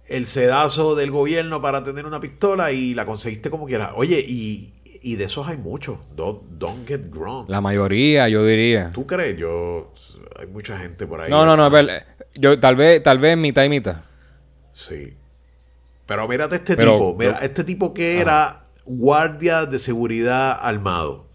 el 0.07 0.27
sedazo 0.27 0.95
del 0.95 1.11
gobierno 1.11 1.63
para 1.63 1.83
tener 1.83 2.05
una 2.05 2.21
pistola 2.21 2.71
y 2.73 2.93
la 2.93 3.07
conseguiste 3.07 3.49
como 3.49 3.65
quieras. 3.65 3.93
Oye, 3.95 4.23
y, 4.27 4.73
y 5.01 5.17
de 5.17 5.25
esos 5.25 5.49
hay 5.49 5.57
muchos. 5.57 5.99
Don't, 6.15 6.43
don't, 6.59 6.87
get 6.87 7.11
grown. 7.11 7.47
La 7.49 7.63
mayoría, 7.63 8.29
yo 8.29 8.45
diría. 8.45 8.91
¿Tú 8.93 9.07
crees? 9.07 9.39
Yo, 9.39 9.95
hay 10.39 10.47
mucha 10.47 10.77
gente 10.79 11.07
por 11.07 11.23
ahí. 11.23 11.31
No, 11.31 11.47
no, 11.47 11.57
no, 11.57 11.71
yo 12.35 12.61
tal 12.61 12.77
vez, 12.77 13.03
tal 13.03 13.19
vez 13.19 13.39
mitad 13.39 13.65
y 13.65 13.71
mitad. 13.71 14.10
Sí. 14.73 15.15
Pero 16.11 16.27
mírate 16.27 16.57
este 16.57 16.77
tipo, 16.77 17.15
mira, 17.17 17.39
este 17.39 17.63
tipo 17.63 17.95
que 17.95 18.21
era 18.21 18.65
guardia 18.85 19.67
de 19.67 19.79
seguridad 19.79 20.59
armado. 20.61 21.29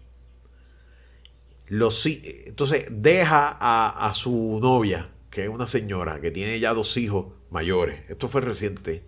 Los, 1.68 2.04
entonces 2.04 2.86
deja 2.90 3.56
a, 3.58 4.12
su 4.12 4.58
novia, 4.60 5.10
que 5.30 5.44
es 5.44 5.48
una 5.48 5.66
señora, 5.66 6.20
que 6.20 6.30
tiene 6.30 6.60
ya 6.60 6.74
dos 6.74 6.94
hijos 6.98 7.28
mayores. 7.50 8.02
Esto 8.10 8.28
fue 8.28 8.42
reciente. 8.42 9.04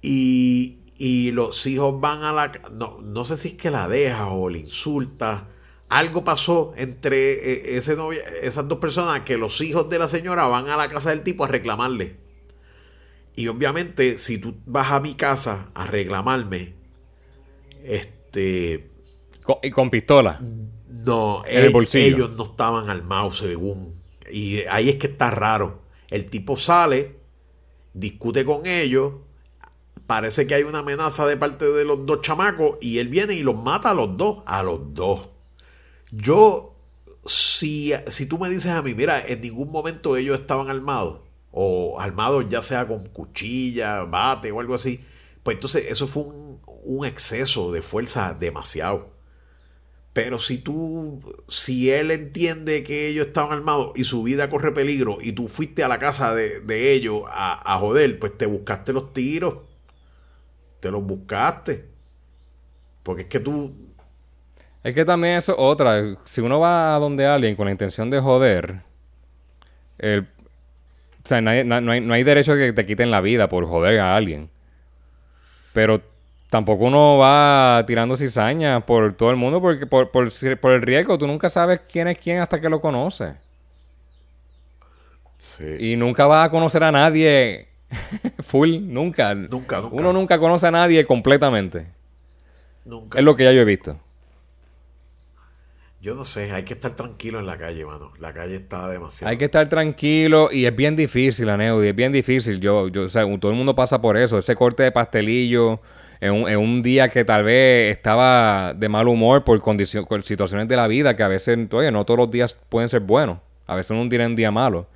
Y, 0.00 0.78
y 0.96 1.32
los 1.32 1.66
hijos 1.66 2.00
van 2.00 2.22
a 2.22 2.32
la... 2.32 2.52
No, 2.70 3.00
no 3.02 3.24
sé 3.24 3.36
si 3.36 3.48
es 3.48 3.54
que 3.54 3.72
la 3.72 3.88
deja 3.88 4.28
o 4.28 4.48
le 4.48 4.60
insulta. 4.60 5.48
Algo 5.88 6.22
pasó 6.22 6.72
entre 6.76 7.32
eh, 7.32 7.76
ese 7.76 7.96
novia, 7.96 8.22
esas 8.42 8.68
dos 8.68 8.78
personas 8.78 9.22
que 9.22 9.36
los 9.36 9.60
hijos 9.60 9.90
de 9.90 9.98
la 9.98 10.06
señora 10.06 10.46
van 10.46 10.68
a 10.68 10.76
la 10.76 10.88
casa 10.88 11.10
del 11.10 11.24
tipo 11.24 11.44
a 11.44 11.48
reclamarle 11.48 12.27
Y 13.38 13.46
obviamente, 13.46 14.18
si 14.18 14.38
tú 14.38 14.56
vas 14.66 14.90
a 14.90 14.98
mi 14.98 15.14
casa 15.14 15.70
a 15.72 15.86
reclamarme, 15.86 16.74
este. 17.84 18.90
y 19.62 19.70
con 19.70 19.90
pistola. 19.90 20.40
No, 20.88 21.44
ellos 21.46 22.30
no 22.36 22.42
estaban 22.42 22.90
armados 22.90 23.38
según. 23.38 23.94
Y 24.28 24.62
ahí 24.68 24.88
es 24.88 24.96
que 24.96 25.06
está 25.06 25.30
raro. 25.30 25.82
El 26.08 26.28
tipo 26.28 26.56
sale, 26.56 27.14
discute 27.94 28.44
con 28.44 28.66
ellos, 28.66 29.12
parece 30.08 30.48
que 30.48 30.56
hay 30.56 30.64
una 30.64 30.80
amenaza 30.80 31.24
de 31.24 31.36
parte 31.36 31.64
de 31.64 31.84
los 31.84 32.06
dos 32.06 32.22
chamacos 32.22 32.78
y 32.80 32.98
él 32.98 33.06
viene 33.06 33.34
y 33.34 33.44
los 33.44 33.54
mata 33.54 33.92
a 33.92 33.94
los 33.94 34.16
dos, 34.16 34.38
a 34.46 34.64
los 34.64 34.94
dos. 34.94 35.28
Yo, 36.10 36.74
si, 37.24 37.92
si 38.08 38.26
tú 38.26 38.36
me 38.36 38.48
dices 38.48 38.72
a 38.72 38.82
mí, 38.82 38.94
mira, 38.94 39.24
en 39.24 39.42
ningún 39.42 39.70
momento 39.70 40.16
ellos 40.16 40.40
estaban 40.40 40.68
armados, 40.70 41.20
o 41.50 42.00
armados 42.00 42.46
ya 42.48 42.62
sea 42.62 42.86
con 42.86 43.06
cuchilla, 43.08 44.02
bate 44.04 44.52
o 44.52 44.60
algo 44.60 44.74
así, 44.74 45.04
pues 45.42 45.56
entonces 45.56 45.86
eso 45.88 46.06
fue 46.06 46.24
un, 46.24 46.60
un 46.84 47.06
exceso 47.06 47.72
de 47.72 47.82
fuerza 47.82 48.34
demasiado. 48.34 49.18
Pero 50.12 50.38
si 50.38 50.58
tú, 50.58 51.20
si 51.46 51.90
él 51.90 52.10
entiende 52.10 52.82
que 52.82 53.08
ellos 53.08 53.28
estaban 53.28 53.52
armados 53.52 53.92
y 53.94 54.04
su 54.04 54.22
vida 54.22 54.50
corre 54.50 54.72
peligro 54.72 55.18
y 55.20 55.32
tú 55.32 55.46
fuiste 55.46 55.84
a 55.84 55.88
la 55.88 55.98
casa 55.98 56.34
de, 56.34 56.92
ellos 56.92 57.22
a, 57.28 57.74
a, 57.74 57.78
joder, 57.78 58.18
pues 58.18 58.36
te 58.36 58.46
buscaste 58.46 58.92
los 58.92 59.12
tiros. 59.12 59.58
Te 60.80 60.90
los 60.90 61.04
buscaste. 61.04 61.88
Porque 63.02 63.22
es 63.22 63.28
que 63.28 63.38
tú... 63.38 63.72
Es 64.82 64.94
que 64.94 65.04
también 65.04 65.36
eso 65.36 65.52
es 65.52 65.58
otra. 65.60 66.16
Si 66.24 66.40
uno 66.40 66.58
va 66.58 66.96
a 66.96 66.98
donde 66.98 67.26
alguien 67.26 67.54
con 67.54 67.66
la 67.66 67.72
intención 67.72 68.10
de 68.10 68.20
joder, 68.20 68.82
el, 69.98 70.28
o 71.28 71.34
sea, 71.36 71.42
no, 71.42 71.50
hay, 71.50 72.00
no 72.00 72.14
hay 72.14 72.22
derecho 72.22 72.54
a 72.54 72.56
que 72.56 72.72
te 72.72 72.86
quiten 72.86 73.10
la 73.10 73.20
vida 73.20 73.50
por 73.50 73.66
joder 73.66 74.00
a 74.00 74.16
alguien. 74.16 74.48
Pero 75.74 76.00
tampoco 76.48 76.86
uno 76.86 77.18
va 77.18 77.84
tirando 77.86 78.16
cizaña 78.16 78.80
por 78.86 79.14
todo 79.14 79.30
el 79.30 79.36
mundo 79.36 79.60
porque 79.60 79.84
por, 79.84 80.10
por, 80.10 80.30
por, 80.58 80.72
el 80.72 80.80
riesgo 80.80 81.18
tú 81.18 81.26
nunca 81.26 81.50
sabes 81.50 81.80
quién 81.80 82.08
es 82.08 82.16
quién 82.16 82.38
hasta 82.38 82.62
que 82.62 82.70
lo 82.70 82.80
conoces. 82.80 83.34
Sí. 85.36 85.66
Y 85.78 85.96
nunca 85.96 86.26
vas 86.26 86.48
a 86.48 86.50
conocer 86.50 86.82
a 86.82 86.90
nadie 86.90 87.68
full, 88.42 88.78
nunca. 88.80 89.34
Nunca, 89.34 89.82
nunca. 89.82 89.94
Uno 89.94 90.14
nunca 90.14 90.38
conoce 90.38 90.66
a 90.66 90.70
nadie 90.70 91.04
completamente. 91.04 91.88
Nunca. 92.86 93.18
Es 93.18 93.24
lo 93.26 93.36
que 93.36 93.44
ya 93.44 93.52
yo 93.52 93.60
he 93.60 93.66
visto. 93.66 94.00
Yo 96.00 96.14
no 96.14 96.22
sé, 96.22 96.52
hay 96.52 96.62
que 96.62 96.74
estar 96.74 96.92
tranquilo 96.94 97.40
en 97.40 97.46
la 97.46 97.58
calle, 97.58 97.84
mano. 97.84 98.12
La 98.20 98.32
calle 98.32 98.56
está 98.56 98.88
demasiado. 98.88 99.30
Hay 99.30 99.36
que 99.36 99.46
estar 99.46 99.68
tranquilo 99.68 100.48
y 100.52 100.66
es 100.66 100.76
bien 100.76 100.94
difícil, 100.94 101.48
Aneudi, 101.48 101.88
es 101.88 101.96
bien 101.96 102.12
difícil. 102.12 102.60
Yo, 102.60 102.86
yo, 102.86 103.02
o 103.02 103.08
sea, 103.08 103.24
todo 103.38 103.50
el 103.50 103.56
mundo 103.56 103.74
pasa 103.74 104.00
por 104.00 104.16
eso. 104.16 104.38
Ese 104.38 104.54
corte 104.54 104.84
de 104.84 104.92
pastelillo, 104.92 105.80
en 106.20 106.32
un, 106.32 106.48
en 106.48 106.58
un, 106.58 106.82
día 106.82 107.08
que 107.08 107.24
tal 107.24 107.42
vez 107.42 107.96
estaba 107.96 108.74
de 108.74 108.88
mal 108.88 109.08
humor 109.08 109.42
por, 109.44 109.60
por 109.60 110.22
situaciones 110.22 110.68
de 110.68 110.76
la 110.76 110.86
vida 110.86 111.16
que 111.16 111.22
a 111.24 111.28
veces, 111.28 111.58
oye, 111.72 111.90
no 111.90 112.04
todos 112.04 112.18
los 112.18 112.30
días 112.30 112.58
pueden 112.68 112.88
ser 112.88 113.00
buenos. 113.00 113.38
A 113.66 113.74
veces 113.74 113.90
uno 113.90 114.08
tiene 114.08 114.26
un 114.26 114.36
día 114.36 114.52
malo. 114.52 114.86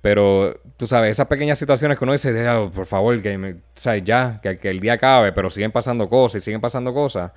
Pero, 0.00 0.60
tú 0.76 0.86
sabes, 0.86 1.10
esas 1.12 1.26
pequeñas 1.26 1.58
situaciones 1.58 1.98
que 1.98 2.04
uno 2.04 2.12
dice, 2.12 2.32
por 2.72 2.86
favor, 2.86 3.20
que, 3.20 3.36
me, 3.36 3.52
o 3.54 3.56
sea, 3.74 3.96
ya, 3.98 4.40
que, 4.40 4.56
que, 4.56 4.70
el 4.70 4.78
día 4.78 4.94
acabe, 4.94 5.32
pero 5.32 5.50
siguen 5.50 5.72
pasando 5.72 6.08
cosas 6.08 6.40
y 6.40 6.44
siguen 6.44 6.60
pasando 6.60 6.94
cosas. 6.94 7.32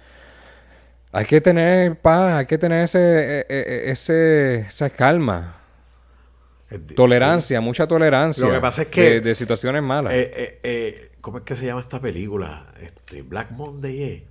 Hay 1.12 1.26
que 1.26 1.41
tener 1.41 1.99
paz, 1.99 2.39
hay 2.39 2.45
que 2.45 2.57
tener 2.57 2.86
ese, 2.86 2.99
e, 2.99 3.45
e, 3.49 3.59
e, 3.59 3.91
ese, 3.91 4.59
esa 4.62 4.89
calma. 4.89 5.57
Tolerancia, 6.95 7.59
mucha 7.59 7.86
tolerancia. 7.86 8.45
Lo 8.45 8.53
que 8.53 8.62
pasa 8.62 8.84
es 8.84 8.88
que... 8.88 9.20
De, 9.20 9.36
situaciones 9.36 9.84
malas. 9.84 10.14
Eh, 10.14 10.32
eh, 10.34 10.59
eh 10.64 11.12
¿Cómo 11.20 11.39
es 11.39 11.43
que 11.43 11.55
se 11.55 11.66
llama 11.66 11.82
esta 11.82 11.99
película? 11.99 12.72
Este, 12.80 13.22
Black 13.24 13.51
Monday, 13.51 14.03
¿eh? 14.03 14.28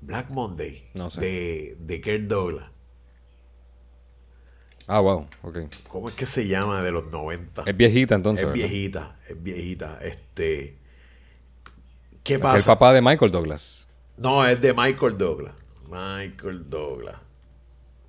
Black 0.00 0.30
Monday. 0.30 0.88
No 0.94 1.10
sé. 1.10 1.20
De, 1.20 1.76
de 1.78 2.00
Kurt 2.00 2.22
Douglas. 2.22 2.70
Ah, 4.86 4.98
wow, 4.98 5.26
ok. 5.42 5.58
¿Cómo 5.86 6.08
es 6.08 6.14
que 6.16 6.26
se 6.26 6.48
llama 6.48 6.82
de 6.82 6.90
los 6.90 7.12
90? 7.12 7.62
Es 7.66 7.76
viejita 7.76 8.16
entonces. 8.16 8.46
Es 8.46 8.52
viejita, 8.52 9.18
es 9.28 9.40
viejita. 9.40 9.98
Este. 10.02 10.78
¿Qué 12.24 12.34
¿Es 12.34 12.40
pasa? 12.40 12.56
el 12.56 12.64
papá 12.64 12.92
de 12.92 13.00
Michael 13.00 13.30
Douglas. 13.30 13.86
No, 14.20 14.46
es 14.46 14.60
de 14.60 14.74
Michael 14.74 15.16
Douglas. 15.16 15.54
Michael 15.88 16.68
Douglas. 16.68 17.16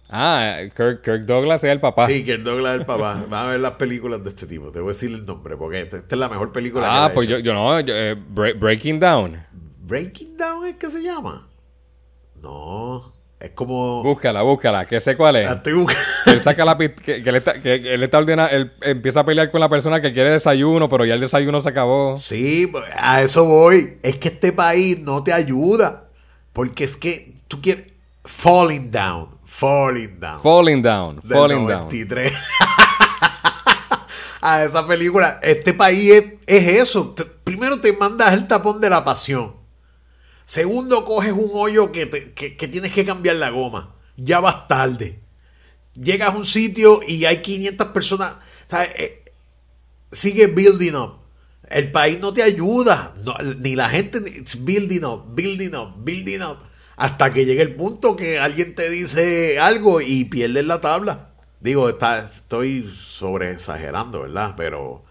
Ah, 0.10 0.58
Kirk, 0.76 1.26
Douglas 1.26 1.64
es 1.64 1.72
el 1.72 1.80
papá. 1.80 2.06
Sí, 2.06 2.26
Kirk 2.26 2.44
Douglas 2.44 2.74
es 2.74 2.80
el 2.82 2.86
papá. 2.86 3.14
Vamos 3.30 3.34
a 3.34 3.46
ver 3.52 3.62
las 3.62 3.76
películas 3.76 4.22
de 4.22 4.30
este 4.30 4.46
tipo. 4.46 4.74
Te 4.74 4.82
voy 4.82 4.90
a 4.90 4.94
decir 4.94 5.10
el 5.10 5.26
nombre 5.26 5.56
porque 5.56 5.84
esta, 5.84 6.04
es 6.06 6.18
la 6.18 6.28
mejor 6.28 6.52
película. 6.52 7.06
Ah, 7.06 7.14
pues 7.14 7.30
yo, 7.30 7.40
yo, 7.40 7.54
no. 7.54 7.80
Eh, 7.80 8.16
Breaking 8.16 9.00
Down. 9.00 9.38
¿Breaking 9.80 10.36
Down 10.36 10.66
es 10.66 10.76
que 10.76 10.90
se 10.90 11.02
llama? 11.02 11.48
No. 12.42 13.14
Es 13.42 13.52
como. 13.52 14.04
Búscala, 14.04 14.42
búscala, 14.44 14.86
que 14.86 15.02
sé 15.02 15.18
cuál 15.18 15.38
es. 15.38 15.46
La 15.46 15.54
estoy 15.54 15.86
él 16.28 16.42
saca 16.42 16.64
la 16.64 16.78
que, 16.78 17.24
está, 17.26 17.62
que 17.62 17.94
él 17.94 18.04
está 18.04 18.20
ordenando, 18.20 18.56
él 18.56 18.72
empieza 18.82 19.22
a 19.22 19.26
pelear 19.26 19.50
con 19.52 19.60
la 19.60 19.70
persona 19.70 20.02
que 20.02 20.14
quiere 20.14 20.30
desayuno, 20.30 20.88
pero 20.88 21.06
ya 21.06 21.16
el 21.16 21.22
desayuno 21.22 21.62
se 21.62 21.70
acabó. 21.70 22.18
Sí, 22.18 22.72
a 22.96 23.22
eso 23.22 23.46
voy. 23.46 23.98
Es 24.04 24.18
que 24.18 24.30
este 24.30 24.52
país 24.52 25.00
no 25.00 25.24
te 25.24 25.34
ayuda. 25.34 26.06
Porque 26.54 26.84
es 26.84 26.98
que 26.98 27.34
tú 27.48 27.62
quieres. 27.62 27.86
Falling 28.24 28.92
down. 28.92 29.42
Falling 29.52 30.20
Down. 30.20 30.42
Falling 30.42 30.82
Down. 30.82 31.22
Falling 31.22 31.68
Down. 31.68 31.90
a 34.42 34.64
esa 34.64 34.88
película. 34.88 35.40
Este 35.44 35.74
país 35.74 36.40
es, 36.48 36.68
eso. 36.68 37.14
primero 37.44 37.80
te 37.80 37.94
mandas 37.94 38.34
el 38.34 38.48
tapón 38.48 38.82
de 38.82 38.90
la 38.90 39.04
pasión. 39.06 39.61
Segundo, 40.52 41.06
coges 41.06 41.32
un 41.32 41.50
hoyo 41.54 41.94
que, 41.94 42.08
tienes 42.08 42.92
que 42.92 43.06
cambiar 43.06 43.38
la 43.38 43.52
goma. 43.52 43.96
Ya 44.18 44.42
vas 44.42 44.68
tarde. 44.68 45.22
Llegas 45.94 46.34
a 46.34 46.38
un 46.38 46.46
sitio 46.46 47.00
y 47.08 47.24
hay 47.24 47.42
500 47.42 47.88
personas. 47.94 48.36
Eh, 48.98 49.24
sigue 50.12 50.48
building 50.48 50.92
up. 50.96 51.20
El 51.70 51.90
país 51.94 52.20
no 52.20 52.34
te 52.34 52.44
ayuda. 52.44 53.16
ni 53.60 53.78
la 53.78 53.88
gente. 53.88 54.20
Building 54.60 55.06
up, 55.06 55.34
building 55.34 55.74
up, 55.74 55.94
building 56.04 56.42
up 56.42 56.58
hasta 56.98 57.32
que 57.32 57.46
llegue 57.46 57.62
el 57.62 57.76
punto 57.78 58.18
que 58.18 58.38
alguien 58.38 58.76
te 58.76 58.90
dice 58.90 59.58
algo 59.58 60.02
y 60.02 60.26
pierdes 60.26 60.66
la 60.66 60.82
tabla. 60.82 61.30
Digo, 61.62 61.88
está, 61.88 62.26
estoy 62.26 62.94
sobre 62.94 63.52
exagerando, 63.52 64.24
¿verdad? 64.24 64.56
Pero... 64.58 65.06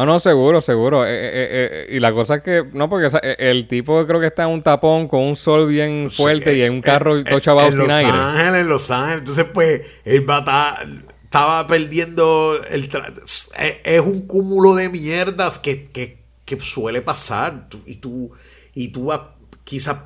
Ah, 0.00 0.06
no, 0.06 0.20
seguro, 0.20 0.60
seguro. 0.60 1.04
Eh, 1.04 1.10
eh, 1.10 1.48
eh, 1.50 1.86
y 1.90 1.98
la 1.98 2.12
cosa 2.12 2.36
es 2.36 2.42
que, 2.44 2.64
no, 2.72 2.88
porque 2.88 3.08
el 3.36 3.66
tipo 3.66 4.06
creo 4.06 4.20
que 4.20 4.28
está 4.28 4.44
en 4.44 4.50
un 4.50 4.62
tapón 4.62 5.08
con 5.08 5.22
un 5.22 5.34
sol 5.34 5.66
bien 5.66 6.08
fuerte 6.12 6.56
y 6.56 6.62
en 6.62 6.74
un 6.74 6.80
carro 6.82 7.24
todo 7.24 7.40
chavado 7.40 7.72
sin 7.72 7.90
aire. 7.90 8.08
En 8.08 8.14
Los 8.14 8.20
Ángeles, 8.20 8.60
en 8.60 8.68
Los 8.68 8.90
Ángeles. 8.92 9.18
Entonces, 9.18 9.46
pues, 9.52 9.80
él 10.04 10.24
estaba 11.24 11.66
perdiendo 11.66 12.60
el... 12.70 12.88
es 13.82 14.00
un 14.00 14.24
cúmulo 14.28 14.76
de 14.76 14.88
mierdas 14.88 15.58
que, 15.58 15.90
que, 15.90 16.22
que 16.44 16.60
suele 16.60 17.02
pasar. 17.02 17.66
Y 17.84 17.96
tú, 17.96 18.30
y 18.74 18.92
tú 18.92 19.10
quizás 19.64 19.96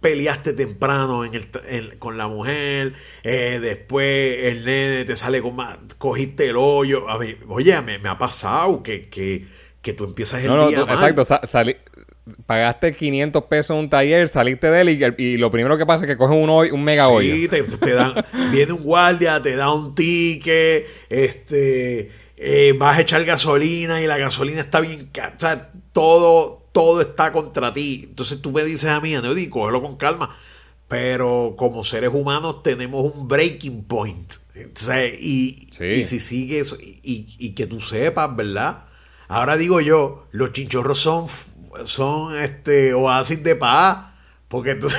peleaste 0.00 0.52
temprano 0.52 1.24
en 1.24 1.32
el, 1.34 1.98
con 1.98 2.16
la 2.16 2.26
mujer, 2.28 2.94
eh, 3.22 3.58
después 3.60 4.38
el 4.44 4.64
nene 4.64 5.04
te 5.04 5.16
sale 5.16 5.42
con 5.42 5.56
más, 5.56 5.78
cogiste 5.98 6.46
el 6.46 6.56
hoyo. 6.56 7.08
A 7.08 7.18
oye, 7.48 7.80
me, 7.82 8.08
ha 8.08 8.18
pasado 8.18 8.82
que, 8.82 9.08
que, 9.08 9.46
que, 9.82 9.92
tú 9.92 10.04
empiezas 10.04 10.42
el 10.42 10.68
día 10.68 10.80
Exacto, 10.80 11.24
pagaste 12.46 12.92
500 12.92 13.44
pesos 13.44 13.70
en 13.74 13.82
un 13.84 13.90
taller, 13.90 14.28
saliste 14.28 14.70
de 14.70 14.80
él 14.80 15.14
y, 15.18 15.36
lo 15.36 15.50
primero 15.50 15.76
que 15.76 15.86
pasa 15.86 16.04
es 16.04 16.10
que 16.10 16.16
cogen 16.16 16.38
un, 16.38 16.50
un 16.50 16.84
mega 16.84 17.08
hoyo. 17.08 17.32
Sí, 17.32 17.48
te, 17.48 17.92
dan, 17.92 18.14
viene 18.52 18.72
un 18.72 18.82
guardia, 18.82 19.40
te 19.42 19.56
da 19.56 19.72
un 19.72 19.94
ticket, 19.94 20.86
este, 21.08 22.10
eh, 22.36 22.74
vas 22.76 22.98
a 22.98 23.00
echar 23.02 23.24
gasolina 23.24 24.00
y 24.00 24.06
la 24.06 24.18
gasolina 24.18 24.60
está 24.60 24.80
bien, 24.80 25.10
o 25.14 25.40
sea, 25.40 25.70
todo 25.92 26.59
todo 26.72 27.00
está 27.00 27.32
contra 27.32 27.72
ti. 27.72 28.06
Entonces 28.08 28.40
tú 28.40 28.52
me 28.52 28.64
dices 28.64 28.90
a 28.90 29.00
mí, 29.00 29.14
Aneudi, 29.14 29.48
cógelo 29.48 29.82
con 29.82 29.96
calma. 29.96 30.36
Pero 30.88 31.54
como 31.56 31.84
seres 31.84 32.10
humanos 32.12 32.62
tenemos 32.62 33.14
un 33.14 33.28
breaking 33.28 33.84
point. 33.84 34.32
y, 35.20 35.68
si 36.04 36.20
sigues, 36.20 36.74
y, 36.80 37.26
y, 37.38 37.50
que 37.50 37.66
tú 37.66 37.80
sepas, 37.80 38.34
¿verdad? 38.34 38.84
Ahora 39.28 39.56
digo 39.56 39.80
yo, 39.80 40.26
los 40.32 40.52
chinchorros 40.52 40.98
son, 40.98 41.26
son 41.84 42.36
este, 42.36 42.92
oasis 42.94 43.42
de 43.42 43.56
paz. 43.56 44.12
Porque 44.48 44.74
tú... 44.74 44.88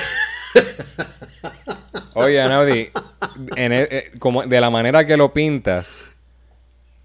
Oye, 2.14 2.40
Anaudi, 2.40 2.90
e, 3.56 4.12
como 4.18 4.44
de 4.44 4.60
la 4.60 4.70
manera 4.70 5.06
que 5.06 5.16
lo 5.16 5.32
pintas, 5.32 6.04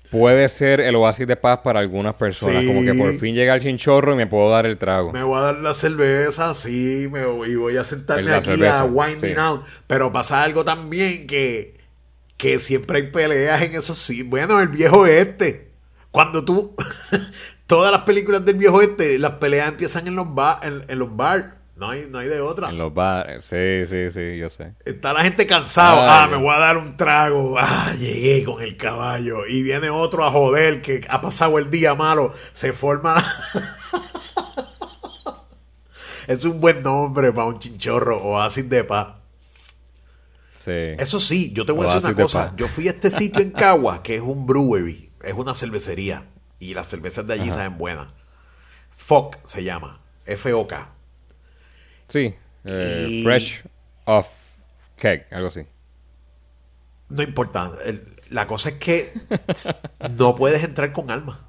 puede 0.09 0.47
ser 0.49 0.79
el 0.79 0.95
oasis 0.95 1.27
de 1.27 1.35
paz 1.35 1.59
para 1.63 1.79
algunas 1.79 2.15
personas. 2.15 2.65
Como 2.65 2.83
que 2.83 2.93
por 2.93 3.17
fin 3.19 3.35
llega 3.35 3.53
el 3.53 3.61
chinchorro 3.61 4.13
y 4.13 4.17
me 4.17 4.27
puedo 4.27 4.49
dar 4.49 4.65
el 4.65 4.77
trago. 4.77 5.11
Me 5.11 5.23
voy 5.23 5.37
a 5.37 5.41
dar 5.41 5.57
la 5.57 5.73
cerveza, 5.73 6.53
sí, 6.53 7.07
me 7.11 7.25
voy, 7.25 7.51
y 7.51 7.55
voy 7.55 7.77
a 7.77 7.83
sentarme 7.83 8.31
aquí 8.33 8.63
a 8.65 8.83
winding 8.85 9.37
out. 9.37 9.63
Pero 9.87 10.11
pasa 10.11 10.43
algo 10.43 10.65
también 10.65 11.27
que, 11.27 11.75
que 12.37 12.59
siempre 12.59 12.97
hay 12.97 13.11
peleas 13.11 13.61
en 13.61 13.73
eso 13.73 13.95
sí. 13.95 14.23
Bueno, 14.23 14.59
el 14.61 14.69
viejo 14.69 15.05
este. 15.05 15.71
Cuando 16.11 16.43
tú. 16.45 16.75
todas 17.67 17.91
las 17.91 18.01
películas 18.01 18.45
del 18.45 18.55
viejo 18.55 18.81
este, 18.81 19.19
las 19.19 19.33
peleas 19.33 19.67
empiezan 19.67 20.07
en 20.07 20.15
los 20.15 20.33
bar, 20.33 20.59
en, 20.63 20.83
en 20.87 20.99
los 20.99 21.15
bars. 21.15 21.56
No 21.77 21.91
hay, 21.91 22.07
no 22.09 22.17
hay 22.17 22.27
de 22.27 22.41
otra. 22.41 22.69
En 22.69 22.77
los 22.79 22.91
bares. 22.91 23.45
Sí, 23.45 23.85
sí, 23.87 24.09
sí, 24.09 24.37
yo 24.37 24.49
sé. 24.49 24.73
Está 24.83 25.13
la 25.13 25.23
gente 25.23 25.45
cansada. 25.45 26.23
Ah, 26.23 26.27
me 26.27 26.35
voy 26.35 26.51
a 26.51 26.57
dar 26.57 26.77
un 26.77 26.97
trago. 26.97 27.55
Ah, 27.59 27.93
llegué 27.99 28.43
con 28.43 28.63
el 28.63 28.77
caballo. 28.77 29.45
Y 29.45 29.61
viene 29.61 29.91
otro 29.91 30.25
a 30.25 30.31
joder 30.31 30.81
que 30.81 31.05
ha 31.07 31.21
pasado 31.21 31.59
el 31.59 31.69
día 31.69 31.93
malo. 31.93 32.33
Se 32.53 32.73
forma. 32.73 33.23
es 36.27 36.43
un 36.45 36.59
buen 36.59 36.81
nombre 36.81 37.31
para 37.31 37.47
un 37.47 37.59
chinchorro. 37.59 38.23
Oasis 38.23 38.67
de 38.67 38.83
paz. 38.83 39.09
Sí. 40.55 40.71
Eso 40.97 41.19
sí, 41.19 41.53
yo 41.53 41.63
te 41.63 41.73
voy 41.73 41.83
a 41.83 41.89
decir 41.89 41.99
una 41.99 42.09
de 42.09 42.23
cosa. 42.23 42.45
paz. 42.47 42.53
Yo 42.57 42.67
fui 42.67 42.87
a 42.87 42.91
este 42.91 43.11
sitio 43.11 43.41
en 43.43 43.51
Cagua, 43.51 44.01
que 44.01 44.15
es 44.15 44.21
un 44.21 44.47
brewery, 44.47 45.11
es 45.23 45.33
una 45.33 45.53
cervecería. 45.53 46.25
Y 46.57 46.73
las 46.73 46.87
cervezas 46.87 47.27
de 47.27 47.35
allí 47.35 47.49
Ajá. 47.49 47.53
saben 47.53 47.77
buenas. 47.77 48.07
FOC 48.95 49.37
se 49.45 49.63
llama. 49.63 50.01
F-O-K. 50.25 50.96
Sí. 52.07 52.33
eh, 52.65 53.05
Y- 53.09 53.23
Fresh 53.23 53.63
off 54.05 54.27
cake, 54.97 55.27
algo 55.31 55.47
así. 55.49 55.61
No 57.09 57.23
importa. 57.23 57.71
la 58.29 58.47
cosa 58.47 58.69
es 58.69 58.75
que 58.75 59.13
no 60.17 60.35
puedes 60.35 60.63
entrar 60.63 60.91
con 60.91 61.09
alma. 61.11 61.43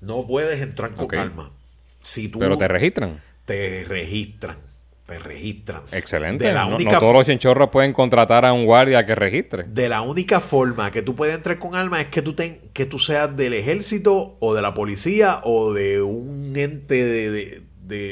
No 0.00 0.26
puedes 0.26 0.60
entrar 0.60 0.94
con 0.94 1.14
alma. 1.14 1.52
Si 2.00 2.28
tú 2.28 2.38
Pero 2.40 2.58
te 2.58 2.66
registran. 2.66 3.20
te 3.44 3.84
registran, 3.84 4.58
te 5.06 5.18
registran. 5.20 5.82
Excelente. 5.92 6.44
De 6.46 6.52
la 6.52 6.64
no, 6.66 6.74
única 6.74 6.92
no 6.94 6.98
todos 7.00 7.14
los 7.14 7.26
chinchorros 7.26 7.70
pueden 7.70 7.92
contratar 7.92 8.44
a 8.44 8.52
un 8.52 8.64
guardia 8.66 9.06
que 9.06 9.14
registre. 9.14 9.64
De 9.68 9.88
la 9.88 10.00
única 10.02 10.40
forma 10.40 10.90
que 10.90 11.02
tú 11.02 11.14
puedes 11.14 11.36
entrar 11.36 11.58
con 11.60 11.76
alma 11.76 12.00
es 12.00 12.08
que 12.08 12.20
tú, 12.22 12.34
ten- 12.34 12.70
que 12.72 12.84
tú 12.86 12.98
seas 12.98 13.36
del 13.36 13.54
ejército 13.54 14.36
o 14.40 14.54
de 14.54 14.62
la 14.62 14.74
policía 14.74 15.40
o 15.44 15.72
de 15.72 16.02
un 16.02 16.52
ente 16.56 17.04
de, 17.04 17.30
de- 17.30 17.62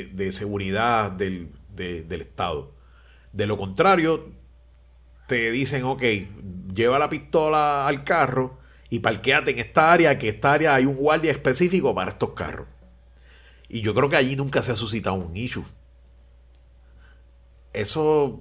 de- 0.06 0.32
seguridad 0.32 1.10
del, 1.12 1.50
de- 1.74 2.02
del 2.02 2.20
Estado. 2.22 2.72
De 3.32 3.46
lo 3.46 3.56
contrario, 3.58 4.32
te 5.28 5.50
dicen, 5.50 5.84
ok, 5.84 6.02
lleva 6.74 6.98
la 6.98 7.08
pistola 7.08 7.86
al 7.86 8.04
carro 8.04 8.58
y 8.88 8.98
parqueate 9.00 9.52
en 9.52 9.58
esta 9.60 9.92
área, 9.92 10.18
que 10.18 10.28
esta 10.28 10.52
área 10.52 10.74
hay 10.74 10.86
un 10.86 10.96
guardia 10.96 11.30
específico 11.32 11.94
para 11.94 12.10
estos 12.12 12.30
carros. 12.30 12.66
Y 13.68 13.82
yo 13.82 13.94
creo 13.94 14.08
que 14.08 14.16
allí 14.16 14.34
nunca 14.36 14.62
se 14.62 14.72
ha 14.72 14.76
suscitado 14.76 15.14
un 15.16 15.36
issue. 15.36 15.64
Eso 17.72 18.40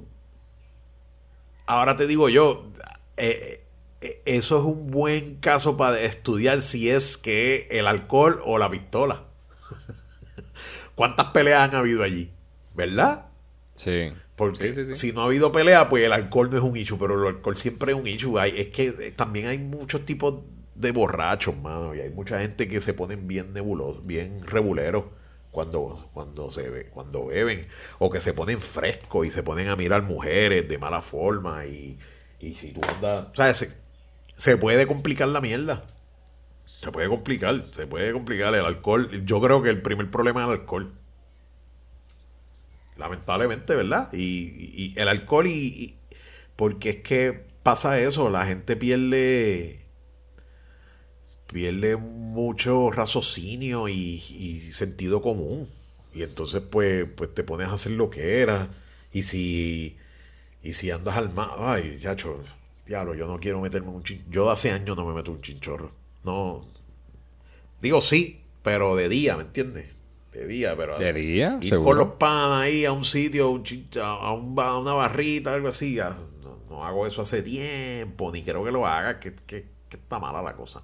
ahora 1.67 1.95
te 1.95 2.07
digo 2.07 2.29
yo, 2.29 2.71
eh, 3.17 3.63
eh, 4.01 4.21
eso 4.25 4.57
es 4.57 4.63
un 4.65 4.89
buen 4.89 5.35
caso 5.35 5.77
para 5.77 6.01
estudiar 6.01 6.61
si 6.61 6.89
es 6.89 7.17
que 7.17 7.67
el 7.71 7.85
alcohol 7.87 8.41
o 8.45 8.57
la 8.57 8.69
pistola. 8.69 9.25
¿Cuántas 10.99 11.27
peleas 11.27 11.61
han 11.69 11.75
habido 11.75 12.03
allí? 12.03 12.29
¿Verdad? 12.75 13.27
Sí. 13.75 14.11
Porque 14.35 14.73
Sí, 14.73 14.73
sí, 14.73 14.85
sí. 14.93 14.95
si 14.95 15.13
no 15.13 15.21
ha 15.21 15.25
habido 15.27 15.49
pelea, 15.53 15.87
pues 15.87 16.03
el 16.03 16.11
alcohol 16.11 16.49
no 16.51 16.57
es 16.57 16.63
un 16.63 16.75
issue, 16.75 16.97
pero 16.99 17.21
el 17.21 17.35
alcohol 17.37 17.55
siempre 17.55 17.93
es 17.93 17.97
un 17.97 18.05
issue. 18.05 18.37
Hay- 18.37 18.59
es 18.59 18.67
que 18.67 18.87
eh, 18.87 19.13
también 19.15 19.47
hay 19.47 19.59
muchos 19.59 20.05
tipos 20.05 20.41
de 20.75 20.91
borrachos, 20.91 21.55
mano, 21.55 21.95
y 21.95 22.01
hay 22.01 22.09
mucha 22.09 22.41
gente 22.41 22.67
que 22.67 22.81
se 22.81 22.93
ponen 22.93 23.29
bien 23.29 23.53
nebulosos, 23.53 24.05
bien 24.05 24.43
reguleros 24.45 25.05
cuando, 25.51 26.09
cuando 26.13 26.51
se 26.51 26.69
ve, 26.69 26.87
cuando 26.87 27.27
beben, 27.27 27.67
o 27.99 28.09
que 28.09 28.19
se 28.19 28.33
ponen 28.33 28.59
frescos 28.59 29.25
y 29.25 29.31
se 29.31 29.41
ponen 29.41 29.69
a 29.69 29.77
mirar 29.77 30.03
mujeres 30.03 30.67
de 30.67 30.77
mala 30.79 31.01
forma 31.01 31.65
y, 31.65 31.97
y 32.41 32.55
si 32.55 32.73
tú 32.73 32.81
andas, 32.85 33.27
¿sabes? 33.35 33.55
Se, 33.55 33.71
se 34.35 34.57
puede 34.57 34.85
complicar 34.85 35.29
la 35.29 35.39
mierda. 35.39 35.85
Se 36.81 36.91
puede 36.91 37.07
complicar, 37.09 37.65
se 37.71 37.85
puede 37.85 38.11
complicar 38.11 38.55
el 38.55 38.65
alcohol. 38.65 39.23
Yo 39.25 39.39
creo 39.39 39.61
que 39.61 39.69
el 39.69 39.81
primer 39.83 40.09
problema 40.09 40.41
es 40.41 40.47
el 40.47 40.53
alcohol 40.53 40.91
lamentablemente, 42.97 43.75
¿verdad? 43.75 44.09
Y, 44.13 44.73
y 44.75 44.93
el 44.99 45.07
alcohol 45.07 45.47
y, 45.47 45.51
y- 45.51 45.95
porque 46.55 46.89
es 46.91 46.95
que 46.97 47.47
pasa 47.63 47.99
eso, 48.01 48.29
la 48.29 48.45
gente 48.45 48.75
pierde 48.75 49.85
pierde 51.47 51.97
mucho 51.97 52.91
raciocinio 52.91 53.87
y, 53.89 54.19
sentido 54.73 55.21
común. 55.21 55.69
Y 56.13 56.23
entonces 56.23 56.61
pues, 56.71 57.05
pues 57.15 57.33
te 57.33 57.43
pones 57.43 57.67
a 57.67 57.73
hacer 57.73 57.93
lo 57.93 58.09
que 58.09 58.41
era. 58.41 58.69
Y 59.13 59.23
si 59.23 59.97
y 60.63 60.73
si 60.73 60.91
andas 60.91 61.17
al 61.17 61.33
mar, 61.33 61.51
ay, 61.59 61.97
chacho, 62.01 62.43
diablo, 62.85 63.15
yo 63.15 63.27
no 63.27 63.39
quiero 63.39 63.61
meterme 63.61 63.89
un 63.89 64.03
chinchorro. 64.03 64.31
Yo 64.31 64.51
hace 64.51 64.71
años 64.71 64.97
no 64.97 65.05
me 65.05 65.15
meto 65.15 65.31
un 65.31 65.41
chinchorro. 65.41 65.93
No. 66.23 66.65
Digo 67.81 68.01
sí, 68.01 68.41
pero 68.61 68.95
de 68.95 69.09
día, 69.09 69.35
¿me 69.37 69.43
entiendes? 69.43 69.87
De 70.33 70.45
día, 70.47 70.75
pero 70.77 70.99
¿De 70.99 71.11
día? 71.13 71.57
Ir 71.61 71.69
¿Seguro? 71.69 71.89
con 71.89 71.97
los 71.97 72.07
panas 72.17 72.61
ahí 72.63 72.85
a 72.85 72.91
un 72.91 73.03
sitio, 73.05 73.61
a, 74.03 74.33
un 74.33 74.55
ba- 74.55 74.69
a 74.69 74.77
una 74.79 74.93
barrita, 74.93 75.53
algo 75.53 75.69
así. 75.69 75.97
no, 76.43 76.57
no 76.69 76.85
hago 76.85 77.07
eso 77.07 77.21
hace 77.21 77.41
tiempo, 77.41 78.31
ni 78.31 78.43
creo 78.43 78.63
que 78.63 78.71
lo 78.71 78.85
haga, 78.85 79.19
que, 79.19 79.33
que- 79.33 79.65
que 79.89 79.97
está 79.97 80.19
mala 80.19 80.41
la 80.43 80.53
cosa. 80.55 80.83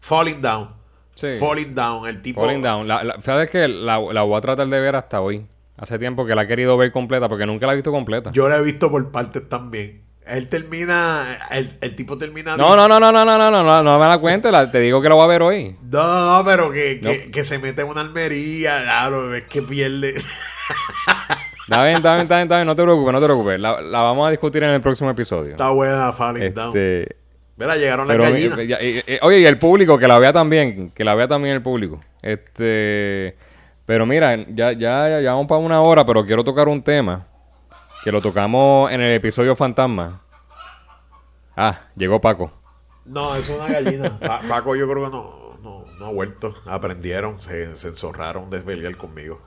Falling 0.00 0.40
Down. 0.40 0.68
Sí. 1.14 1.36
Falling 1.38 1.74
Down, 1.74 2.08
el 2.08 2.22
tipo. 2.22 2.40
Falling 2.40 2.62
Down. 2.62 2.88
La, 2.88 3.02
la, 3.04 3.20
¿Sabes? 3.20 3.50
La, 3.52 3.98
la 4.00 4.22
voy 4.22 4.36
a 4.38 4.40
tratar 4.40 4.66
de 4.68 4.80
ver 4.80 4.94
hasta 4.96 5.20
hoy. 5.20 5.46
Hace 5.76 5.98
tiempo 5.98 6.24
que 6.24 6.34
la 6.34 6.42
he 6.44 6.46
querido 6.46 6.76
ver 6.76 6.90
completa 6.90 7.28
porque 7.28 7.44
nunca 7.46 7.66
la 7.66 7.72
he 7.72 7.76
visto 7.76 7.90
completa. 7.92 8.32
Yo 8.32 8.48
la 8.48 8.56
he 8.56 8.62
visto 8.62 8.90
por 8.90 9.10
partes 9.10 9.48
también. 9.48 10.02
Él 10.28 10.48
termina, 10.48 11.38
el, 11.50 11.78
el 11.80 11.96
tipo 11.96 12.18
termina. 12.18 12.56
No, 12.56 12.76
no, 12.76 12.86
no, 12.88 13.00
no, 13.00 13.10
no, 13.12 13.24
no, 13.24 13.38
no, 13.38 13.50
no, 13.50 13.62
no, 13.62 13.82
no 13.82 13.98
me 13.98 14.06
la 14.06 14.18
cuente. 14.18 14.50
la- 14.50 14.70
te 14.70 14.78
digo 14.80 15.00
que 15.02 15.08
la 15.08 15.14
voy 15.14 15.24
a 15.24 15.28
ver 15.28 15.42
hoy. 15.42 15.76
No, 15.90 16.38
no, 16.38 16.44
pero 16.44 16.70
que, 16.70 17.00
que, 17.00 17.24
No. 17.26 17.32
que 17.32 17.44
se 17.44 17.58
mete 17.58 17.82
en 17.82 17.88
una 17.88 18.02
almería, 18.02 18.82
claro, 18.82 19.34
es 19.34 19.44
que 19.44 19.62
pierde. 19.62 20.14
Está 21.68 21.84
bien, 21.84 21.96
está 21.96 22.14
bien, 22.14 22.22
está 22.22 22.36
bien, 22.36 22.42
está 22.46 22.56
bien. 22.56 22.66
No 22.66 22.74
te 22.76 22.82
preocupes, 22.82 23.12
no 23.12 23.20
te 23.20 23.24
preocupes. 23.26 23.60
La, 23.60 23.80
la 23.80 24.00
vamos 24.02 24.26
a 24.26 24.30
discutir 24.30 24.62
en 24.62 24.70
el 24.70 24.80
próximo 24.80 25.10
episodio. 25.10 25.52
Está 25.52 25.70
buena 25.70 26.12
Falling 26.12 26.54
Down. 26.54 26.68
Este, 26.68 27.16
Mira, 27.56 27.76
llegaron 27.76 28.06
las 28.08 28.16
pero, 28.16 28.30
gallinas. 28.30 28.58
eh, 28.58 28.66
ya- 28.66 28.78
eh, 28.80 29.02
eh, 29.06 29.18
oye, 29.22 29.40
y 29.40 29.46
el 29.46 29.58
público, 29.58 29.98
que 29.98 30.06
la 30.08 30.18
vea 30.18 30.32
también. 30.32 30.90
Que 30.94 31.04
la 31.04 31.14
vea 31.14 31.28
también 31.28 31.54
el 31.56 31.62
público. 31.62 32.00
Este. 32.22 33.36
Pero 33.84 34.06
mira, 34.06 34.36
ya, 34.48 34.72
ya, 34.72 35.20
ya 35.20 35.32
vamos 35.32 35.46
para 35.46 35.58
una 35.60 35.80
hora, 35.80 36.04
pero 36.04 36.24
quiero 36.24 36.44
tocar 36.44 36.68
un 36.68 36.82
tema. 36.82 37.26
Que 38.08 38.12
lo 38.12 38.22
tocamos 38.22 38.90
en 38.90 39.02
el 39.02 39.12
episodio 39.12 39.54
Fantasma. 39.54 40.22
Ah, 41.54 41.88
llegó 41.94 42.22
Paco. 42.22 42.50
No, 43.04 43.34
es 43.36 43.50
una 43.50 43.68
gallina. 43.68 44.18
Pa- 44.26 44.40
Paco 44.48 44.74
yo 44.76 44.88
creo 44.88 45.04
que 45.04 45.10
no, 45.10 45.58
no, 45.62 45.84
no 45.98 46.06
ha 46.06 46.10
vuelto. 46.10 46.54
Aprendieron, 46.64 47.38
se, 47.38 47.76
se 47.76 47.88
enzorraron 47.88 48.48
de 48.48 48.60
pelear 48.60 48.96
conmigo. 48.96 49.42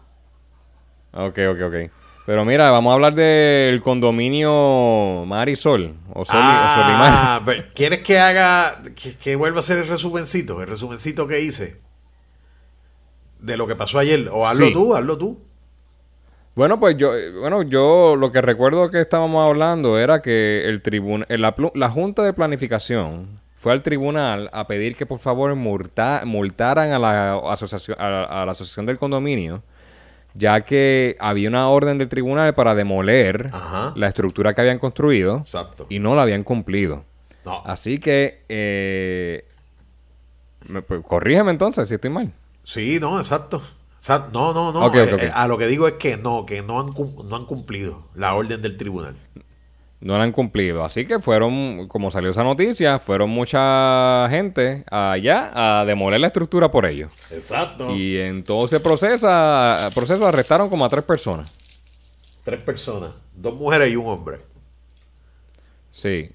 Ok, 1.12 1.40
ok, 1.50 1.60
ok. 1.70 1.92
Pero 2.28 2.46
mira, 2.46 2.70
vamos 2.70 2.92
a 2.92 2.94
hablar 2.94 3.16
del 3.16 3.82
condominio 3.82 5.24
Marisol. 5.26 5.96
O 6.14 6.24
Sol, 6.24 6.38
o 6.38 6.44
Solimar. 6.44 7.12
ah, 7.12 7.42
pe- 7.44 7.68
¿quieres 7.74 8.04
que 8.04 8.20
haga, 8.20 8.84
que, 8.96 9.18
que 9.18 9.36
vuelva 9.38 9.58
a 9.58 9.62
hacer 9.62 9.80
el 9.80 9.88
resumencito? 9.88 10.62
El 10.62 10.68
resumencito 10.68 11.28
que 11.28 11.42
hice 11.42 11.82
de 13.40 13.58
lo 13.58 13.66
que 13.66 13.76
pasó 13.76 13.98
ayer. 13.98 14.30
O 14.32 14.46
hazlo 14.46 14.68
Sí. 14.68 14.72
tú, 14.74 14.94
hazlo 14.96 15.18
tú. 15.18 15.48
Bueno, 16.62 16.80
pues 16.80 16.96
yo, 16.96 17.16
eh, 17.16 17.32
bueno, 17.32 17.64
yo 17.64 18.16
lo 18.16 18.32
que 18.32 18.40
recuerdo 18.40 18.92
que 18.92 19.02
estábamos 19.02 19.44
hablando 19.44 19.98
era 19.98 20.22
que 20.22 20.70
el 20.70 20.84
tribunal, 20.84 21.26
la, 21.28 21.56
plu- 21.56 21.72
la 21.74 21.90
Junta 21.90 22.22
de 22.22 22.34
Planificación 22.34 23.40
fue 23.56 23.72
al 23.72 23.82
tribunal 23.82 24.48
a 24.54 24.68
pedir 24.68 24.96
que 24.96 25.08
por 25.08 25.18
favor 25.18 25.56
multa- 25.56 26.22
multaran 26.24 26.92
a 26.92 27.00
la 27.00 27.34
asociación, 27.52 27.98
a, 28.00 28.08
la- 28.12 28.24
a 28.26 28.46
la 28.46 28.52
asociación 28.52 28.86
del 28.86 29.00
condominio, 29.00 29.64
ya 30.36 30.62
que 30.62 31.18
había 31.20 31.50
una 31.50 31.68
orden 31.68 31.98
del 31.98 32.10
tribunal 32.10 32.54
para 32.54 32.76
demoler 32.76 33.50
Ajá. 33.52 33.94
la 33.96 34.08
estructura 34.08 34.54
que 34.54 34.62
habían 34.62 34.78
construido 34.78 35.38
Exacto. 35.38 35.88
y 35.90 35.98
no 35.98 36.14
la 36.16 36.22
habían 36.22 36.44
cumplido. 36.44 37.06
No. 37.44 37.64
Así 37.66 37.98
que, 37.98 38.44
eh, 38.50 39.46
me- 40.68 40.84
pues, 40.84 41.02
corrígeme 41.08 41.50
entonces 41.50 41.90
si 41.90 41.96
estoy 41.96 42.12
mal. 42.12 42.32
Sí, 42.64 43.00
no, 43.02 43.18
exacto. 43.18 43.64
No, 44.10 44.54
no, 44.54 44.74
no. 44.74 44.94
Eh, 44.96 45.18
eh, 45.20 45.32
a 45.34 45.48
lo 45.48 45.58
que 45.58 45.68
digo 45.68 45.88
es 45.88 45.94
que 45.94 46.18
no, 46.18 46.46
que 46.46 46.64
no 46.64 46.80
han, 46.80 46.94
no 47.26 47.36
han 47.36 47.46
cumplido 47.46 48.08
la 48.16 48.34
orden 48.34 48.62
del 48.62 48.76
tribunal. 48.76 49.16
No 50.00 50.18
la 50.18 50.24
han 50.24 50.32
cumplido. 50.32 50.84
Así 50.84 51.06
que 51.06 51.20
fueron, 51.20 51.88
como 51.88 52.10
salió 52.10 52.32
esa 52.32 52.44
noticia, 52.44 52.98
fueron 52.98 53.30
mucha 53.30 54.28
gente 54.30 54.84
allá 54.90 55.52
a 55.54 55.86
demoler 55.86 56.20
la 56.20 56.28
estructura 56.28 56.72
por 56.72 56.88
ello. 56.88 57.10
Exacto. 57.30 57.96
Y 57.96 58.18
en 58.18 58.44
todo 58.44 58.66
ese 58.66 58.80
proceso, 58.80 59.28
proceso 59.94 60.28
arrestaron 60.28 60.70
como 60.70 60.84
a 60.84 60.90
tres 60.90 61.04
personas. 61.04 61.54
Tres 62.44 62.60
personas, 62.62 63.12
dos 63.36 63.54
mujeres 63.54 63.92
y 63.92 63.96
un 63.96 64.08
hombre. 64.08 64.40
Sí. 65.92 66.32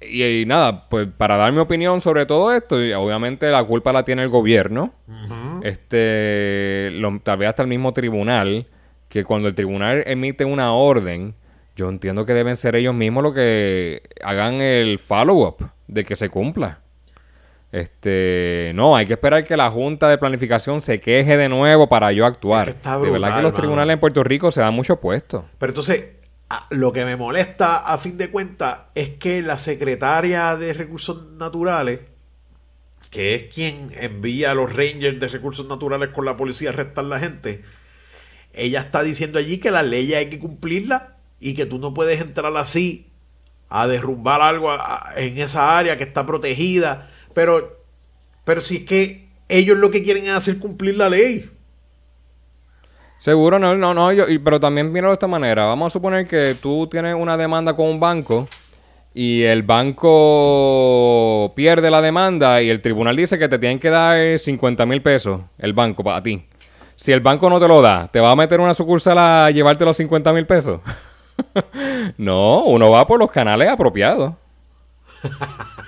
Y, 0.00 0.24
y 0.24 0.46
nada, 0.46 0.88
pues 0.88 1.06
para 1.14 1.36
dar 1.36 1.52
mi 1.52 1.58
opinión 1.58 2.00
sobre 2.00 2.24
todo 2.24 2.50
esto, 2.54 2.82
y 2.82 2.94
obviamente 2.94 3.50
la 3.50 3.62
culpa 3.62 3.92
la 3.92 4.06
tiene 4.06 4.22
el 4.22 4.30
gobierno. 4.30 4.94
Este, 5.62 6.90
lo- 6.92 7.20
tal 7.20 7.38
vez 7.38 7.48
hasta 7.50 7.62
el 7.62 7.68
mismo 7.68 7.92
tribunal, 7.92 8.66
que 9.08 9.24
cuando 9.24 9.48
el 9.48 9.54
tribunal 9.54 10.02
emite 10.06 10.44
una 10.44 10.72
orden, 10.72 11.34
yo 11.76 11.88
entiendo 11.88 12.26
que 12.26 12.34
deben 12.34 12.56
ser 12.56 12.76
ellos 12.76 12.94
mismos 12.94 13.22
los 13.22 13.34
que 13.34 14.02
hagan 14.22 14.60
el 14.60 14.98
follow-up 14.98 15.70
de 15.88 16.04
que 16.04 16.16
se 16.16 16.28
cumpla. 16.28 16.80
Este, 17.72 18.72
no, 18.74 18.96
hay 18.96 19.06
que 19.06 19.12
esperar 19.12 19.44
que 19.44 19.56
la 19.56 19.70
Junta 19.70 20.08
de 20.08 20.18
Planificación 20.18 20.80
se 20.80 21.00
queje 21.00 21.36
de 21.36 21.48
nuevo 21.48 21.88
para 21.88 22.10
yo 22.12 22.26
actuar. 22.26 22.68
Es 22.68 22.74
que 22.74 22.78
está 22.78 22.98
de 22.98 23.10
verdad 23.10 23.28
que 23.36 23.42
los 23.42 23.52
mano. 23.52 23.54
tribunales 23.54 23.94
en 23.94 24.00
Puerto 24.00 24.24
Rico 24.24 24.50
se 24.50 24.60
dan 24.60 24.74
mucho 24.74 24.96
puesto. 25.00 25.44
Pero 25.58 25.70
entonces, 25.70 26.16
lo 26.70 26.92
que 26.92 27.04
me 27.04 27.14
molesta 27.16 27.76
a 27.76 27.96
fin 27.98 28.18
de 28.18 28.30
cuentas 28.30 28.80
es 28.96 29.10
que 29.10 29.40
la 29.42 29.56
secretaria 29.56 30.56
de 30.56 30.72
Recursos 30.74 31.30
Naturales, 31.38 32.00
que 33.10 33.34
es 33.34 33.52
quien 33.54 33.92
envía 34.00 34.52
a 34.52 34.54
los 34.54 34.74
rangers 34.74 35.18
de 35.20 35.28
Recursos 35.28 35.66
Naturales 35.66 36.10
con 36.10 36.24
la 36.24 36.36
policía 36.36 36.70
a 36.70 36.72
arrestar 36.72 37.04
a 37.04 37.08
la 37.08 37.18
gente, 37.20 37.62
ella 38.52 38.80
está 38.80 39.02
diciendo 39.02 39.38
allí 39.38 39.58
que 39.58 39.70
las 39.70 39.84
leyes 39.84 40.16
hay 40.16 40.30
que 40.30 40.38
cumplirlas 40.38 41.02
y 41.40 41.54
que 41.54 41.66
tú 41.66 41.78
no 41.78 41.94
puedes 41.94 42.20
entrar 42.20 42.56
así 42.56 43.08
a 43.68 43.86
derrumbar 43.86 44.40
algo 44.42 44.70
en 45.16 45.38
esa 45.38 45.78
área 45.78 45.96
que 45.96 46.04
está 46.04 46.26
protegida. 46.26 47.10
Pero, 47.34 47.84
pero 48.44 48.60
si 48.60 48.78
es 48.78 48.82
que 48.84 49.28
ellos 49.48 49.78
lo 49.78 49.90
que 49.90 50.02
quieren 50.02 50.24
es 50.24 50.30
hacer 50.32 50.58
cumplir 50.58 50.96
la 50.96 51.08
ley. 51.08 51.48
Seguro, 53.18 53.58
no, 53.58 53.76
no, 53.76 53.92
no, 53.94 54.12
yo- 54.12 54.24
pero 54.42 54.58
también 54.58 54.90
míralo 54.92 55.10
de 55.10 55.14
esta 55.14 55.26
manera. 55.26 55.66
Vamos 55.66 55.86
a 55.86 55.90
suponer 55.92 56.26
que 56.26 56.56
tú 56.60 56.88
tienes 56.90 57.14
una 57.14 57.36
demanda 57.36 57.76
con 57.76 57.86
un 57.86 58.00
banco 58.00 58.48
y 59.12 59.42
el 59.42 59.62
banco 59.62 61.52
pierde 61.56 61.90
la 61.90 62.00
demanda 62.00 62.62
y 62.62 62.70
el 62.70 62.80
tribunal 62.80 63.16
dice 63.16 63.38
que 63.38 63.48
te 63.48 63.58
tienen 63.58 63.78
que 63.78 63.90
dar 63.90 64.38
50 64.38 64.86
mil 64.86 65.02
pesos 65.02 65.40
el 65.58 65.72
banco 65.72 66.04
para 66.04 66.22
ti. 66.22 66.46
Si 66.96 67.12
el 67.12 67.20
banco 67.20 67.48
no 67.48 67.58
te 67.58 67.66
lo 67.66 67.80
da, 67.80 68.08
¿te 68.08 68.20
va 68.20 68.30
a 68.30 68.36
meter 68.36 68.60
una 68.60 68.74
sucursal 68.74 69.18
a 69.18 69.50
llevarte 69.50 69.84
los 69.84 69.96
50 69.96 70.32
mil 70.32 70.46
pesos? 70.46 70.80
no, 72.18 72.64
uno 72.64 72.90
va 72.90 73.06
por 73.06 73.18
los 73.18 73.30
canales 73.30 73.68
apropiados. 73.68 74.34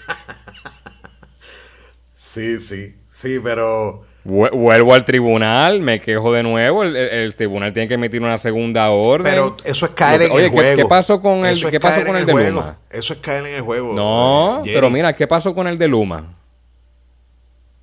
Sí, 2.32 2.60
sí, 2.60 2.96
sí, 3.10 3.38
pero... 3.44 4.06
Vue- 4.24 4.50
Vuelvo 4.52 4.94
al 4.94 5.04
tribunal, 5.04 5.80
me 5.80 6.00
quejo 6.00 6.32
de 6.32 6.42
nuevo, 6.44 6.84
el, 6.84 6.94
el- 6.94 7.08
el 7.08 7.34
tribunal 7.34 7.72
tiene 7.72 7.88
que 7.88 7.94
emitir 7.94 8.22
una 8.22 8.38
segunda 8.38 8.88
orden. 8.90 9.24
Pero 9.32 9.56
eso 9.64 9.86
es 9.86 9.92
caer 9.92 10.22
en 10.22 10.30
oye, 10.32 10.44
el 10.44 10.50
¿qué- 10.50 10.56
juego. 10.56 10.76
¿qué 10.76 10.84
pasó 10.88 11.20
con 11.20 11.44
el- 11.44 11.70
qué 11.70 11.80
pasó 11.80 12.06
con 12.06 12.16
el 12.16 12.26
de 12.26 12.32
juego. 12.32 12.50
Luma? 12.50 12.78
Eso 12.88 13.14
es 13.14 13.18
caer 13.20 13.46
en 13.46 13.54
el 13.56 13.62
juego. 13.62 13.92
No, 13.94 14.58
eh, 14.58 14.60
Jerry. 14.64 14.74
pero 14.74 14.90
mira, 14.90 15.12
¿qué 15.14 15.26
pasó 15.26 15.52
con 15.54 15.66
el 15.66 15.76
de 15.76 15.88
Luma? 15.88 16.24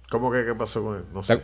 ¿Cómo 0.09 0.31
que 0.31 0.45
qué 0.45 0.55
pasó 0.55 0.83
con 0.83 0.95
él? 0.97 1.03
No 1.13 1.21
¿Te, 1.21 1.25
sé. 1.27 1.43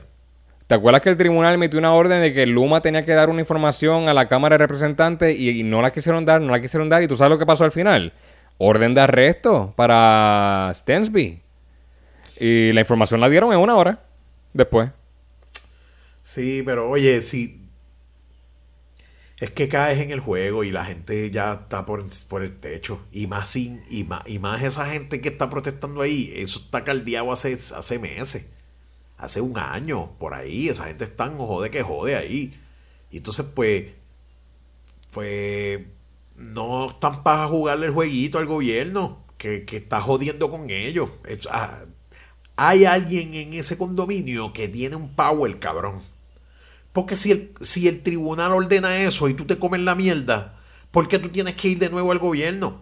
te 0.68 0.76
acuerdas 0.76 1.02
que 1.02 1.10
el 1.10 1.18
tribunal 1.18 1.54
emitió 1.54 1.78
una 1.78 1.94
orden 1.94 2.22
de 2.22 2.34
que 2.34 2.46
Luma 2.46 2.82
tenía 2.82 3.06
que 3.06 3.14
dar 3.14 3.30
una 3.30 3.42
información 3.42 4.08
a 4.10 4.14
la 4.14 4.28
Cámara 4.28 4.56
de 4.56 4.60
Representantes 4.60 5.36
y, 5.38 5.50
y 5.60 5.64
no 5.64 5.82
la 5.82 5.92
quisieron 5.92 6.26
dar, 6.26 6.42
no 6.42 6.52
la 6.52 6.62
quisieron 6.62 6.90
dar? 6.90 7.04
¿Y 7.04 7.08
tú 7.08 7.16
sabes 7.16 7.32
lo 7.32 7.38
que 7.38 7.46
pasó 7.46 7.64
al 7.64 7.72
final? 7.72 8.14
Orden 8.58 8.94
de 8.96 9.02
arresto 9.02 9.74
para 9.76 10.72
Stensby. 10.74 11.42
Y 12.40 12.72
la 12.72 12.80
información 12.82 13.20
la 13.22 13.30
dieron 13.30 13.52
en 13.54 13.60
una 13.60 13.76
hora 13.76 14.00
después. 14.56 14.92
Sí, 16.24 16.64
pero 16.66 16.90
oye, 16.90 17.22
si... 17.22 17.62
Es 19.40 19.52
que 19.52 19.68
caes 19.68 20.00
en 20.00 20.12
el 20.12 20.22
juego 20.22 20.64
y 20.64 20.72
la 20.72 20.86
gente 20.86 21.30
ya 21.30 21.54
está 21.54 21.86
por, 21.86 22.06
por 22.30 22.42
el 22.44 22.58
techo. 22.60 23.02
Y 23.12 23.28
más 23.28 23.50
sin, 23.50 23.84
y 23.90 24.06
más, 24.06 24.24
y 24.28 24.40
más 24.40 24.64
esa 24.64 24.86
gente 24.90 25.20
que 25.22 25.28
está 25.30 25.50
protestando 25.50 26.02
ahí, 26.02 26.32
eso 26.36 26.60
está 26.60 26.84
caldeado 26.86 27.32
hace, 27.34 27.54
hace 27.54 28.00
meses. 28.00 28.46
Hace 29.18 29.42
un 29.42 29.58
año, 29.58 30.14
por 30.20 30.34
ahí. 30.36 30.70
Esa 30.70 30.86
gente 30.86 31.06
está 31.06 31.26
en 31.28 31.38
jode 31.38 31.72
que 31.72 31.84
jode 31.84 32.16
ahí. 32.16 32.60
Y 33.12 33.18
entonces, 33.18 33.46
pues, 33.56 33.86
pues, 35.12 35.82
no 36.36 36.90
están 36.92 37.24
para 37.24 37.48
jugarle 37.48 37.88
el 37.88 37.94
jueguito 37.94 38.38
al 38.38 38.46
gobierno, 38.46 39.24
que, 39.38 39.66
que 39.66 39.78
está 39.78 40.02
jodiendo 40.02 40.50
con 40.52 40.70
ellos. 40.70 41.10
Es- 41.26 41.48
ah, 41.52 41.86
hay 42.56 42.86
alguien 42.86 43.34
en 43.34 43.54
ese 43.54 43.78
condominio 43.78 44.54
que 44.54 44.68
tiene 44.68 44.96
un 44.96 45.14
power, 45.14 45.60
cabrón. 45.60 46.02
Porque 46.94 47.16
si 47.16 47.32
el, 47.32 47.54
si 47.62 47.88
el 47.88 48.02
tribunal 48.04 48.54
ordena 48.54 48.98
eso 48.98 49.28
y 49.28 49.34
tú 49.34 49.46
te 49.46 49.60
comes 49.60 49.82
la 49.82 49.96
mierda, 49.96 50.60
¿por 50.92 51.08
qué 51.08 51.20
tú 51.20 51.30
tienes 51.30 51.56
que 51.56 51.68
ir 51.68 51.80
de 51.80 51.90
nuevo 51.90 52.12
al 52.12 52.20
gobierno? 52.20 52.82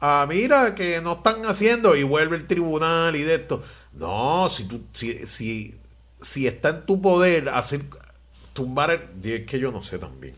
Ah, 0.00 0.26
mira, 0.28 0.74
que 0.74 1.00
no 1.02 1.14
están 1.14 1.44
haciendo 1.46 1.96
y 1.96 2.02
vuelve 2.02 2.36
el 2.36 2.46
tribunal 2.46 3.16
y 3.16 3.22
de 3.22 3.34
esto. 3.34 3.62
No, 3.92 4.48
si 4.48 4.64
tú, 4.64 4.82
si, 4.92 5.26
si, 5.26 5.74
si 6.20 6.46
está 6.46 6.70
en 6.70 6.86
tu 6.86 7.00
poder 7.00 7.48
hacer 7.50 7.82
tumbar 8.52 8.90
el. 8.90 9.32
Es 9.32 9.46
que 9.46 9.58
yo 9.58 9.70
no 9.70 9.82
sé 9.82 9.98
también. 9.98 10.34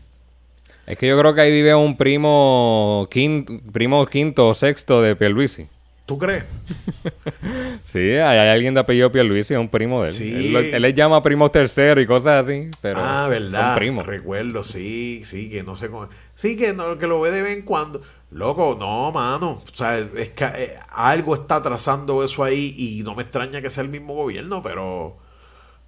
Es 0.85 0.97
que 0.97 1.07
yo 1.07 1.17
creo 1.19 1.33
que 1.35 1.41
ahí 1.41 1.51
vive 1.51 1.75
un 1.75 1.97
primo 1.97 3.07
quinto, 3.11 3.53
primo 3.71 4.05
quinto 4.07 4.47
o 4.47 4.53
sexto 4.53 5.01
de 5.01 5.15
Pierluisi. 5.15 5.67
¿Tú 6.09 6.17
crees? 6.17 6.43
Sí, 7.83 7.99
hay, 7.99 8.37
hay 8.39 8.49
alguien 8.49 8.73
de 8.73 8.79
apellido 8.79 9.11
Pierluisi, 9.11 9.53
es 9.53 9.59
un 9.59 9.69
primo 9.69 10.01
de 10.01 10.07
él. 10.09 10.13
Sí. 10.13 10.33
Él, 10.47 10.53
lo- 10.53 10.59
él 10.59 10.81
les 10.81 10.95
llama 10.95 11.21
primos 11.21 11.51
terceros 11.51 12.03
y 12.03 12.07
cosas 12.07 12.43
así, 12.45 12.67
pero 12.81 12.99
ah, 12.99 13.27
verdad. 13.27 13.69
son 13.73 13.75
primos. 13.77 14.05
Recuerdo, 14.07 14.63
sí, 14.63 15.21
sí, 15.23 15.49
que 15.51 15.61
no 15.61 15.75
sé 15.75 15.89
cómo. 15.89 16.09
Sí, 16.33 16.57
que, 16.57 16.73
no, 16.73 16.97
que 16.97 17.05
lo 17.05 17.21
ve 17.21 17.29
de 17.31 17.43
vez 17.43 17.57
en 17.57 17.63
cuando. 17.63 18.01
Loco, 18.31 18.75
no, 18.79 19.11
mano. 19.11 19.61
O 19.71 19.75
sea, 19.75 19.99
es 19.99 20.29
que 20.29 20.45
eh, 20.45 20.73
algo 20.89 21.35
está 21.35 21.61
trazando 21.61 22.23
eso 22.23 22.43
ahí 22.43 22.73
y 22.77 23.03
no 23.03 23.13
me 23.13 23.21
extraña 23.23 23.61
que 23.61 23.69
sea 23.69 23.83
el 23.83 23.89
mismo 23.89 24.15
gobierno, 24.15 24.63
pero. 24.63 25.17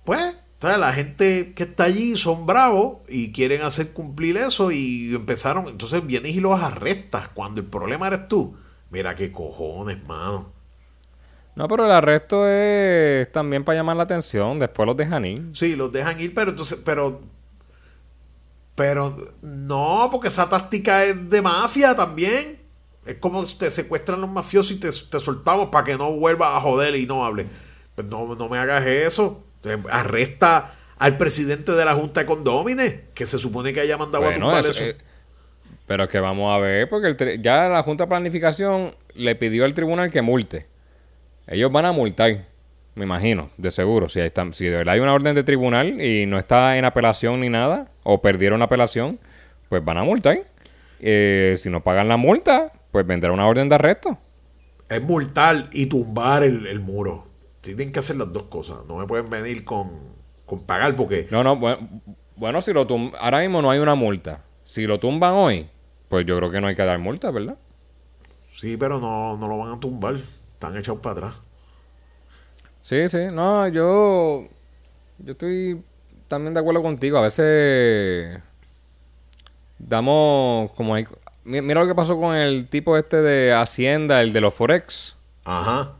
Pues, 0.03 0.21
o 0.59 0.67
sea, 0.67 0.77
la 0.77 0.93
gente 0.93 1.53
que 1.55 1.63
está 1.63 1.85
allí 1.85 2.15
son 2.15 2.45
bravos 2.45 2.97
y 3.09 3.31
quieren 3.31 3.63
hacer 3.63 3.91
cumplir 3.93 4.37
eso 4.37 4.71
y 4.71 5.13
empezaron. 5.15 5.67
Entonces 5.67 6.05
vienes 6.05 6.35
y 6.35 6.39
los 6.39 6.61
arrestas 6.61 7.27
cuando 7.33 7.61
el 7.61 7.67
problema 7.67 8.05
eres 8.07 8.27
tú. 8.27 8.55
Mira 8.91 9.15
qué 9.15 9.31
cojones, 9.31 10.03
mano. 10.05 10.51
No, 11.55 11.67
pero 11.67 11.85
el 11.85 11.91
arresto 11.91 12.47
es 12.47 13.29
también 13.31 13.63
para 13.65 13.77
llamar 13.77 13.97
la 13.97 14.03
atención, 14.03 14.59
después 14.59 14.85
los 14.85 14.95
dejan 14.95 15.25
ir. 15.25 15.49
Sí, 15.53 15.75
los 15.75 15.91
dejan 15.91 16.19
ir, 16.19 16.33
pero 16.33 16.51
entonces, 16.51 16.79
pero. 16.83 17.21
Pero 18.75 19.15
no, 19.41 20.07
porque 20.11 20.29
esa 20.29 20.47
táctica 20.49 21.03
es 21.03 21.29
de 21.29 21.41
mafia 21.41 21.95
también. 21.95 22.59
Es 23.05 23.15
como 23.15 23.43
te 23.45 23.69
secuestran 23.71 24.21
los 24.21 24.29
mafiosos 24.29 24.71
y 24.73 24.75
te, 24.79 24.89
te 24.91 25.19
soltamos 25.19 25.69
para 25.69 25.83
que 25.83 25.97
no 25.97 26.11
vuelvas 26.13 26.55
a 26.55 26.61
joder 26.61 26.95
y 26.95 27.05
no 27.05 27.25
hable. 27.25 27.47
Pues 27.95 28.07
no, 28.07 28.33
no 28.35 28.47
me 28.47 28.57
hagas 28.57 28.85
eso. 28.85 29.43
Arresta 29.89 30.75
al 30.97 31.17
presidente 31.17 31.71
de 31.73 31.83
la 31.83 31.93
Junta 31.95 32.21
de 32.21 32.25
Condómines, 32.27 32.95
que 33.13 33.25
se 33.25 33.37
supone 33.39 33.73
que 33.73 33.81
haya 33.81 33.97
mandado 33.97 34.23
a 34.25 34.33
tumbar 34.33 34.61
eso- 34.61 34.71
eso. 34.71 34.83
eh, 34.83 34.97
pero 35.91 36.05
es 36.05 36.09
que 36.09 36.21
vamos 36.21 36.55
a 36.55 36.57
ver, 36.57 36.87
porque 36.87 37.07
el 37.07 37.17
tri- 37.17 37.41
ya 37.41 37.67
la 37.67 37.83
Junta 37.83 38.05
de 38.05 38.07
Planificación 38.07 38.95
le 39.13 39.35
pidió 39.35 39.65
al 39.65 39.73
tribunal 39.73 40.09
que 40.09 40.21
multe. 40.21 40.67
Ellos 41.47 41.69
van 41.69 41.83
a 41.83 41.91
multar, 41.91 42.45
me 42.95 43.03
imagino, 43.03 43.49
de 43.57 43.71
seguro. 43.71 44.07
Si, 44.07 44.21
están- 44.21 44.53
si 44.53 44.63
de 44.67 44.77
verdad 44.77 44.93
hay 44.93 45.01
una 45.01 45.13
orden 45.13 45.35
de 45.35 45.43
tribunal 45.43 45.99
y 46.01 46.25
no 46.27 46.39
está 46.39 46.77
en 46.77 46.85
apelación 46.85 47.41
ni 47.41 47.49
nada, 47.49 47.89
o 48.03 48.21
perdieron 48.21 48.59
la 48.59 48.65
apelación, 48.67 49.19
pues 49.67 49.83
van 49.83 49.97
a 49.97 50.03
multar. 50.05 50.45
Eh, 51.01 51.55
si 51.57 51.69
no 51.69 51.83
pagan 51.83 52.07
la 52.07 52.15
multa, 52.15 52.71
pues 52.93 53.05
vendrá 53.05 53.33
una 53.33 53.45
orden 53.45 53.67
de 53.67 53.75
arresto. 53.75 54.17
Es 54.87 55.01
multar 55.03 55.67
y 55.73 55.87
tumbar 55.87 56.43
el, 56.43 56.67
el 56.67 56.79
muro. 56.79 57.27
Tienen 57.59 57.91
que 57.91 57.99
hacer 57.99 58.15
las 58.15 58.31
dos 58.31 58.43
cosas. 58.43 58.77
No 58.87 58.95
me 58.95 59.07
pueden 59.07 59.25
venir 59.29 59.65
con, 59.65 59.91
con 60.45 60.61
pagar 60.65 60.95
porque 60.95 61.27
No, 61.31 61.43
no, 61.43 61.57
bueno, 61.57 61.89
bueno 62.37 62.61
si 62.61 62.71
lo 62.71 62.87
tum- 62.87 63.11
ahora 63.19 63.39
mismo 63.41 63.61
no 63.61 63.69
hay 63.69 63.79
una 63.79 63.95
multa. 63.95 64.45
Si 64.63 64.83
lo 64.87 65.01
tumban 65.01 65.33
hoy, 65.33 65.67
pues 66.11 66.27
yo 66.27 66.37
creo 66.37 66.51
que 66.51 66.61
no 66.61 66.67
hay 66.67 66.75
que 66.75 66.85
dar 66.85 66.99
multa, 66.99 67.31
¿verdad? 67.31 67.57
sí, 68.53 68.77
pero 68.77 68.99
no, 68.99 69.37
no 69.37 69.47
lo 69.47 69.57
van 69.57 69.71
a 69.73 69.79
tumbar. 69.79 70.15
Están 70.15 70.77
echados 70.77 70.99
para 71.01 71.13
atrás. 71.27 71.35
Sí, 72.81 73.07
sí, 73.09 73.17
no, 73.31 73.67
yo, 73.67 74.47
yo 75.19 75.31
estoy 75.33 75.83
también 76.27 76.53
de 76.53 76.59
acuerdo 76.59 76.81
contigo. 76.83 77.17
A 77.17 77.21
veces 77.21 78.41
damos 79.77 80.71
como 80.73 80.95
hay, 80.95 81.07
mi- 81.43 81.61
mira 81.61 81.81
lo 81.81 81.87
que 81.87 81.95
pasó 81.95 82.19
con 82.19 82.35
el 82.35 82.67
tipo 82.69 82.97
este 82.97 83.21
de 83.21 83.53
Hacienda, 83.53 84.21
el 84.21 84.33
de 84.33 84.41
los 84.41 84.53
Forex. 84.53 85.15
Ajá. 85.45 85.95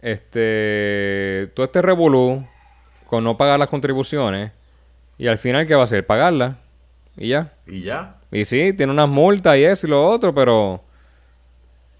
Este, 0.00 1.50
todo 1.54 1.66
este 1.66 1.82
revolú 1.82 2.46
con 3.06 3.24
no 3.24 3.36
pagar 3.36 3.58
las 3.58 3.68
contribuciones 3.68 4.52
y 5.18 5.28
al 5.28 5.38
final 5.38 5.66
¿qué 5.66 5.74
va 5.74 5.82
a 5.82 5.84
hacer? 5.84 6.06
Pagarlas 6.06 6.56
y 7.16 7.28
ya. 7.30 7.54
Y 7.66 7.82
ya. 7.82 8.17
Y 8.30 8.44
sí, 8.44 8.72
tiene 8.74 8.92
unas 8.92 9.08
multas 9.08 9.56
y 9.56 9.64
eso 9.64 9.86
y 9.86 9.90
lo 9.90 10.06
otro, 10.06 10.34
pero. 10.34 10.82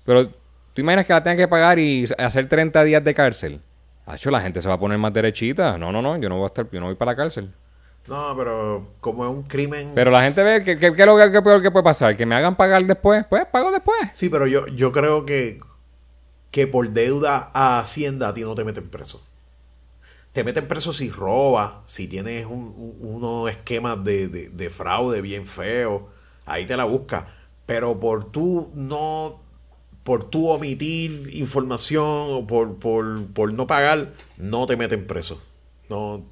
Pero, 0.05 0.28
¿tú 0.28 0.80
imaginas 0.80 1.06
que 1.06 1.12
la 1.12 1.22
tenga 1.22 1.36
que 1.36 1.48
pagar 1.48 1.78
y 1.78 2.06
hacer 2.18 2.48
30 2.48 2.82
días 2.84 3.02
de 3.05 3.14
cárcel? 3.14 3.60
Hacho, 4.06 4.30
la 4.30 4.40
gente 4.40 4.62
se 4.62 4.68
va 4.68 4.74
a 4.74 4.80
poner 4.80 4.98
más 4.98 5.12
derechita. 5.12 5.76
No, 5.78 5.92
no, 5.92 6.00
no, 6.00 6.16
yo 6.18 6.28
no 6.28 6.36
voy 6.36 6.44
a 6.44 6.48
estar, 6.48 6.68
yo 6.70 6.80
no 6.80 6.86
voy 6.86 6.94
para 6.94 7.12
la 7.12 7.16
cárcel. 7.16 7.52
No, 8.06 8.34
pero 8.36 8.88
como 9.00 9.24
es 9.24 9.30
un 9.30 9.42
crimen. 9.42 9.92
Pero 9.94 10.10
la 10.10 10.22
gente 10.22 10.42
ve 10.42 10.64
que, 10.64 10.78
que, 10.78 10.94
que 10.94 11.00
es 11.02 11.06
lo 11.06 11.18
que, 11.18 11.30
que 11.30 11.42
peor 11.42 11.62
que 11.62 11.70
puede 11.70 11.84
pasar, 11.84 12.16
que 12.16 12.24
me 12.24 12.34
hagan 12.34 12.56
pagar 12.56 12.82
después, 12.86 13.26
pues 13.28 13.44
pago 13.46 13.70
después. 13.70 13.98
Sí, 14.12 14.30
pero 14.30 14.46
yo, 14.46 14.66
yo 14.68 14.92
creo 14.92 15.26
que, 15.26 15.60
que 16.50 16.66
por 16.66 16.88
deuda 16.90 17.50
a 17.52 17.80
Hacienda 17.80 18.28
a 18.28 18.34
ti 18.34 18.42
no 18.42 18.55
te 18.55 18.64
meten 18.64 18.88
preso. 18.88 19.22
Te 20.32 20.42
meten 20.44 20.68
preso 20.68 20.92
si 20.94 21.10
robas, 21.10 21.72
si 21.86 22.06
tienes 22.09 22.46
un- 22.46 22.74
un- 22.76 22.96
unos 23.00 23.50
esquemas 23.50 24.02
de, 24.05 24.28
de- 24.28 24.48
de 24.50 24.70
fraude 24.70 25.20
bien 25.20 25.44
feos, 25.46 26.02
ahí 26.48 26.66
te 26.66 26.76
la 26.76 26.84
busca. 26.84 27.28
Pero 27.66 27.98
por 28.00 28.30
tú 28.32 28.70
no 28.74 29.42
por 30.02 30.24
tú 30.30 30.48
omitir 30.48 31.28
información 31.34 32.02
o 32.06 32.46
por, 32.46 32.76
por, 32.78 33.26
por 33.26 33.52
no 33.52 33.66
pagar, 33.66 34.12
no 34.38 34.64
te 34.64 34.74
meten 34.76 35.06
preso. 35.06 35.38
No, 35.90 36.24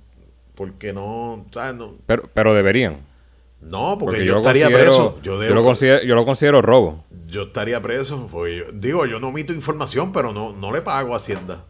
porque 0.55 0.94
no, 0.94 1.44
¿sabes? 1.51 1.74
No, 1.74 1.93
Pero, 2.06 2.30
pero 2.32 2.55
deberían. 2.55 3.01
no 3.60 3.98
porque, 3.98 4.16
Porque 4.18 4.24
yo, 4.24 4.36
estaría 4.38 4.68
preso. 4.68 5.18
Yo, 5.22 5.34
yo, 5.34 5.40
debo- 5.40 5.55
lo 5.56 5.62
considero, 5.64 6.02
yo 6.05 6.14
lo 6.14 6.24
considero 6.24 6.62
robo. 6.62 7.05
yo 7.26 7.43
estaría 7.43 7.82
preso. 7.82 8.26
porque 8.30 8.56
yo- 8.56 8.64
digo, 8.72 9.05
yo 9.05 9.20
no 9.20 9.28
omito 9.28 9.52
información, 9.52 10.10
pero 10.10 10.32
no, 10.32 10.52
no 10.55 10.72
le 10.72 10.80
pago 10.80 11.12
a 11.12 11.16
Hacienda. 11.18 11.64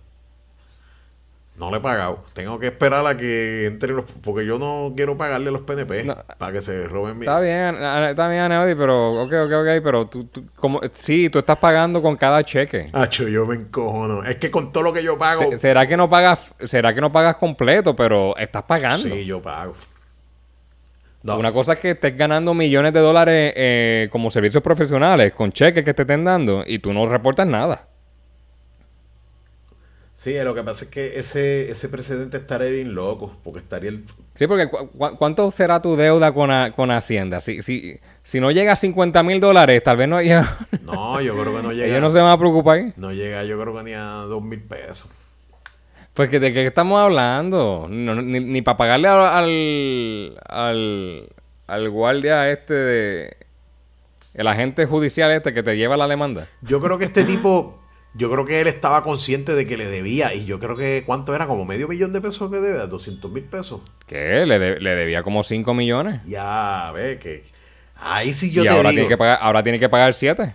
No 1.59 1.71
le 1.71 1.79
he 1.79 1.81
pagado. 1.81 2.23
Tengo 2.35 2.59
que 2.59 2.67
esperar 2.67 3.07
a 3.07 3.17
que 3.17 3.65
entre 3.67 3.93
los... 3.95 4.05
Porque 4.23 4.45
yo 4.45 4.59
no 4.59 4.93
quiero 4.95 5.17
pagarle 5.17 5.49
a 5.49 5.53
los 5.53 5.63
PNP 5.63 6.05
No. 6.05 6.15
para 6.39 6.53
que 6.53 6.61
se 6.61 6.87
roben 6.87 7.19
mi... 7.19 7.25
Está 7.25 7.41
bien, 7.41 7.77
está 7.83 8.29
bien, 8.29 8.43
Aneudi, 8.43 8.75
pero 8.75 9.23
ok, 9.23 9.33
ok, 9.47 9.53
ok, 9.53 9.83
pero 9.83 10.07
tú, 10.07 10.25
tú- 10.25 10.45
como, 10.57 10.81
sí, 10.93 11.31
tú 11.31 11.39
estás 11.39 11.59
pagando 11.59 12.03
con 12.03 12.15
cada 12.17 12.45
cheque. 12.45 12.91
Hacho, 12.93 13.27
yo 13.27 13.47
me 13.47 13.55
encojono. 13.55 14.23
Es 14.23 14.37
que 14.37 14.51
con 14.51 14.71
todo 14.71 14.85
lo 14.85 14.93
que 14.93 15.03
yo 15.03 15.17
pago... 15.17 15.41
Se- 15.51 15.59
¿Será 15.59 15.87
que 15.89 15.97
no 15.97 16.11
pagas, 16.11 16.41
será 16.65 16.95
que 16.95 17.01
no 17.01 17.11
pagas 17.11 17.37
completo, 17.37 17.97
pero 17.97 18.37
estás 18.37 18.65
pagando? 18.65 18.99
Sí, 19.09 19.25
yo 19.25 19.41
pago. 19.41 19.73
No, 21.23 21.39
Una 21.39 21.53
cosa 21.53 21.73
es 21.73 21.81
que 21.81 21.91
estés 21.93 22.17
ganando 22.17 22.55
millones 22.55 22.93
de 22.93 23.01
dólares 23.01 23.53
eh, 23.57 24.09
como 24.13 24.31
servicios 24.31 24.63
profesionales 24.63 25.33
con 25.33 25.51
cheques 25.51 25.85
que 25.85 25.93
te 25.95 26.03
estén 26.03 26.23
dando 26.23 26.63
y 26.65 26.79
tú 26.79 26.93
no 26.93 27.07
reportas 27.09 27.47
nada. 27.49 27.87
Sí, 30.19 30.35
lo 30.43 30.55
que 30.55 30.63
pasa 30.63 30.87
es 30.87 30.91
que 30.91 31.19
ese, 31.19 31.71
ese 31.71 31.91
precedente 31.91 32.39
estaría 32.39 32.71
bien 32.71 32.95
loco, 32.95 33.37
porque 33.45 33.59
estaría 33.61 33.91
el... 33.91 34.05
Sí, 34.35 34.47
porque 34.47 34.67
cu- 34.71 34.89
cu- 34.91 35.17
¿cuánto 35.19 35.51
será 35.51 35.83
tu 35.83 35.95
deuda 35.95 36.33
con, 36.33 36.51
a- 36.51 36.73
con 36.73 36.91
Hacienda? 36.91 37.43
Si, 37.43 37.61
si, 37.61 38.01
si 38.23 38.41
no 38.41 38.51
llega 38.51 38.73
a 38.73 38.77
50 38.77 39.23
mil 39.23 39.41
dólares, 39.41 39.83
tal 39.85 39.99
vez 39.99 40.09
no 40.09 40.17
haya... 40.17 40.57
No, 40.83 41.21
yo 41.21 41.35
creo 41.39 41.55
que 41.55 41.63
no 41.63 41.71
llega... 41.73 41.87
Ellos 41.89 42.01
no 42.01 42.11
se 42.11 42.19
van 42.21 42.31
a 42.33 42.39
preocupar. 42.39 42.95
No 42.97 43.13
llega, 43.13 43.45
yo 43.45 43.61
creo 43.61 43.77
que 43.77 43.83
ni 43.83 43.93
a 43.93 44.05
dos 44.27 44.43
mil 44.43 44.63
pesos. 44.63 45.11
Pues 46.15 46.31
que 46.31 46.41
de 46.41 46.51
qué 46.55 46.67
estamos 46.67 46.99
hablando. 46.99 47.87
No, 47.91 48.15
ni, 48.15 48.41
ni 48.41 48.63
para 48.63 48.79
pagarle 48.79 49.09
al, 49.09 50.39
al, 50.49 51.29
al 51.67 51.91
guardia 51.91 52.51
este 52.51 52.73
de... 52.73 53.37
El 54.33 54.47
agente 54.49 54.87
judicial 54.87 55.31
este 55.31 55.53
que 55.53 55.63
te 55.63 55.77
lleva 55.77 55.99
la 55.99 56.09
demanda. 56.09 56.47
Yo 56.63 56.81
creo 56.81 56.97
que 56.97 57.05
este 57.05 57.25
tipo, 57.25 57.83
yo 58.17 58.31
creo 58.31 58.45
que 58.47 58.61
él 58.61 58.67
estaba 58.67 59.03
consciente 59.03 59.55
de 59.55 59.67
que 59.67 59.77
le 59.77 59.87
debía, 59.87 60.33
y 60.35 60.45
yo 60.45 60.59
creo 60.59 60.77
que, 60.77 61.03
¿cuánto 61.07 61.35
era? 61.35 61.47
Como 61.47 61.65
medio 61.65 61.89
millón 61.89 62.13
de 62.13 62.21
pesos 62.21 62.51
que 62.51 62.59
debe, 62.61 62.87
200 62.87 63.31
mil 63.31 63.45
pesos. 63.45 63.81
Que 64.07 64.47
le, 64.47 64.59
de- 64.59 64.81
le 64.81 64.95
debía 64.95 65.23
como 65.23 65.43
5 65.43 65.75
millones. 65.75 66.21
Ya, 66.25 66.91
ve 66.95 67.19
que... 67.19 67.45
Ahí 67.99 68.35
sí 68.35 68.51
yo 68.53 68.63
y 68.63 68.67
te 68.67 68.71
ahora 68.75 68.91
digo, 68.91 69.01
tiene, 69.03 69.09
que 69.09 69.17
pagar, 69.17 69.39
ahora 69.41 69.63
tiene 69.63 69.79
que 69.79 69.89
pagar 69.89 70.13
7. 70.15 70.55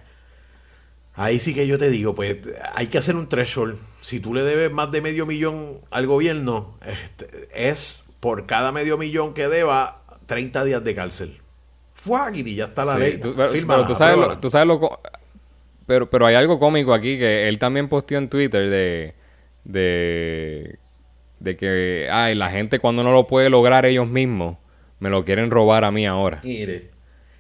ahí 1.16 1.40
sí 1.40 1.54
que 1.54 1.68
yo 1.68 1.78
te 1.78 1.90
digo, 1.90 2.16
pues 2.16 2.38
hay 2.76 2.88
que 2.88 2.98
hacer 2.98 3.16
un 3.16 3.28
threshold. 3.30 3.78
Si 4.02 4.20
tú 4.20 4.34
le 4.34 4.44
debes 4.44 4.72
más 4.72 4.92
de 4.92 5.02
medio 5.02 5.26
millón 5.26 5.80
al 5.92 6.08
gobierno, 6.08 6.78
este, 6.86 7.50
es 7.54 8.06
por 8.20 8.46
cada 8.46 8.72
medio 8.72 8.98
millón 8.98 9.34
que 9.34 9.48
deba 9.48 10.04
30 10.28 10.64
días 10.64 10.84
de 10.84 10.96
cárcel. 10.96 11.42
Fuáquiti, 11.96 12.52
y 12.52 12.56
ya 12.56 12.66
está 12.66 12.86
la 12.86 12.96
Sí, 12.96 13.00
ley. 13.00 13.18
tú- 13.20 13.34
pero, 13.36 13.52
pero 13.52 13.86
tú 13.88 13.96
sabes, 13.96 14.18
lo, 14.18 14.38
tú 14.40 14.50
sabes 14.50 14.68
lo 14.68 14.80
pero, 15.92 16.10
pero 16.10 16.26
hay 16.26 16.36
algo 16.36 16.58
cómico 16.58 16.94
aquí 16.94 17.18
que 17.20 17.50
él 17.50 17.60
también 17.60 17.90
posteó 17.90 18.18
en 18.18 18.30
Twitter 18.30 18.70
de, 18.70 19.14
de, 19.66 20.80
de 21.40 21.58
que 21.58 22.08
ay, 22.10 22.34
la 22.34 22.50
gente 22.50 22.80
cuando 22.80 23.04
no 23.04 23.12
lo 23.12 23.28
puede 23.28 23.50
lograr 23.50 23.86
ellos 23.86 24.08
mismos, 24.08 24.56
me 25.00 25.10
lo 25.10 25.26
quieren 25.26 25.52
robar 25.52 25.84
a 25.84 25.92
mí 25.92 26.06
ahora. 26.08 26.40
Mire, 26.46 26.92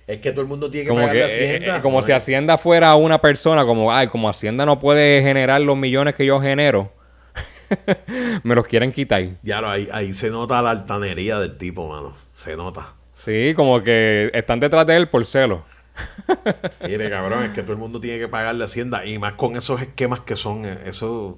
es 0.05 0.17
que 0.17 0.31
todo 0.31 0.41
el 0.41 0.47
mundo 0.49 0.69
tiene 0.69 0.83
que 0.83 0.89
Como, 0.89 0.99
pagarle 0.99 1.21
que, 1.21 1.25
Hacienda. 1.27 1.75
eh, 1.75 1.77
eh, 1.77 1.81
como 1.81 2.03
si 2.03 2.11
Hacienda 2.11 2.57
fuera 2.57 2.93
una 2.95 3.21
persona, 3.21 3.63
como, 3.63 3.93
ay, 3.93 4.07
como 4.07 4.27
Hacienda 4.27 4.65
no 4.65 4.81
puede 4.81 5.21
generar 5.21 5.61
los 5.61 5.77
millones 5.77 6.15
que 6.15 6.25
yo 6.25 6.41
genero, 6.41 6.91
me 8.43 8.53
los 8.53 8.67
quieren 8.67 8.91
quitar. 8.91 9.23
Ya 9.43 9.61
lo, 9.61 9.69
ahí, 9.69 9.87
ahí 9.93 10.11
se 10.11 10.29
nota 10.29 10.61
la 10.61 10.71
altanería 10.71 11.39
del 11.39 11.57
tipo, 11.57 11.87
mano. 11.87 12.13
Se 12.33 12.57
nota. 12.57 12.95
Sí, 13.13 13.53
como 13.55 13.81
que 13.81 14.29
están 14.33 14.59
detrás 14.59 14.85
de 14.87 14.97
él 14.97 15.07
por 15.07 15.25
celo. 15.25 15.63
Mire, 16.87 17.09
cabrón, 17.09 17.43
es 17.43 17.49
que 17.51 17.61
todo 17.61 17.73
el 17.73 17.79
mundo 17.79 17.99
tiene 17.99 18.19
que 18.19 18.27
pagarle 18.27 18.63
a 18.63 18.65
Hacienda. 18.65 19.05
Y 19.05 19.19
más 19.19 19.33
con 19.33 19.55
esos 19.55 19.81
esquemas 19.81 20.21
que 20.21 20.35
son, 20.35 20.65
eh, 20.65 20.79
eso. 20.85 21.37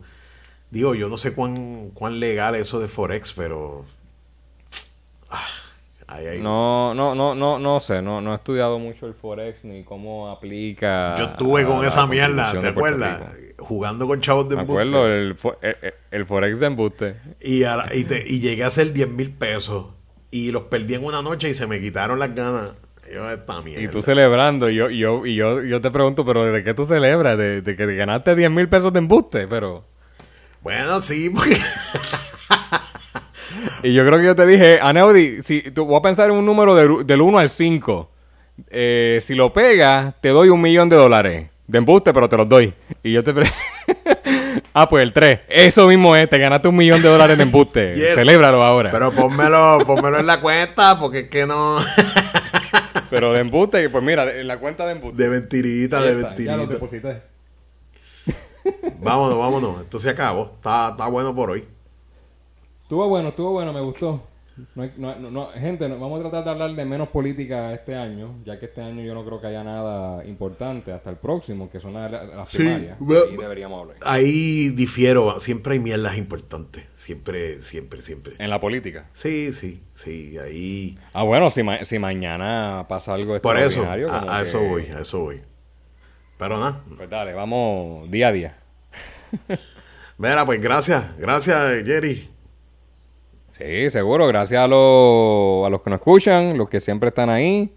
Digo, 0.72 0.96
yo 0.96 1.08
no 1.10 1.18
sé 1.18 1.34
cuán, 1.34 1.92
cuán 1.94 2.20
legal 2.20 2.56
es 2.56 2.62
eso 2.62 2.80
de 2.80 2.88
Forex, 2.88 3.34
pero. 3.34 3.86
Ah, 5.30 5.46
ahí 6.08 6.40
No, 6.42 6.94
no, 6.94 7.16
no, 7.16 7.34
no, 7.34 7.58
no 7.58 7.80
sé, 7.80 8.02
no, 8.02 8.22
no 8.22 8.34
he 8.34 8.36
estudiado 8.36 8.78
mucho 8.78 9.08
el 9.08 9.14
Forex 9.16 9.64
ni 9.66 9.84
cómo 9.84 10.30
aplica. 10.30 11.16
Yo 11.18 11.24
estuve 11.26 11.66
con 11.66 11.82
la 11.82 11.88
esa 11.88 12.06
mierda, 12.06 12.52
¿te 12.60 12.68
acuerdas? 12.68 13.22
Jugando 13.58 14.06
con 14.06 14.22
chavos 14.22 14.48
de 14.50 14.56
Me 14.58 14.62
embuste. 14.62 14.82
acuerdo, 14.84 15.08
el, 15.08 15.38
fo- 15.40 15.58
el, 15.62 15.76
el- 15.82 15.94
el 16.12 16.26
Forex 16.28 16.60
de 16.60 16.66
embuste. 16.68 17.16
Y, 17.42 17.64
a 17.64 17.78
la- 17.78 17.96
y, 17.96 18.04
te- 18.04 18.24
y 18.28 18.40
llegué 18.42 18.64
a 18.64 18.68
hacer 18.68 18.94
10 18.94 19.10
mil 19.10 19.32
pesos. 19.32 19.88
Y 20.30 20.52
los 20.52 20.64
perdí 20.64 20.96
en 20.96 21.04
una 21.06 21.22
noche 21.22 21.50
y 21.50 21.54
se 21.56 21.66
me 21.68 21.80
quitaron 21.80 22.20
las 22.20 22.36
ganas. 22.36 22.72
Yo, 23.12 23.30
esta 23.32 23.62
mierda. 23.62 23.82
Y 23.84 23.88
tú 23.88 24.02
celebrando, 24.02 24.70
y 24.70 24.76
yo, 24.76 24.90
y 24.90 24.98
yo, 25.00 25.26
y 25.26 25.36
yo, 25.36 25.62
yo 25.64 25.82
te 25.82 25.92
pregunto, 25.92 26.26
pero 26.26 26.46
¿de 26.46 26.64
qué 26.64 26.74
tú 26.74 26.86
celebras? 26.86 27.38
¿De, 27.38 27.62
de 27.62 27.76
que 27.76 27.86
te 27.86 27.96
ganaste 27.96 28.36
10 28.36 28.52
mil 28.52 28.70
pesos 28.70 28.92
de 28.94 29.00
embuste? 29.00 29.48
Pero... 29.48 29.86
Bueno, 30.62 31.02
sí, 31.02 31.30
porque. 31.30 31.58
Y 33.84 33.94
yo 33.94 34.06
creo 34.06 34.18
que 34.20 34.26
yo 34.26 34.36
te 34.36 34.46
dije, 34.48 34.80
Aneudi, 34.82 35.44
si 35.44 35.62
tú 35.62 35.86
voy 35.86 35.98
a 35.98 36.02
pensar 36.02 36.30
en 36.30 36.36
un 36.38 36.46
número 36.46 36.74
de- 36.74 37.04
del 37.04 37.22
1 37.22 37.38
al 37.38 37.50
5. 37.50 38.10
Eh, 38.70 39.20
si 39.22 39.36
lo 39.36 39.52
pegas, 39.52 40.14
te 40.22 40.30
doy 40.30 40.50
un 40.50 40.62
millón 40.62 40.88
de 40.90 40.96
dólares 40.96 41.50
de 41.68 41.78
embuste, 41.78 42.14
pero 42.14 42.30
te 42.30 42.38
los 42.38 42.48
doy. 42.48 42.74
Y 43.04 43.12
yo 43.12 43.24
te 43.24 43.34
Ah, 44.74 44.88
pues 44.88 45.04
el 45.04 45.12
3. 45.14 45.42
Eso 45.50 45.88
mismo 45.88 46.16
es, 46.16 46.30
te 46.30 46.38
ganaste 46.38 46.68
un 46.68 46.76
millón 46.76 47.02
de 47.02 47.10
dólares 47.10 47.38
de 47.38 47.44
embuste. 47.44 47.94
Yes. 47.96 48.16
Celébralo 48.16 48.64
ahora. 48.64 48.90
Pero, 48.90 49.12
Pero 49.12 49.22
pónmelo, 49.28 49.80
pónmelo 49.86 50.20
en 50.20 50.28
la 50.28 50.40
cuenta, 50.40 50.98
porque 51.00 51.20
es 51.20 51.30
que 51.30 51.46
no. 51.46 51.78
De 53.22 53.40
embuste, 53.40 53.90
pues 53.90 54.04
mira, 54.04 54.32
en 54.36 54.48
la 54.48 54.60
cuenta 54.60 54.86
de 54.86 54.94
embuste. 54.94 55.22
De 55.24 55.30
mentirita, 55.30 56.00
Ahí 56.00 56.04
de 56.16 56.22
está, 56.22 56.36
Ya 56.36 56.52
lo 56.58 56.58
mentirita. 56.68 56.74
deposité. 56.74 57.22
Vámonos, 59.00 59.38
vámonos. 59.38 59.82
Esto 59.82 60.00
se 60.00 60.10
acabó. 60.10 60.52
Está, 60.56 60.90
está 60.92 61.08
bueno 61.08 61.36
por 61.36 61.52
hoy. 61.52 61.66
Estuvo 62.84 63.08
bueno, 63.10 63.30
estuvo 63.30 63.52
bueno, 63.52 63.74
me 63.74 63.82
gustó. 63.82 64.22
No, 64.76 64.84
hay- 64.84 64.94
no- 64.98 65.16
no- 65.16 65.32
no, 65.32 65.48
gente, 65.48 65.88
vamos 65.88 66.20
a 66.20 66.22
tratar 66.30 66.44
de 66.44 66.50
hablar 66.52 66.76
de 66.76 66.86
menos 66.86 67.10
política 67.10 67.74
este 67.74 67.96
año, 67.96 68.36
ya 68.46 68.60
que 68.60 68.68
este 68.68 68.82
año 68.82 69.02
yo 69.02 69.16
no 69.16 69.26
creo 69.26 69.42
que 69.42 69.48
haya 69.48 69.64
nada 69.64 70.24
importante 70.26 70.92
hasta 70.92 71.10
el 71.10 71.16
próximo, 71.16 71.72
que 71.72 71.80
son 71.80 71.94
las, 71.96 72.12
las 72.12 72.50
Sí, 72.52 72.58
primarias. 72.60 72.98
Ahí 73.02 73.36
deberíamos 73.38 73.82
hablar. 73.82 73.98
Ahí 74.02 74.70
difiero. 74.70 75.40
Siempre 75.40 75.74
hay 75.74 75.80
mierdas 75.80 76.18
importantes. 76.20 76.86
Siempre, 76.96 77.62
siempre, 77.64 78.02
siempre. 78.04 78.34
En 78.38 78.50
la 78.52 78.60
política. 78.62 79.10
Sí, 79.14 79.52
sí, 79.54 79.82
sí. 79.96 80.38
Ahí. 80.38 81.00
Ah, 81.14 81.24
bueno, 81.24 81.50
si, 81.50 81.64
ma- 81.64 81.84
si 81.84 81.98
mañana 81.98 82.86
pasa 82.88 83.16
algo 83.16 83.42
Por 83.42 83.58
eso, 83.58 83.82
extraordinario. 83.82 84.08
como 84.08 84.30
a, 84.32 84.36
a 84.36 84.38
que- 84.38 84.44
eso 84.44 84.62
voy, 84.62 84.84
a 84.86 85.00
eso 85.02 85.20
voy. 85.20 85.42
Pero 86.38 86.60
nada. 86.60 86.82
Pues 86.96 87.10
dale, 87.10 87.34
vamos 87.34 88.10
día 88.12 88.28
a 88.28 88.32
día. 88.32 88.58
Mira, 90.18 90.46
pues 90.46 90.62
gracias. 90.62 91.18
Gracias, 91.18 91.84
Jerry. 91.86 92.30
Sí, 93.58 93.90
seguro. 93.90 94.28
Gracias 94.28 94.64
a, 94.64 94.68
los 94.68 95.66
a 95.66 95.70
los 95.70 95.82
que 95.82 95.90
nos 95.90 96.00
escuchan, 96.00 96.58
los 96.58 96.70
que 96.70 96.82
siempre 96.82 97.10
están 97.10 97.30
ahí, 97.30 97.72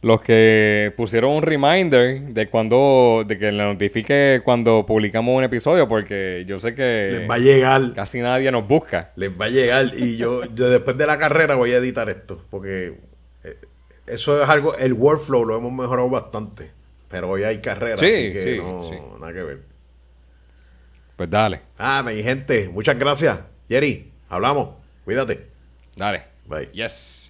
los 0.00 0.20
que 0.20 0.92
pusieron 0.96 1.32
un 1.32 1.42
reminder 1.42 2.20
de 2.20 2.48
cuando, 2.48 3.24
de 3.26 3.36
que 3.38 3.50
le 3.50 3.64
notifique 3.64 4.40
cuando 4.44 4.86
publicamos 4.86 5.36
un 5.36 5.42
episodio, 5.44 5.88
porque 5.88 6.44
yo 6.46 6.60
sé 6.60 6.74
que 6.74 7.08
Les 7.18 7.28
va 7.30 7.34
a 7.34 7.38
llegar. 7.38 7.94
casi 7.94 8.20
nadie 8.20 8.50
nos 8.52 8.66
busca. 8.68 9.10
Les 9.16 9.30
va 9.30 9.46
a 9.46 9.48
llegar. 9.48 9.90
Y 9.96 10.16
yo, 10.16 10.44
yo 10.54 10.70
después 10.70 10.96
de 10.96 11.06
la 11.06 11.18
carrera 11.18 11.56
voy 11.56 11.72
a 11.72 11.78
editar 11.78 12.08
esto. 12.08 12.44
Porque 12.48 12.94
eh, 13.42 13.56
eso 14.06 14.40
es 14.42 14.48
algo. 14.48 14.76
El 14.76 14.92
workflow 14.92 15.44
lo 15.44 15.56
hemos 15.56 15.72
mejorado 15.72 16.08
bastante. 16.08 16.70
Pero 17.08 17.30
hoy 17.30 17.42
hay 17.42 17.58
carrera, 17.58 17.96
Sí, 17.96 18.06
así 18.06 18.32
que 18.32 18.42
sí, 18.42 18.58
no, 18.58 18.82
sí. 18.88 18.96
nada 19.18 19.32
que 19.32 19.42
ver. 19.42 19.58
Pues 21.16 21.28
dale, 21.28 21.62
Ah, 21.76 22.04
mi 22.06 22.22
gente, 22.22 22.68
muchas 22.72 22.96
gracias. 22.98 23.40
Jerry, 23.68 24.12
hablamos. 24.28 24.77
Cuídate. 25.08 25.48
dale. 25.96 26.22
Bye. 26.44 26.68
Yes. 26.74 27.27